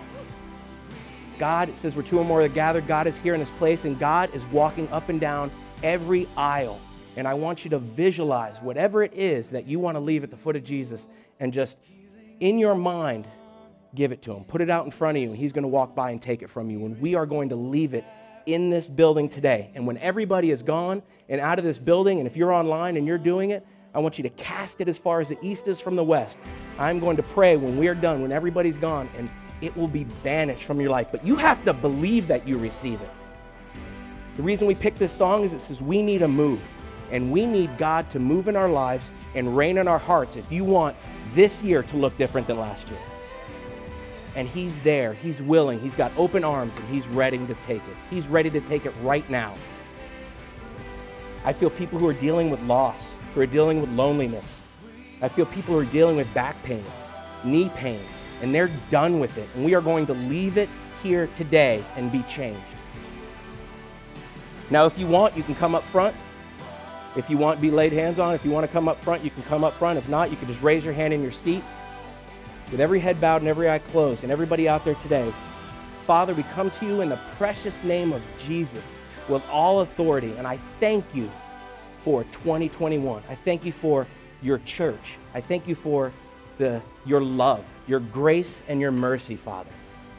God 1.39 1.75
says 1.75 1.95
we're 1.95 2.03
two 2.03 2.19
or 2.19 2.25
more 2.25 2.41
are 2.41 2.47
gathered. 2.47 2.87
God 2.87 3.07
is 3.07 3.17
here 3.17 3.33
in 3.33 3.39
this 3.39 3.49
place, 3.57 3.85
and 3.85 3.97
God 3.97 4.33
is 4.33 4.45
walking 4.45 4.87
up 4.89 5.09
and 5.09 5.19
down 5.19 5.51
every 5.81 6.27
aisle. 6.37 6.79
And 7.15 7.27
I 7.27 7.33
want 7.33 7.63
you 7.63 7.69
to 7.71 7.79
visualize 7.79 8.61
whatever 8.61 9.03
it 9.03 9.13
is 9.13 9.49
that 9.49 9.65
you 9.67 9.79
want 9.79 9.95
to 9.95 9.99
leave 9.99 10.23
at 10.23 10.31
the 10.31 10.37
foot 10.37 10.55
of 10.55 10.63
Jesus 10.63 11.07
and 11.39 11.51
just 11.51 11.77
in 12.43 12.59
your 12.59 12.75
mind 12.75 13.25
give 13.95 14.11
it 14.11 14.21
to 14.23 14.33
him. 14.33 14.43
Put 14.43 14.59
it 14.59 14.69
out 14.69 14.85
in 14.85 14.91
front 14.91 15.17
of 15.17 15.23
you, 15.23 15.29
and 15.29 15.37
he's 15.37 15.53
going 15.53 15.63
to 15.63 15.69
walk 15.69 15.95
by 15.95 16.11
and 16.11 16.21
take 16.21 16.41
it 16.41 16.49
from 16.49 16.69
you. 16.69 16.85
And 16.85 16.99
we 16.99 17.15
are 17.15 17.25
going 17.25 17.49
to 17.49 17.55
leave 17.55 17.93
it 17.93 18.03
in 18.45 18.69
this 18.69 18.87
building 18.87 19.29
today. 19.29 19.71
And 19.75 19.87
when 19.87 19.97
everybody 19.99 20.51
is 20.51 20.61
gone 20.61 21.01
and 21.29 21.39
out 21.39 21.57
of 21.57 21.63
this 21.63 21.79
building, 21.79 22.19
and 22.19 22.27
if 22.27 22.35
you're 22.35 22.51
online 22.51 22.97
and 22.97 23.07
you're 23.07 23.17
doing 23.17 23.51
it, 23.51 23.65
I 23.95 23.99
want 23.99 24.17
you 24.17 24.23
to 24.23 24.29
cast 24.31 24.81
it 24.81 24.89
as 24.89 24.97
far 24.97 25.21
as 25.21 25.29
the 25.29 25.37
east 25.41 25.69
is 25.69 25.79
from 25.79 25.95
the 25.95 26.03
west. 26.03 26.37
I'm 26.77 26.99
going 26.99 27.15
to 27.15 27.23
pray 27.23 27.55
when 27.55 27.77
we're 27.77 27.95
done, 27.95 28.21
when 28.21 28.31
everybody's 28.31 28.77
gone, 28.77 29.09
and 29.17 29.29
it 29.61 29.75
will 29.77 29.87
be 29.87 30.03
banished 30.23 30.65
from 30.65 30.81
your 30.81 30.89
life. 30.89 31.07
But 31.11 31.25
you 31.25 31.37
have 31.37 31.63
to 31.63 31.73
believe 31.73 32.27
that 32.27 32.45
you 32.45 32.57
receive 32.57 32.99
it. 32.99 33.11
The 34.35 34.41
reason 34.41 34.67
we 34.67 34.75
picked 34.75 34.99
this 34.99 35.13
song 35.13 35.43
is 35.43 35.53
it 35.53 35.61
says 35.61 35.79
we 35.79 36.01
need 36.01 36.23
a 36.23 36.27
move. 36.27 36.59
And 37.13 37.31
we 37.31 37.45
need 37.45 37.77
God 37.77 38.09
to 38.09 38.19
move 38.19 38.47
in 38.47 38.55
our 38.55 38.67
lives 38.67 39.11
and 39.35 39.55
reign 39.55 39.77
in 39.77 39.87
our 39.87 39.99
hearts 39.99 40.35
if 40.35 40.51
you 40.51 40.65
want 40.65 40.97
this 41.35 41.61
year 41.61 41.83
to 41.83 41.95
look 41.95 42.17
different 42.17 42.47
than 42.47 42.57
last 42.57 42.87
year. 42.89 42.99
And 44.35 44.47
He's 44.47 44.77
there, 44.81 45.13
He's 45.13 45.39
willing, 45.39 45.79
He's 45.79 45.93
got 45.95 46.11
open 46.17 46.43
arms, 46.43 46.73
and 46.75 46.89
He's 46.89 47.07
ready 47.07 47.37
to 47.37 47.53
take 47.67 47.83
it. 47.87 47.95
He's 48.09 48.25
ready 48.25 48.49
to 48.49 48.59
take 48.61 48.87
it 48.87 48.93
right 49.03 49.29
now. 49.29 49.53
I 51.45 51.53
feel 51.53 51.69
people 51.69 51.99
who 51.99 52.09
are 52.09 52.13
dealing 52.13 52.49
with 52.49 52.61
loss, 52.63 53.05
who 53.35 53.41
are 53.41 53.45
dealing 53.45 53.79
with 53.79 53.91
loneliness. 53.91 54.59
I 55.21 55.27
feel 55.27 55.45
people 55.45 55.75
who 55.75 55.81
are 55.81 55.91
dealing 55.91 56.15
with 56.15 56.33
back 56.33 56.61
pain, 56.63 56.83
knee 57.43 57.69
pain, 57.75 58.01
and 58.41 58.55
they're 58.55 58.71
done 58.89 59.19
with 59.19 59.37
it. 59.37 59.47
And 59.53 59.63
we 59.63 59.75
are 59.75 59.81
going 59.81 60.07
to 60.07 60.13
leave 60.13 60.57
it 60.57 60.69
here 61.03 61.27
today 61.37 61.83
and 61.95 62.11
be 62.11 62.23
changed. 62.23 62.59
Now, 64.71 64.87
if 64.87 64.97
you 64.97 65.05
want, 65.05 65.37
you 65.37 65.43
can 65.43 65.53
come 65.53 65.75
up 65.75 65.83
front. 65.83 66.15
If 67.15 67.29
you 67.29 67.37
want 67.37 67.57
to 67.57 67.61
be 67.61 67.69
laid 67.69 67.93
hands 67.93 68.17
on, 68.19 68.33
if 68.33 68.43
you 68.43 68.51
want 68.51 68.65
to 68.65 68.71
come 68.71 68.87
up 68.87 68.99
front, 68.99 69.23
you 69.23 69.29
can 69.29 69.43
come 69.43 69.63
up 69.63 69.75
front. 69.75 69.99
If 69.99 70.09
not, 70.09 70.31
you 70.31 70.37
can 70.37 70.47
just 70.47 70.61
raise 70.61 70.83
your 70.83 70.93
hand 70.93 71.13
in 71.13 71.21
your 71.21 71.31
seat 71.31 71.63
with 72.71 72.81
every 72.81 72.99
head 72.99 73.21
bowed 73.21 73.41
and 73.41 73.47
every 73.47 73.69
eye 73.69 73.79
closed, 73.79 74.23
and 74.23 74.31
everybody 74.31 74.67
out 74.67 74.83
there 74.83 74.95
today. 74.95 75.31
Father, 76.07 76.33
we 76.33 76.41
come 76.55 76.71
to 76.71 76.85
you 76.85 77.01
in 77.01 77.09
the 77.09 77.19
precious 77.37 77.81
name 77.83 78.11
of 78.11 78.21
Jesus 78.39 78.91
with 79.29 79.43
all 79.49 79.81
authority, 79.81 80.33
and 80.37 80.47
I 80.47 80.57
thank 80.79 81.05
you 81.13 81.29
for 82.03 82.23
2021. 82.25 83.23
I 83.29 83.35
thank 83.35 83.63
you 83.63 83.71
for 83.71 84.07
your 84.41 84.57
church. 84.59 85.17
I 85.35 85.41
thank 85.41 85.67
you 85.67 85.75
for 85.75 86.11
the, 86.57 86.81
your 87.05 87.21
love, 87.21 87.63
your 87.87 87.99
grace, 87.99 88.61
and 88.67 88.81
your 88.81 88.91
mercy, 88.91 89.35
Father. 89.35 89.69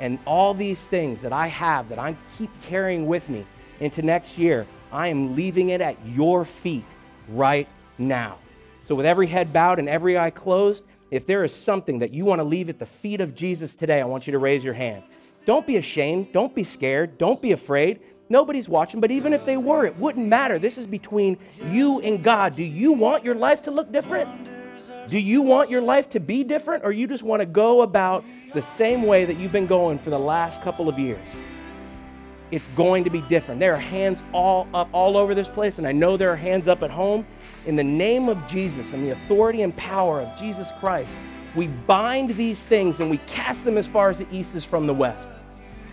And 0.00 0.18
all 0.24 0.54
these 0.54 0.86
things 0.86 1.20
that 1.22 1.32
I 1.32 1.48
have 1.48 1.88
that 1.88 1.98
I 1.98 2.16
keep 2.38 2.50
carrying 2.62 3.06
with 3.06 3.28
me 3.28 3.44
into 3.80 4.02
next 4.02 4.38
year, 4.38 4.66
I 4.94 5.08
am 5.08 5.34
leaving 5.34 5.70
it 5.70 5.80
at 5.80 5.96
your 6.06 6.44
feet 6.44 6.84
right 7.28 7.66
now. 7.98 8.38
So, 8.84 8.94
with 8.94 9.06
every 9.06 9.26
head 9.26 9.52
bowed 9.52 9.80
and 9.80 9.88
every 9.88 10.16
eye 10.16 10.30
closed, 10.30 10.84
if 11.10 11.26
there 11.26 11.42
is 11.42 11.52
something 11.52 11.98
that 11.98 12.12
you 12.12 12.24
want 12.24 12.38
to 12.38 12.44
leave 12.44 12.68
at 12.68 12.78
the 12.78 12.86
feet 12.86 13.20
of 13.20 13.34
Jesus 13.34 13.74
today, 13.74 14.00
I 14.00 14.04
want 14.04 14.26
you 14.26 14.32
to 14.32 14.38
raise 14.38 14.62
your 14.62 14.74
hand. 14.74 15.02
Don't 15.46 15.66
be 15.66 15.76
ashamed. 15.76 16.32
Don't 16.32 16.54
be 16.54 16.62
scared. 16.62 17.18
Don't 17.18 17.42
be 17.42 17.52
afraid. 17.52 18.00
Nobody's 18.28 18.68
watching, 18.68 19.00
but 19.00 19.10
even 19.10 19.32
if 19.32 19.44
they 19.44 19.56
were, 19.56 19.84
it 19.84 19.96
wouldn't 19.98 20.26
matter. 20.26 20.58
This 20.58 20.78
is 20.78 20.86
between 20.86 21.38
you 21.70 22.00
and 22.00 22.22
God. 22.22 22.54
Do 22.54 22.62
you 22.62 22.92
want 22.92 23.24
your 23.24 23.34
life 23.34 23.62
to 23.62 23.70
look 23.70 23.90
different? 23.90 24.48
Do 25.08 25.18
you 25.18 25.42
want 25.42 25.70
your 25.70 25.82
life 25.82 26.08
to 26.10 26.20
be 26.20 26.44
different, 26.44 26.84
or 26.84 26.92
you 26.92 27.06
just 27.06 27.22
want 27.22 27.40
to 27.40 27.46
go 27.46 27.82
about 27.82 28.24
the 28.54 28.62
same 28.62 29.02
way 29.02 29.24
that 29.24 29.38
you've 29.38 29.52
been 29.52 29.66
going 29.66 29.98
for 29.98 30.10
the 30.10 30.18
last 30.18 30.62
couple 30.62 30.88
of 30.88 30.98
years? 30.98 31.26
It's 32.54 32.68
going 32.68 33.02
to 33.02 33.10
be 33.10 33.20
different. 33.22 33.58
There 33.58 33.74
are 33.74 33.80
hands 33.80 34.22
all 34.32 34.68
up 34.72 34.88
all 34.92 35.16
over 35.16 35.34
this 35.34 35.48
place, 35.48 35.78
and 35.78 35.88
I 35.88 35.92
know 35.92 36.16
there 36.16 36.30
are 36.30 36.36
hands 36.36 36.68
up 36.68 36.84
at 36.84 36.90
home. 36.90 37.26
In 37.66 37.74
the 37.74 37.82
name 37.82 38.28
of 38.28 38.46
Jesus 38.46 38.92
and 38.92 39.04
the 39.04 39.10
authority 39.10 39.62
and 39.62 39.76
power 39.76 40.20
of 40.20 40.38
Jesus 40.38 40.70
Christ, 40.78 41.16
we 41.56 41.66
bind 41.66 42.36
these 42.36 42.60
things 42.62 43.00
and 43.00 43.10
we 43.10 43.18
cast 43.26 43.64
them 43.64 43.76
as 43.76 43.88
far 43.88 44.08
as 44.08 44.18
the 44.18 44.26
east 44.30 44.54
is 44.54 44.64
from 44.64 44.86
the 44.86 44.94
west. 44.94 45.28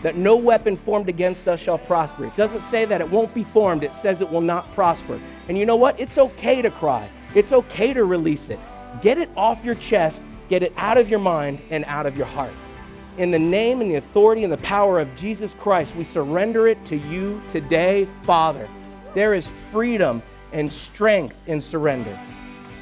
That 0.04 0.18
no 0.18 0.36
weapon 0.36 0.78
formed 0.78 1.10
against 1.10 1.48
us 1.48 1.60
shall 1.60 1.80
prosper. 1.80 2.26
It 2.26 2.36
doesn't 2.36 2.62
say 2.62 2.86
that 2.86 3.02
it 3.02 3.10
won't 3.10 3.34
be 3.34 3.44
formed, 3.44 3.84
it 3.84 3.96
says 3.96 4.22
it 4.22 4.30
will 4.30 4.42
not 4.42 4.72
prosper. 4.74 5.20
And 5.48 5.58
you 5.58 5.66
know 5.66 5.76
what? 5.76 6.00
It's 6.00 6.20
okay 6.20 6.62
to 6.62 6.70
cry, 6.70 7.10
it's 7.34 7.52
okay 7.52 7.92
to 7.92 8.04
release 8.04 8.50
it. 8.50 8.60
Get 9.02 9.18
it 9.18 9.30
off 9.36 9.66
your 9.66 9.76
chest, 9.76 10.22
get 10.48 10.62
it 10.62 10.74
out 10.78 11.00
of 11.00 11.10
your 11.10 11.20
mind 11.20 11.60
and 11.72 11.86
out 11.86 12.06
of 12.06 12.16
your 12.16 12.28
heart 12.28 12.54
in 13.22 13.30
the 13.30 13.38
name 13.38 13.82
and 13.82 13.92
the 13.92 13.96
authority 13.96 14.44
and 14.44 14.52
the 14.52 14.58
power 14.58 15.00
of 15.00 15.16
Jesus 15.16 15.54
Christ, 15.60 15.96
we 15.96 16.04
surrender 16.04 16.68
it 16.68 16.84
to 16.88 16.98
you 16.98 17.40
today, 17.52 18.06
Father. 18.24 18.68
There 19.14 19.36
is 19.36 19.48
freedom 19.48 20.24
and 20.54 20.72
strength 20.72 21.38
in 21.46 21.62
surrender. 21.62 22.18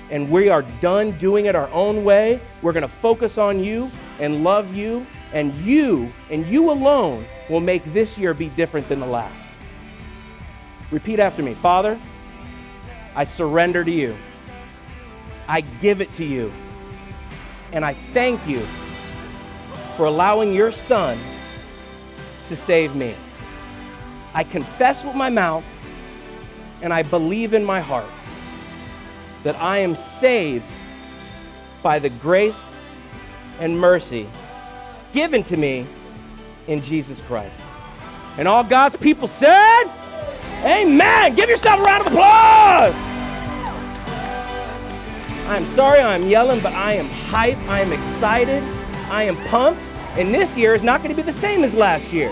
And 0.10 0.32
we 0.32 0.48
are 0.48 0.62
done 0.80 1.12
doing 1.18 1.48
it 1.48 1.56
our 1.56 1.68
own 1.72 2.06
way. 2.06 2.40
We're 2.62 2.72
going 2.72 2.84
to 2.84 2.88
focus 2.88 3.38
on 3.38 3.62
you 3.62 3.92
and 4.22 4.42
love 4.42 4.74
you, 4.74 5.06
and 5.34 5.54
you 5.58 6.10
and 6.30 6.46
you 6.46 6.72
alone 6.72 7.26
will 7.50 7.60
make 7.60 7.84
this 7.92 8.18
year 8.18 8.34
be 8.34 8.48
different 8.48 8.88
than 8.88 9.02
the 9.02 9.06
last. 9.06 9.50
Repeat 10.90 11.20
after 11.20 11.44
me 11.44 11.54
Father, 11.54 12.00
I 13.14 13.26
surrender 13.26 13.84
to 13.84 13.92
you. 13.92 14.16
I 15.50 15.62
give 15.62 16.00
it 16.00 16.14
to 16.14 16.24
you. 16.24 16.50
And 17.74 17.84
I 17.84 17.94
thank 17.94 18.48
you 18.48 18.66
for 20.00 20.06
allowing 20.06 20.54
your 20.54 20.72
son 20.72 21.20
to 22.46 22.56
save 22.56 22.96
me. 22.96 23.14
I 24.34 24.46
confess 24.46 25.04
with 25.04 25.14
my 25.14 25.30
mouth 25.30 25.66
and 26.82 26.94
I 26.94 27.04
believe 27.04 27.54
in 27.54 27.66
my 27.66 27.82
heart 27.82 28.10
that 29.44 29.58
I 29.58 29.80
am 29.80 29.98
saved 29.98 30.64
by 31.84 32.00
the 32.00 32.10
grace 32.12 32.62
and 33.60 33.78
mercy 33.78 34.30
given 35.12 35.44
to 35.44 35.58
me 35.58 35.86
in 36.70 36.82
Jesus 36.82 37.20
Christ. 37.20 37.60
And 38.38 38.48
all 38.48 38.64
God's 38.64 38.96
people 38.96 39.28
said, 39.28 39.84
Amen. 40.64 41.36
Give 41.36 41.50
yourself 41.50 41.82
a 41.82 41.84
round 41.84 42.08
of 42.08 42.14
applause. 42.14 42.94
I'm 45.50 45.66
sorry 45.66 46.00
I'm 46.00 46.26
yelling, 46.26 46.62
but 46.62 46.72
I 46.72 46.94
am 46.94 47.10
hyped. 47.10 47.68
I 47.68 47.82
am 47.82 47.92
excited. 47.92 48.64
I 49.12 49.24
am 49.24 49.36
pumped. 49.48 49.89
And 50.20 50.34
this 50.34 50.58
year 50.58 50.76
is 50.76 50.84
not 50.84 51.02
going 51.02 51.16
to 51.16 51.24
be 51.24 51.26
the 51.26 51.38
same 51.38 51.64
as 51.64 51.74
last 51.74 52.12
year. 52.12 52.30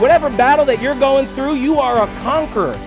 Whatever 0.00 0.30
battle 0.30 0.64
that 0.64 0.80
you're 0.80 0.98
going 0.98 1.26
through, 1.26 1.56
you 1.56 1.78
are 1.78 2.04
a 2.04 2.06
conqueror. 2.22 2.80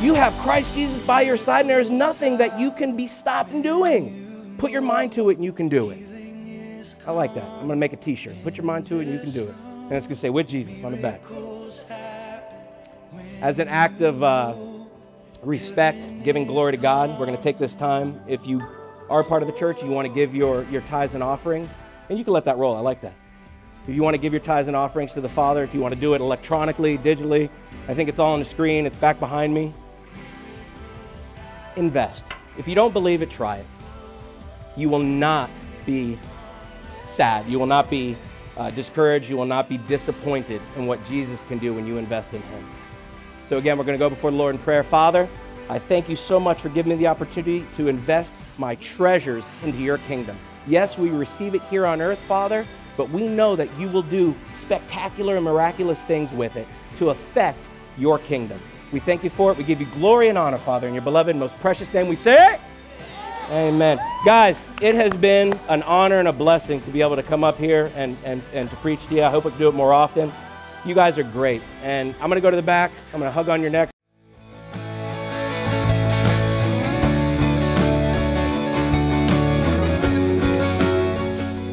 You 0.00 0.14
have 0.14 0.34
Christ 0.38 0.74
Jesus 0.74 1.00
by 1.06 1.22
your 1.22 1.36
side, 1.36 1.60
and 1.60 1.70
there's 1.70 1.88
nothing 1.88 2.36
that 2.38 2.58
you 2.58 2.72
can 2.72 2.96
be 2.96 3.06
stopped 3.06 3.52
doing. 3.62 4.56
Put 4.58 4.72
your 4.72 4.80
mind 4.80 5.12
to 5.12 5.30
it, 5.30 5.36
and 5.36 5.44
you 5.44 5.52
can 5.52 5.68
do 5.68 5.90
it. 5.90 6.04
I 7.06 7.12
like 7.12 7.32
that. 7.34 7.44
I'm 7.44 7.58
going 7.58 7.68
to 7.68 7.76
make 7.76 7.92
a 7.92 7.96
t 7.96 8.16
shirt. 8.16 8.34
Put 8.42 8.56
your 8.56 8.66
mind 8.66 8.88
to 8.88 8.98
it, 8.98 9.04
and 9.04 9.12
you 9.12 9.20
can 9.20 9.30
do 9.30 9.44
it. 9.44 9.54
And 9.54 9.92
it's 9.92 10.08
going 10.08 10.16
to 10.16 10.20
say, 10.20 10.30
with 10.30 10.48
Jesus 10.48 10.82
on 10.82 10.90
the 10.90 10.98
back. 10.98 11.22
As 13.40 13.60
an 13.60 13.68
act 13.68 14.00
of 14.00 14.24
uh, 14.24 14.52
respect, 15.44 16.24
giving 16.24 16.44
glory 16.44 16.72
to 16.72 16.76
God, 16.76 17.10
we're 17.20 17.26
going 17.26 17.38
to 17.38 17.44
take 17.44 17.60
this 17.60 17.76
time. 17.76 18.20
If 18.26 18.44
you 18.48 18.66
are 19.08 19.22
part 19.22 19.44
of 19.44 19.46
the 19.46 19.56
church, 19.56 19.80
you 19.80 19.90
want 19.90 20.08
to 20.08 20.12
give 20.12 20.34
your, 20.34 20.64
your 20.64 20.80
tithes 20.80 21.14
and 21.14 21.22
offerings, 21.22 21.70
and 22.08 22.18
you 22.18 22.24
can 22.24 22.32
let 22.32 22.46
that 22.46 22.58
roll. 22.58 22.74
I 22.74 22.80
like 22.80 23.00
that. 23.02 23.14
If 23.86 23.94
you 23.94 24.02
want 24.02 24.14
to 24.14 24.18
give 24.18 24.32
your 24.32 24.40
tithes 24.40 24.68
and 24.68 24.76
offerings 24.76 25.12
to 25.12 25.20
the 25.20 25.28
Father, 25.28 25.64
if 25.64 25.74
you 25.74 25.80
want 25.80 25.94
to 25.94 26.00
do 26.00 26.14
it 26.14 26.20
electronically, 26.20 26.98
digitally, 26.98 27.48
I 27.88 27.94
think 27.94 28.08
it's 28.08 28.18
all 28.18 28.34
on 28.34 28.38
the 28.38 28.44
screen, 28.44 28.86
it's 28.86 28.96
back 28.96 29.18
behind 29.18 29.54
me. 29.54 29.72
Invest. 31.76 32.24
If 32.58 32.68
you 32.68 32.74
don't 32.74 32.92
believe 32.92 33.22
it, 33.22 33.30
try 33.30 33.56
it. 33.56 33.66
You 34.76 34.88
will 34.88 34.98
not 34.98 35.50
be 35.86 36.18
sad. 37.06 37.46
You 37.46 37.58
will 37.58 37.66
not 37.66 37.88
be 37.88 38.16
uh, 38.56 38.70
discouraged. 38.70 39.28
You 39.30 39.36
will 39.36 39.46
not 39.46 39.68
be 39.68 39.78
disappointed 39.78 40.60
in 40.76 40.86
what 40.86 41.02
Jesus 41.04 41.42
can 41.48 41.58
do 41.58 41.72
when 41.74 41.86
you 41.86 41.96
invest 41.96 42.34
in 42.34 42.42
Him. 42.42 42.66
So, 43.48 43.58
again, 43.58 43.78
we're 43.78 43.84
going 43.84 43.98
to 43.98 44.02
go 44.02 44.10
before 44.10 44.30
the 44.30 44.36
Lord 44.36 44.54
in 44.54 44.60
prayer. 44.60 44.84
Father, 44.84 45.28
I 45.68 45.78
thank 45.78 46.08
you 46.08 46.16
so 46.16 46.38
much 46.38 46.60
for 46.60 46.68
giving 46.68 46.90
me 46.90 46.96
the 46.96 47.06
opportunity 47.06 47.66
to 47.76 47.88
invest 47.88 48.32
my 48.58 48.74
treasures 48.76 49.44
into 49.64 49.78
your 49.78 49.98
kingdom. 49.98 50.36
Yes, 50.66 50.98
we 50.98 51.10
receive 51.10 51.54
it 51.54 51.62
here 51.62 51.86
on 51.86 52.00
earth, 52.00 52.18
Father, 52.28 52.66
but 53.00 53.08
we 53.08 53.26
know 53.26 53.56
that 53.56 53.66
you 53.78 53.88
will 53.88 54.02
do 54.02 54.36
spectacular 54.52 55.36
and 55.36 55.42
miraculous 55.42 56.02
things 56.02 56.30
with 56.32 56.54
it 56.56 56.68
to 56.98 57.08
affect 57.08 57.58
your 57.96 58.18
kingdom. 58.18 58.60
We 58.92 59.00
thank 59.00 59.24
you 59.24 59.30
for 59.30 59.50
it. 59.50 59.56
We 59.56 59.64
give 59.64 59.80
you 59.80 59.86
glory 59.86 60.28
and 60.28 60.36
honor, 60.36 60.58
Father, 60.58 60.86
in 60.86 60.92
your 60.92 61.02
beloved 61.02 61.34
most 61.34 61.58
precious 61.60 61.94
name. 61.94 62.08
We 62.08 62.16
say 62.16 62.56
it. 62.56 62.60
Amen. 63.48 63.98
Guys, 64.26 64.58
it 64.82 64.94
has 64.96 65.14
been 65.14 65.58
an 65.70 65.82
honor 65.84 66.18
and 66.18 66.28
a 66.28 66.32
blessing 66.32 66.82
to 66.82 66.90
be 66.90 67.00
able 67.00 67.16
to 67.16 67.22
come 67.22 67.42
up 67.42 67.56
here 67.56 67.90
and, 67.96 68.18
and, 68.26 68.42
and 68.52 68.68
to 68.68 68.76
preach 68.76 69.06
to 69.06 69.14
you. 69.14 69.22
I 69.22 69.30
hope 69.30 69.46
we 69.46 69.50
can 69.52 69.60
do 69.60 69.68
it 69.68 69.74
more 69.74 69.94
often. 69.94 70.30
You 70.84 70.94
guys 70.94 71.16
are 71.16 71.22
great. 71.22 71.62
And 71.82 72.14
I'm 72.20 72.28
going 72.28 72.34
to 72.34 72.42
go 72.42 72.50
to 72.50 72.56
the 72.56 72.60
back. 72.60 72.92
I'm 73.14 73.20
going 73.20 73.30
to 73.30 73.32
hug 73.32 73.48
on 73.48 73.62
your 73.62 73.70
neck. 73.70 73.88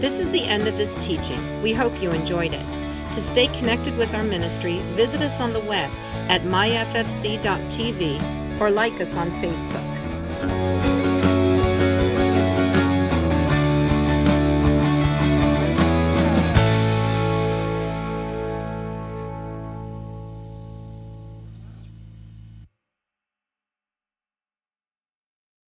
This 0.07 0.21
is 0.21 0.31
the 0.31 0.45
end 0.45 0.69
of 0.69 0.77
this 0.77 0.95
teaching. 0.99 1.61
We 1.61 1.73
hope 1.73 2.01
you 2.01 2.11
enjoyed 2.11 2.53
it. 2.53 2.65
To 3.11 3.19
stay 3.19 3.47
connected 3.47 3.97
with 3.97 4.15
our 4.15 4.23
ministry, 4.23 4.77
visit 4.95 5.21
us 5.21 5.41
on 5.41 5.51
the 5.51 5.59
web 5.59 5.91
at 6.29 6.43
myffc.tv 6.43 7.41
or 8.61 8.71
like 8.71 9.01
us 9.01 9.17
on 9.17 9.31
Facebook. 9.31 10.96